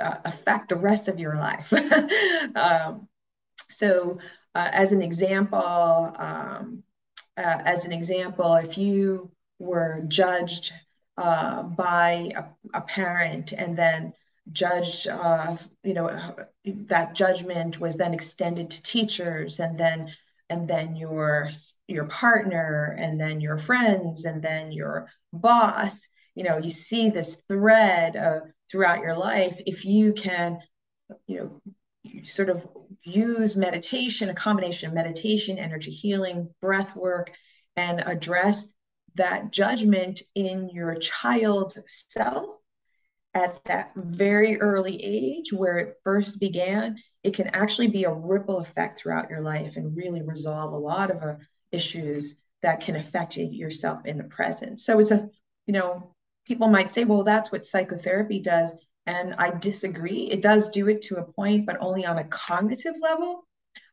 uh, 0.00 0.16
affect 0.24 0.68
the 0.68 0.76
rest 0.76 1.08
of 1.08 1.20
your 1.20 1.36
life. 1.36 1.72
um, 2.56 3.08
so, 3.68 4.18
uh, 4.54 4.70
as 4.72 4.92
an 4.92 5.02
example, 5.02 6.12
um, 6.16 6.82
uh, 7.36 7.58
as 7.64 7.84
an 7.84 7.92
example, 7.92 8.54
if 8.54 8.78
you 8.78 9.30
were 9.58 10.02
judged 10.08 10.72
uh, 11.16 11.62
by 11.62 12.30
a, 12.36 12.44
a, 12.74 12.80
parent 12.82 13.52
and 13.52 13.76
then 13.76 14.12
judged, 14.52 15.08
uh, 15.08 15.56
you 15.82 15.94
know, 15.94 16.36
that 16.64 17.14
judgment 17.14 17.80
was 17.80 17.96
then 17.96 18.12
extended 18.14 18.70
to 18.70 18.82
teachers 18.82 19.60
and 19.60 19.78
then 19.78 20.12
and 20.48 20.66
then 20.68 20.96
your 20.96 21.48
your 21.88 22.06
partner 22.06 22.96
and 22.98 23.20
then 23.20 23.40
your 23.40 23.58
friends 23.58 24.24
and 24.24 24.42
then 24.42 24.70
your 24.72 25.08
boss 25.32 26.06
you 26.36 26.44
know 26.44 26.58
you 26.58 26.70
see 26.70 27.10
this 27.10 27.42
thread 27.48 28.16
uh, 28.16 28.40
throughout 28.70 29.00
your 29.00 29.16
life. 29.16 29.60
If 29.66 29.84
you 29.84 30.12
can 30.12 30.58
you 31.26 31.38
know 31.38 32.22
sort 32.24 32.50
of 32.50 32.66
use 33.04 33.56
meditation 33.56 34.28
a 34.28 34.34
combination 34.34 34.88
of 34.88 34.94
meditation 34.94 35.58
energy 35.58 35.90
healing 35.90 36.48
breath 36.60 36.94
work 36.94 37.30
and 37.76 38.00
address 38.00 38.64
that 39.14 39.50
judgment 39.50 40.22
in 40.34 40.68
your 40.68 40.94
child's 40.96 41.78
self 42.08 42.56
at 43.36 43.62
that 43.64 43.92
very 43.94 44.58
early 44.60 44.96
age 45.02 45.52
where 45.52 45.78
it 45.78 45.96
first 46.02 46.40
began 46.40 46.96
it 47.22 47.34
can 47.34 47.48
actually 47.48 47.88
be 47.88 48.04
a 48.04 48.12
ripple 48.12 48.58
effect 48.58 48.98
throughout 48.98 49.30
your 49.30 49.42
life 49.42 49.76
and 49.76 49.96
really 49.96 50.22
resolve 50.22 50.72
a 50.72 50.76
lot 50.76 51.10
of 51.10 51.22
uh, 51.22 51.34
issues 51.70 52.40
that 52.62 52.80
can 52.80 52.96
affect 52.96 53.36
yourself 53.36 54.04
in 54.06 54.16
the 54.16 54.24
present 54.24 54.80
so 54.80 54.98
it's 54.98 55.10
a 55.10 55.28
you 55.66 55.72
know 55.72 56.14
people 56.46 56.68
might 56.68 56.92
say, 56.92 57.04
well, 57.04 57.24
that's 57.24 57.52
what 57.52 57.66
psychotherapy 57.66 58.38
does. 58.38 58.72
And 59.06 59.34
I 59.34 59.50
disagree. 59.50 60.28
It 60.30 60.42
does 60.42 60.68
do 60.68 60.88
it 60.88 61.02
to 61.02 61.16
a 61.16 61.32
point, 61.32 61.66
but 61.66 61.76
only 61.80 62.06
on 62.06 62.18
a 62.18 62.24
cognitive 62.24 62.94
level 63.00 63.46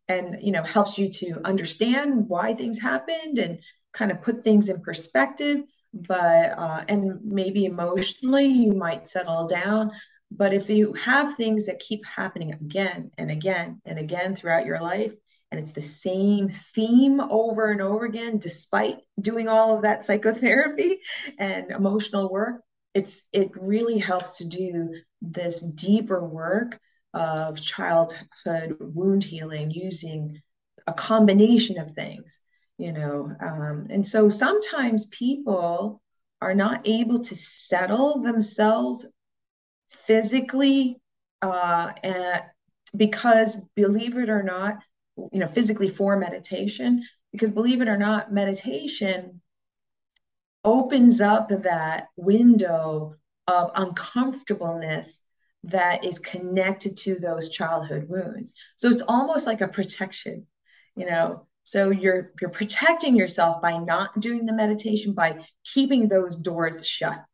and 0.10 0.40
you 0.42 0.52
know 0.52 0.64
helps 0.64 0.98
you 0.98 1.08
to 1.08 1.40
understand 1.46 2.28
why 2.28 2.54
things 2.54 2.78
happened 2.78 3.40
and 3.40 3.60
kind 3.94 4.12
of 4.12 4.22
put 4.22 4.44
things 4.44 4.68
in 4.68 4.82
perspective 4.82 5.62
but 5.94 6.58
uh, 6.58 6.84
and 6.88 7.20
maybe 7.24 7.66
emotionally 7.66 8.48
you 8.48 8.74
might 8.74 9.10
settle 9.10 9.48
down 9.48 9.92
but 10.32 10.54
if 10.54 10.70
you 10.70 10.94
have 10.94 11.36
things 11.36 11.68
that 11.68 11.80
keep 11.80 12.04
happening 12.06 12.54
again 12.54 13.12
and 13.18 13.30
again 13.30 13.80
and 13.86 14.00
again 14.00 14.36
throughout 14.36 14.66
your 14.66 14.82
life 14.82 15.14
and 15.52 15.60
it's 15.60 15.74
the 15.74 15.82
same 15.82 16.50
theme 16.50 17.20
over 17.20 17.72
and 17.72 17.82
over 17.82 18.06
again 18.06 18.40
despite 18.40 18.98
doing 19.22 19.48
all 19.48 19.76
of 19.76 19.84
that 19.84 20.04
psychotherapy 20.04 21.00
and 21.38 21.70
emotional 21.70 22.30
work 22.30 22.62
it's 22.94 23.24
it 23.32 23.52
really 23.56 23.98
helps 24.00 24.40
to 24.40 24.46
do 24.46 24.96
this 25.22 25.60
deeper 25.60 26.24
work 26.24 26.80
of 27.14 27.62
childhood 27.62 28.76
wound 28.80 29.24
healing 29.24 29.70
using 29.70 30.42
a 30.88 30.94
combination 30.94 31.78
of 31.80 31.92
things 31.92 32.40
you 32.84 32.92
know 32.92 33.34
um, 33.40 33.88
and 33.90 34.06
so 34.06 34.28
sometimes 34.28 35.06
people 35.06 36.02
are 36.42 36.54
not 36.54 36.86
able 36.86 37.20
to 37.20 37.34
settle 37.34 38.22
themselves 38.22 39.06
physically 39.90 41.00
uh, 41.42 41.92
and 42.04 42.44
because 42.96 43.56
believe 43.76 44.18
it 44.18 44.30
or 44.30 44.44
not 44.44 44.80
you 45.32 45.40
know 45.40 45.48
physically 45.48 45.88
for 45.88 46.18
meditation 46.18 47.02
because 47.32 47.52
believe 47.52 47.82
it 47.82 47.88
or 47.88 47.98
not 47.98 48.34
meditation 48.34 49.40
opens 50.66 51.22
up 51.22 51.48
that 51.50 52.08
window 52.18 53.16
of 53.48 53.72
uncomfortableness 53.76 55.22
that 55.64 56.04
is 56.04 56.20
connected 56.20 56.98
to 56.98 57.16
those 57.16 57.50
childhood 57.50 58.08
wounds. 58.10 58.54
So 58.76 58.90
it's 58.90 59.02
almost 59.08 59.48
like 59.48 59.62
a 59.62 59.68
protection 59.70 60.48
you 60.96 61.06
know 61.06 61.48
so 61.64 61.90
you're 61.90 62.32
you're 62.42 62.50
protecting 62.50 63.16
yourself 63.16 63.62
by 63.62 63.78
not 63.78 64.20
doing 64.20 64.46
the 64.46 64.54
meditation 64.54 65.14
by 65.14 65.38
keeping 65.64 66.08
those 66.08 66.36
doors 66.36 66.86
shut 66.86 67.24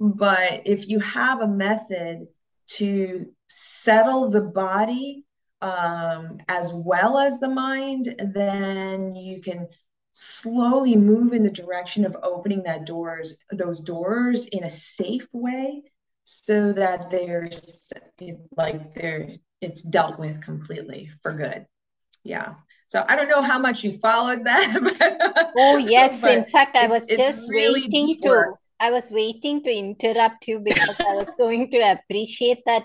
but 0.00 0.62
if 0.64 0.88
you 0.88 1.00
have 1.00 1.40
a 1.40 1.48
method 1.48 2.26
to 2.66 3.26
settle 3.48 4.30
the 4.30 4.42
body 4.42 5.24
um, 5.62 6.38
as 6.48 6.72
well 6.72 7.18
as 7.18 7.38
the 7.38 7.48
mind, 7.48 8.14
then 8.34 9.14
you 9.14 9.40
can 9.40 9.68
slowly 10.12 10.96
move 10.96 11.32
in 11.32 11.42
the 11.42 11.50
direction 11.50 12.04
of 12.04 12.16
opening 12.22 12.62
that 12.64 12.86
doors, 12.86 13.36
those 13.52 13.80
doors 13.80 14.46
in 14.46 14.64
a 14.64 14.70
safe 14.70 15.26
way, 15.32 15.82
so 16.24 16.72
that 16.72 17.10
there's 17.10 17.90
like 18.56 18.94
they're 18.94 19.28
it's 19.60 19.82
dealt 19.82 20.18
with 20.18 20.42
completely 20.42 21.10
for 21.22 21.32
good. 21.32 21.66
Yeah. 22.26 22.54
So 22.88 23.04
I 23.08 23.16
don't 23.16 23.28
know 23.28 23.42
how 23.42 23.58
much 23.58 23.84
you 23.84 23.92
followed 23.92 24.44
that. 24.44 24.68
But, 24.98 25.52
oh 25.56 25.76
yes, 25.96 26.22
in 26.24 26.44
fact, 26.44 26.76
I 26.76 26.86
was 26.86 27.06
just 27.08 27.50
really 27.50 27.82
waiting 27.82 28.20
to. 28.22 28.28
Work. 28.28 28.58
I 28.78 28.90
was 28.90 29.10
waiting 29.10 29.62
to 29.62 29.70
interrupt 29.70 30.46
you 30.46 30.58
because 30.60 30.96
I 31.00 31.14
was 31.14 31.34
going 31.36 31.70
to 31.70 31.78
appreciate 31.78 32.60
that 32.66 32.84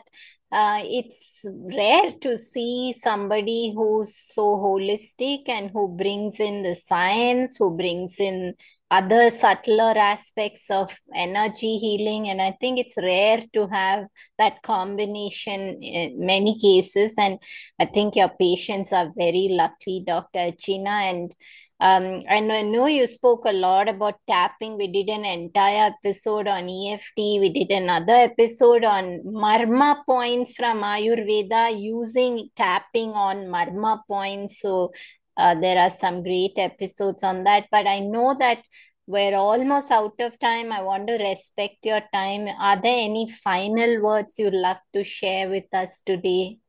uh, 0.51 0.81
it's 0.83 1.45
rare 1.45 2.11
to 2.21 2.37
see 2.37 2.93
somebody 2.97 3.73
who's 3.75 4.15
so 4.15 4.55
holistic 4.57 5.47
and 5.47 5.69
who 5.71 5.89
brings 5.95 6.39
in 6.39 6.63
the 6.63 6.75
science, 6.75 7.57
who 7.57 7.75
brings 7.75 8.15
in 8.19 8.55
other 8.91 9.31
subtler 9.31 9.93
aspects 9.97 10.69
of 10.69 10.91
energy 11.15 11.77
healing 11.77 12.27
and 12.29 12.41
i 12.41 12.51
think 12.59 12.77
it's 12.77 12.97
rare 12.97 13.41
to 13.53 13.65
have 13.67 14.05
that 14.37 14.61
combination 14.63 15.81
in 15.81 16.19
many 16.19 16.59
cases 16.59 17.13
and 17.17 17.39
i 17.79 17.85
think 17.85 18.15
your 18.15 18.29
patients 18.39 18.91
are 18.91 19.11
very 19.17 19.47
lucky 19.51 20.03
dr 20.05 20.37
Achina 20.37 20.97
and 21.09 21.33
um, 21.81 22.21
and 22.27 22.51
I 22.51 22.61
know 22.61 22.85
you 22.85 23.07
spoke 23.07 23.45
a 23.47 23.53
lot 23.53 23.89
about 23.89 24.19
tapping. 24.29 24.77
We 24.77 24.87
did 24.87 25.09
an 25.09 25.25
entire 25.25 25.91
episode 25.91 26.47
on 26.47 26.69
EFT. 26.69 27.17
We 27.17 27.49
did 27.49 27.71
another 27.71 28.13
episode 28.13 28.83
on 28.83 29.21
marma 29.25 30.05
points 30.05 30.53
from 30.53 30.83
Ayurveda 30.83 31.81
using 31.81 32.49
tapping 32.55 33.13
on 33.13 33.47
marma 33.47 33.99
points. 34.07 34.61
So 34.61 34.91
uh, 35.37 35.55
there 35.55 35.77
are 35.77 35.89
some 35.89 36.23
great 36.23 36.57
episodes 36.57 37.23
on 37.23 37.43
that. 37.45 37.67
But 37.71 37.87
I 37.87 37.99
know 37.99 38.35
that 38.39 38.63
we're 39.07 39.35
almost 39.35 39.91
out 39.91 40.19
of 40.19 40.39
time. 40.39 40.71
I 40.71 40.81
want 40.81 41.07
to 41.07 41.17
respect 41.17 41.85
your 41.85 42.01
time. 42.13 42.47
Are 42.47 42.81
there 42.81 43.05
any 43.05 43.29
final 43.29 44.01
words 44.01 44.35
you'd 44.37 44.53
love 44.53 44.77
to 44.93 45.03
share 45.03 45.49
with 45.49 45.65
us 45.73 46.01
today? 46.05 46.59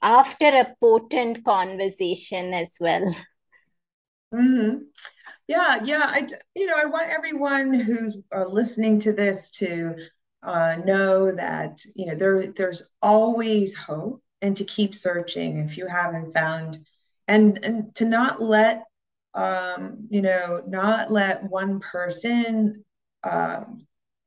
After 0.00 0.46
a 0.46 0.74
potent 0.80 1.44
conversation 1.44 2.54
as 2.54 2.78
well. 2.80 3.14
Mm-hmm. 4.32 4.78
Yeah, 5.46 5.82
yeah. 5.82 6.02
I, 6.04 6.26
you 6.54 6.66
know, 6.66 6.76
I 6.76 6.84
want 6.84 7.10
everyone 7.10 7.72
who's 7.72 8.16
uh, 8.34 8.44
listening 8.44 9.00
to 9.00 9.12
this 9.12 9.50
to 9.50 9.94
uh, 10.42 10.76
know 10.84 11.32
that 11.32 11.80
you 11.94 12.06
know 12.06 12.14
there 12.14 12.52
there's 12.52 12.92
always 13.02 13.74
hope, 13.74 14.22
and 14.42 14.56
to 14.56 14.64
keep 14.64 14.94
searching 14.94 15.58
if 15.58 15.76
you 15.76 15.86
haven't 15.86 16.32
found, 16.32 16.84
and 17.28 17.64
and 17.64 17.94
to 17.96 18.06
not 18.06 18.42
let 18.42 18.84
um, 19.34 20.08
you 20.10 20.22
know 20.22 20.62
not 20.66 21.12
let 21.12 21.44
one 21.44 21.80
person 21.80 22.84
uh, 23.22 23.64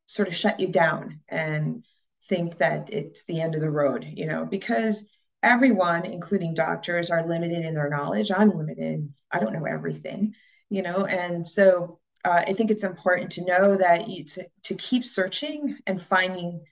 sort 0.06 0.28
of 0.28 0.36
shut 0.36 0.60
you 0.60 0.68
down 0.68 1.20
and 1.28 1.84
think 2.30 2.58
that 2.58 2.93
it's 2.93 3.26
the 3.26 3.41
end 3.41 3.56
of 3.56 3.62
the 3.62 3.70
road. 3.70 4.06
You 4.16 4.28
know, 4.28 4.45
because 4.45 5.04
everyone, 5.43 6.06
including 6.06 6.54
doctors, 6.54 7.10
are 7.10 7.28
limited 7.28 7.66
in 7.66 7.74
their 7.74 7.89
knowledge. 7.89 8.32
I'm 8.32 8.56
limited. 8.56 9.12
I 9.32 9.39
don't 9.39 9.54
know 9.54 9.66
everything, 9.66 10.36
you 10.70 10.84
know, 10.84 11.06
and 11.06 11.47
so 11.47 11.99
uh, 12.24 12.43
I 12.47 12.54
think 12.54 12.70
it's 12.70 12.84
important 12.84 13.32
to 13.34 13.45
know 13.45 13.78
that 13.78 14.08
you 14.08 14.24
to, 14.26 14.45
to 14.64 14.76
keep 14.76 15.04
searching 15.04 15.78
and 15.88 16.02
finding 16.02 16.64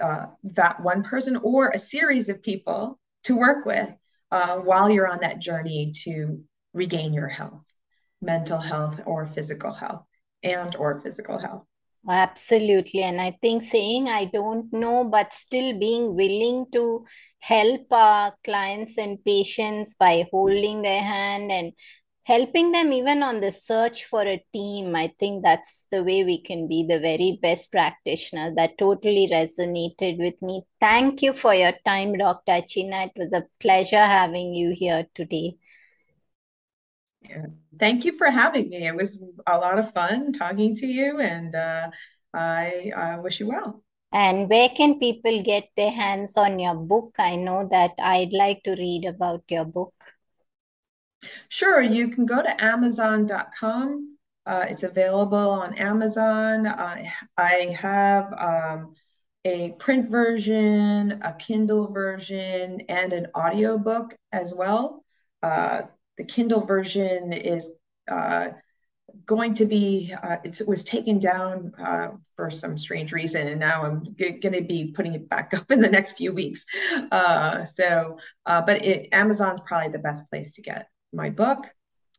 uh, 0.00 0.26
that 0.44 0.80
one 0.80 1.02
person 1.02 1.36
or 1.36 1.70
a 1.70 1.78
series 1.78 2.28
of 2.28 2.42
people 2.42 2.98
to 3.24 3.36
work 3.36 3.66
with 3.66 3.92
uh, 4.34 4.56
while 4.56 4.90
you're 4.90 5.06
on 5.06 5.20
that 5.20 5.38
journey 5.38 5.92
to 6.02 6.42
regain 6.72 7.14
your 7.14 7.28
health, 7.28 7.62
mental 8.20 8.58
health 8.58 9.00
or 9.06 9.28
physical 9.28 9.72
health, 9.72 10.04
and 10.42 10.74
or 10.74 11.00
physical 11.00 11.38
health. 11.38 11.62
Absolutely. 12.08 13.02
And 13.02 13.20
I 13.20 13.38
think 13.40 13.62
saying 13.62 14.08
I 14.08 14.24
don't 14.24 14.72
know, 14.72 15.04
but 15.04 15.32
still 15.32 15.78
being 15.78 16.16
willing 16.16 16.66
to 16.72 17.06
help 17.38 17.92
our 17.92 18.34
clients 18.42 18.98
and 18.98 19.24
patients 19.24 19.94
by 19.94 20.26
holding 20.32 20.82
their 20.82 21.02
hand 21.02 21.52
and 21.52 21.72
helping 22.24 22.72
them 22.72 22.92
even 22.92 23.22
on 23.22 23.40
the 23.40 23.52
search 23.52 24.04
for 24.04 24.22
a 24.22 24.42
team. 24.52 24.96
I 24.96 25.12
think 25.18 25.44
that's 25.44 25.86
the 25.90 26.02
way 26.02 26.24
we 26.24 26.40
can 26.40 26.66
be 26.66 26.84
the 26.88 26.98
very 26.98 27.38
best 27.40 27.70
practitioner. 27.70 28.52
That 28.54 28.78
totally 28.78 29.28
resonated 29.30 30.18
with 30.18 30.40
me. 30.40 30.62
Thank 30.80 31.22
you 31.22 31.34
for 31.34 31.54
your 31.54 31.72
time, 31.84 32.14
Dr. 32.14 32.52
Achina. 32.52 33.06
It 33.06 33.12
was 33.16 33.32
a 33.32 33.44
pleasure 33.60 33.96
having 33.96 34.54
you 34.54 34.74
here 34.74 35.06
today. 35.14 35.56
Yeah. 37.22 37.46
Thank 37.78 38.04
you 38.04 38.16
for 38.16 38.30
having 38.30 38.68
me. 38.70 38.86
It 38.86 38.94
was 38.94 39.22
a 39.46 39.58
lot 39.58 39.78
of 39.78 39.92
fun 39.92 40.32
talking 40.32 40.74
to 40.76 40.86
you, 40.86 41.20
and 41.20 41.54
uh, 41.54 41.90
I 42.32 42.92
uh, 42.94 43.22
wish 43.22 43.40
you 43.40 43.48
well. 43.48 43.82
And 44.12 44.48
where 44.48 44.68
can 44.68 44.98
people 44.98 45.42
get 45.42 45.70
their 45.76 45.90
hands 45.90 46.36
on 46.36 46.58
your 46.58 46.74
book? 46.74 47.14
I 47.18 47.36
know 47.36 47.66
that 47.70 47.92
I'd 47.98 48.32
like 48.32 48.62
to 48.64 48.76
read 48.76 49.06
about 49.06 49.42
your 49.48 49.64
book. 49.64 49.94
Sure, 51.48 51.80
you 51.80 52.08
can 52.08 52.26
go 52.26 52.42
to 52.42 52.64
Amazon.com. 52.64 54.16
Uh, 54.46 54.66
it's 54.68 54.82
available 54.82 55.38
on 55.38 55.74
Amazon. 55.74 56.66
I, 56.66 57.10
I 57.36 57.76
have 57.80 58.32
um, 58.36 58.94
a 59.44 59.72
print 59.72 60.10
version, 60.10 61.20
a 61.22 61.32
Kindle 61.34 61.90
version, 61.92 62.82
and 62.88 63.12
an 63.12 63.28
audiobook 63.34 64.14
as 64.32 64.52
well. 64.54 65.04
Uh, 65.42 65.82
the 66.16 66.24
Kindle 66.24 66.60
version 66.60 67.32
is 67.32 67.70
uh, 68.10 68.48
going 69.26 69.54
to 69.54 69.64
be, 69.64 70.14
uh, 70.22 70.36
it 70.44 70.60
was 70.66 70.84
taken 70.84 71.18
down 71.18 71.72
uh, 71.78 72.08
for 72.36 72.50
some 72.50 72.76
strange 72.76 73.12
reason, 73.12 73.48
and 73.48 73.60
now 73.60 73.84
I'm 73.84 74.14
g- 74.18 74.32
going 74.32 74.54
to 74.54 74.62
be 74.62 74.92
putting 74.92 75.14
it 75.14 75.28
back 75.28 75.54
up 75.56 75.70
in 75.70 75.80
the 75.80 75.88
next 75.88 76.16
few 76.18 76.32
weeks. 76.32 76.64
Uh, 77.10 77.64
so, 77.64 78.18
but 78.44 78.84
it, 78.84 79.08
Amazon's 79.12 79.60
probably 79.66 79.88
the 79.88 79.98
best 79.98 80.28
place 80.30 80.52
to 80.54 80.62
get 80.62 80.88
my 81.14 81.30
book. 81.30 81.66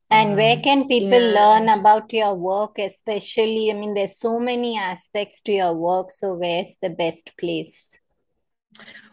And 0.10 0.36
where 0.36 0.56
um, 0.56 0.62
can 0.62 0.88
people 0.88 1.14
and... 1.14 1.34
learn 1.34 1.80
about 1.80 2.14
your 2.14 2.36
work, 2.36 2.78
especially? 2.78 3.72
I 3.72 3.74
mean, 3.74 3.94
there's 3.94 4.20
so 4.20 4.40
many 4.40 4.78
aspects 4.78 5.42
to 5.42 5.52
your 5.52 5.74
work. 5.74 6.12
So, 6.12 6.36
where's 6.36 6.78
the 6.82 6.92
best 6.92 7.32
place? 7.40 8.00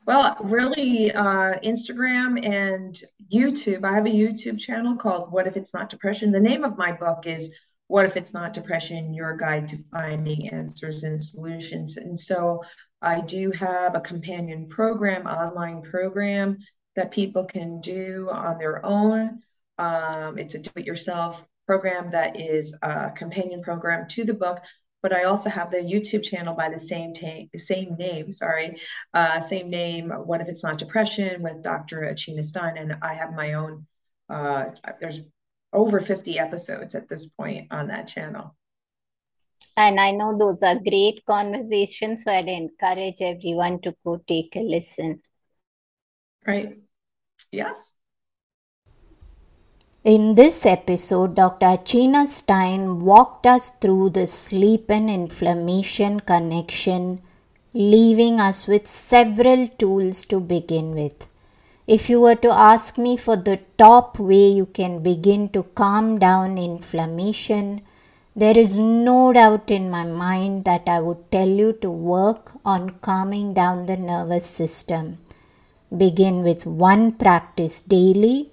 Well, 0.06 0.36
really, 0.42 1.12
uh, 1.12 1.54
Instagram 1.60 2.44
and 2.44 3.00
YouTube. 3.32 3.84
I 3.84 3.94
have 3.94 4.06
a 4.06 4.10
YouTube 4.10 4.58
channel 4.58 4.96
called 4.96 5.32
What 5.32 5.46
If 5.46 5.56
It's 5.56 5.72
Not 5.72 5.88
Depression. 5.88 6.32
The 6.32 6.40
name 6.40 6.64
of 6.64 6.76
my 6.76 6.92
book 6.92 7.26
is 7.26 7.56
What 7.86 8.04
If 8.04 8.16
It's 8.16 8.34
Not 8.34 8.52
Depression 8.52 9.14
Your 9.14 9.36
Guide 9.36 9.68
to 9.68 9.78
Finding 9.92 10.50
Answers 10.50 11.04
and 11.04 11.22
Solutions. 11.22 11.96
And 11.96 12.18
so 12.18 12.62
I 13.00 13.20
do 13.20 13.52
have 13.52 13.94
a 13.94 14.00
companion 14.00 14.68
program, 14.68 15.26
online 15.26 15.82
program 15.82 16.58
that 16.96 17.12
people 17.12 17.44
can 17.44 17.80
do 17.80 18.28
on 18.30 18.58
their 18.58 18.84
own. 18.84 19.42
Um, 19.78 20.38
it's 20.38 20.54
a 20.54 20.58
do 20.58 20.70
it 20.76 20.86
yourself 20.86 21.46
program 21.66 22.10
that 22.10 22.40
is 22.40 22.74
a 22.82 23.10
companion 23.10 23.62
program 23.62 24.06
to 24.08 24.24
the 24.24 24.34
book 24.34 24.60
but 25.02 25.12
I 25.12 25.24
also 25.24 25.50
have 25.50 25.70
the 25.70 25.78
YouTube 25.78 26.22
channel 26.22 26.54
by 26.54 26.70
the 26.70 26.78
same 26.78 27.12
same 27.56 27.96
name. 27.96 28.30
Sorry, 28.30 28.80
uh, 29.12 29.40
same 29.40 29.68
name. 29.68 30.10
What 30.10 30.40
if 30.40 30.48
it's 30.48 30.62
not 30.62 30.78
depression 30.78 31.42
with 31.42 31.62
Dr. 31.62 32.02
Achina 32.02 32.44
Stein, 32.44 32.78
and 32.78 32.96
I 33.02 33.14
have 33.14 33.34
my 33.34 33.54
own. 33.54 33.86
Uh, 34.28 34.70
there's 35.00 35.20
over 35.72 36.00
50 36.00 36.38
episodes 36.38 36.94
at 36.94 37.08
this 37.08 37.26
point 37.26 37.66
on 37.72 37.88
that 37.88 38.06
channel. 38.06 38.54
And 39.76 39.98
I 39.98 40.12
know 40.12 40.36
those 40.36 40.62
are 40.62 40.76
great 40.76 41.24
conversations, 41.26 42.24
so 42.24 42.32
I'd 42.32 42.48
encourage 42.48 43.20
everyone 43.20 43.80
to 43.80 43.94
go 44.04 44.22
take 44.28 44.54
a 44.54 44.60
listen. 44.60 45.22
Right. 46.46 46.78
Yes. 47.50 47.91
In 50.04 50.34
this 50.34 50.66
episode, 50.66 51.36
Dr. 51.36 51.66
Achina 51.66 52.26
Stein 52.26 53.04
walked 53.04 53.46
us 53.46 53.70
through 53.70 54.10
the 54.10 54.26
sleep 54.26 54.90
and 54.90 55.08
inflammation 55.08 56.18
connection, 56.18 57.20
leaving 57.72 58.40
us 58.40 58.66
with 58.66 58.88
several 58.88 59.68
tools 59.68 60.24
to 60.24 60.40
begin 60.40 60.96
with. 60.96 61.28
If 61.86 62.10
you 62.10 62.20
were 62.20 62.34
to 62.34 62.50
ask 62.50 62.98
me 62.98 63.16
for 63.16 63.36
the 63.36 63.60
top 63.78 64.18
way 64.18 64.48
you 64.48 64.66
can 64.66 65.04
begin 65.04 65.50
to 65.50 65.62
calm 65.62 66.18
down 66.18 66.58
inflammation, 66.58 67.82
there 68.34 68.58
is 68.58 68.76
no 68.76 69.32
doubt 69.32 69.70
in 69.70 69.88
my 69.88 70.02
mind 70.02 70.64
that 70.64 70.88
I 70.88 70.98
would 70.98 71.30
tell 71.30 71.48
you 71.48 71.74
to 71.74 71.90
work 71.90 72.50
on 72.64 72.98
calming 73.02 73.54
down 73.54 73.86
the 73.86 73.96
nervous 73.96 74.46
system. 74.46 75.18
Begin 75.96 76.42
with 76.42 76.66
one 76.66 77.12
practice 77.12 77.82
daily 77.82 78.51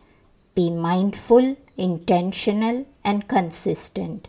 be 0.56 0.70
mindful, 0.70 1.58
intentional, 1.78 2.86
and 3.04 3.28
consistent. 3.28 4.28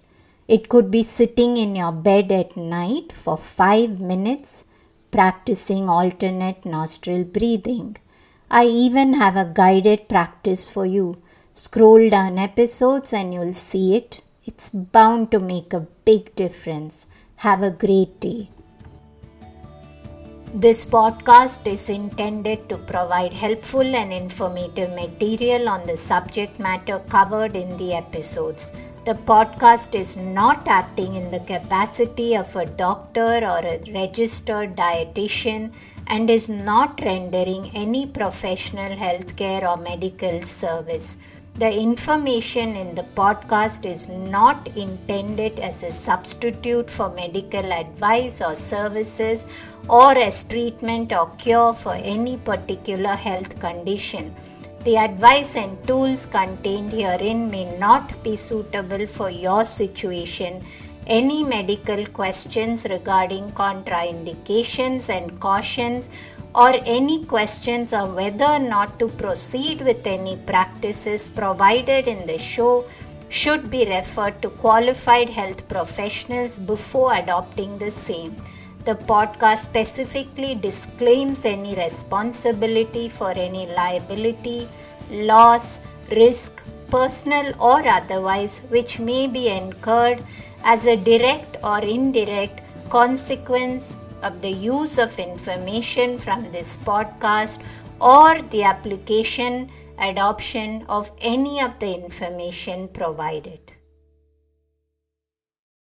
It 0.48 0.68
could 0.68 0.90
be 0.90 1.02
sitting 1.02 1.56
in 1.56 1.76
your 1.76 1.92
bed 1.92 2.32
at 2.32 2.56
night 2.56 3.12
for 3.12 3.36
five 3.36 4.00
minutes, 4.00 4.64
practicing 5.10 5.88
alternate 5.88 6.64
nostril 6.64 7.24
breathing. 7.24 7.96
I 8.50 8.64
even 8.66 9.14
have 9.14 9.36
a 9.36 9.50
guided 9.54 10.08
practice 10.08 10.68
for 10.68 10.84
you. 10.84 11.22
Scroll 11.52 12.08
down 12.10 12.38
episodes 12.38 13.12
and 13.12 13.32
you'll 13.32 13.52
see 13.52 13.96
it. 13.96 14.22
It's 14.44 14.68
bound 14.70 15.30
to 15.30 15.38
make 15.38 15.72
a 15.72 15.86
big 16.04 16.34
difference. 16.34 17.06
Have 17.36 17.62
a 17.62 17.70
great 17.70 18.18
day. 18.18 18.50
This 20.52 20.84
podcast 20.84 21.64
is 21.64 21.88
intended 21.88 22.68
to 22.70 22.78
provide 22.78 23.32
helpful 23.32 23.82
and 23.82 24.12
informative 24.12 24.90
material 24.90 25.68
on 25.68 25.86
the 25.86 25.96
subject 25.96 26.58
matter 26.58 26.98
covered 27.08 27.54
in 27.54 27.76
the 27.76 27.94
episodes. 27.94 28.72
The 29.04 29.14
podcast 29.14 29.94
is 29.94 30.16
not 30.16 30.66
acting 30.66 31.14
in 31.14 31.30
the 31.30 31.38
capacity 31.38 32.34
of 32.34 32.56
a 32.56 32.66
doctor 32.66 33.38
or 33.44 33.60
a 33.60 33.80
registered 33.94 34.74
dietitian 34.74 35.72
and 36.08 36.28
is 36.28 36.48
not 36.48 37.00
rendering 37.00 37.70
any 37.72 38.06
professional 38.06 38.96
healthcare 38.96 39.62
or 39.62 39.76
medical 39.76 40.42
service. 40.42 41.16
The 41.60 41.70
information 41.78 42.74
in 42.74 42.94
the 42.94 43.02
podcast 43.02 43.84
is 43.84 44.08
not 44.08 44.68
intended 44.78 45.60
as 45.60 45.82
a 45.82 45.92
substitute 45.92 46.88
for 46.88 47.10
medical 47.10 47.70
advice 47.70 48.40
or 48.40 48.54
services 48.54 49.44
or 49.86 50.16
as 50.16 50.42
treatment 50.44 51.12
or 51.12 51.28
cure 51.36 51.74
for 51.74 51.92
any 51.96 52.38
particular 52.38 53.14
health 53.14 53.60
condition. 53.60 54.34
The 54.84 54.96
advice 54.96 55.54
and 55.54 55.76
tools 55.86 56.24
contained 56.24 56.92
herein 56.92 57.50
may 57.50 57.66
not 57.76 58.24
be 58.24 58.36
suitable 58.36 59.04
for 59.04 59.28
your 59.28 59.66
situation. 59.66 60.64
Any 61.06 61.44
medical 61.44 62.06
questions 62.06 62.86
regarding 62.88 63.52
contraindications 63.52 65.10
and 65.10 65.38
cautions 65.38 66.08
or 66.54 66.74
any 66.84 67.24
questions 67.24 67.92
on 67.92 68.14
whether 68.14 68.44
or 68.44 68.58
not 68.58 68.98
to 68.98 69.08
proceed 69.08 69.80
with 69.82 70.06
any 70.06 70.36
practices 70.36 71.28
provided 71.28 72.08
in 72.08 72.26
the 72.26 72.38
show 72.38 72.84
should 73.28 73.70
be 73.70 73.86
referred 73.86 74.42
to 74.42 74.50
qualified 74.50 75.28
health 75.28 75.68
professionals 75.68 76.58
before 76.58 77.14
adopting 77.14 77.78
the 77.78 77.90
same. 77.90 78.34
The 78.84 78.94
podcast 78.94 79.58
specifically 79.58 80.54
disclaims 80.54 81.44
any 81.44 81.76
responsibility 81.76 83.08
for 83.08 83.30
any 83.30 83.66
liability, 83.66 84.68
loss, 85.10 85.80
risk, 86.10 86.64
personal 86.90 87.54
or 87.60 87.86
otherwise, 87.86 88.62
which 88.68 88.98
may 88.98 89.28
be 89.28 89.48
incurred 89.48 90.24
as 90.64 90.86
a 90.86 90.96
direct 90.96 91.56
or 91.62 91.78
indirect 91.78 92.62
consequence 92.88 93.96
of 94.22 94.40
the 94.40 94.50
use 94.50 94.98
of 94.98 95.18
information 95.18 96.18
from 96.18 96.50
this 96.52 96.76
podcast 96.76 97.58
or 98.00 98.40
the 98.42 98.62
application 98.62 99.70
adoption 99.98 100.84
of 100.88 101.12
any 101.20 101.60
of 101.60 101.78
the 101.78 101.92
information 101.94 102.88
provided. 102.88 103.69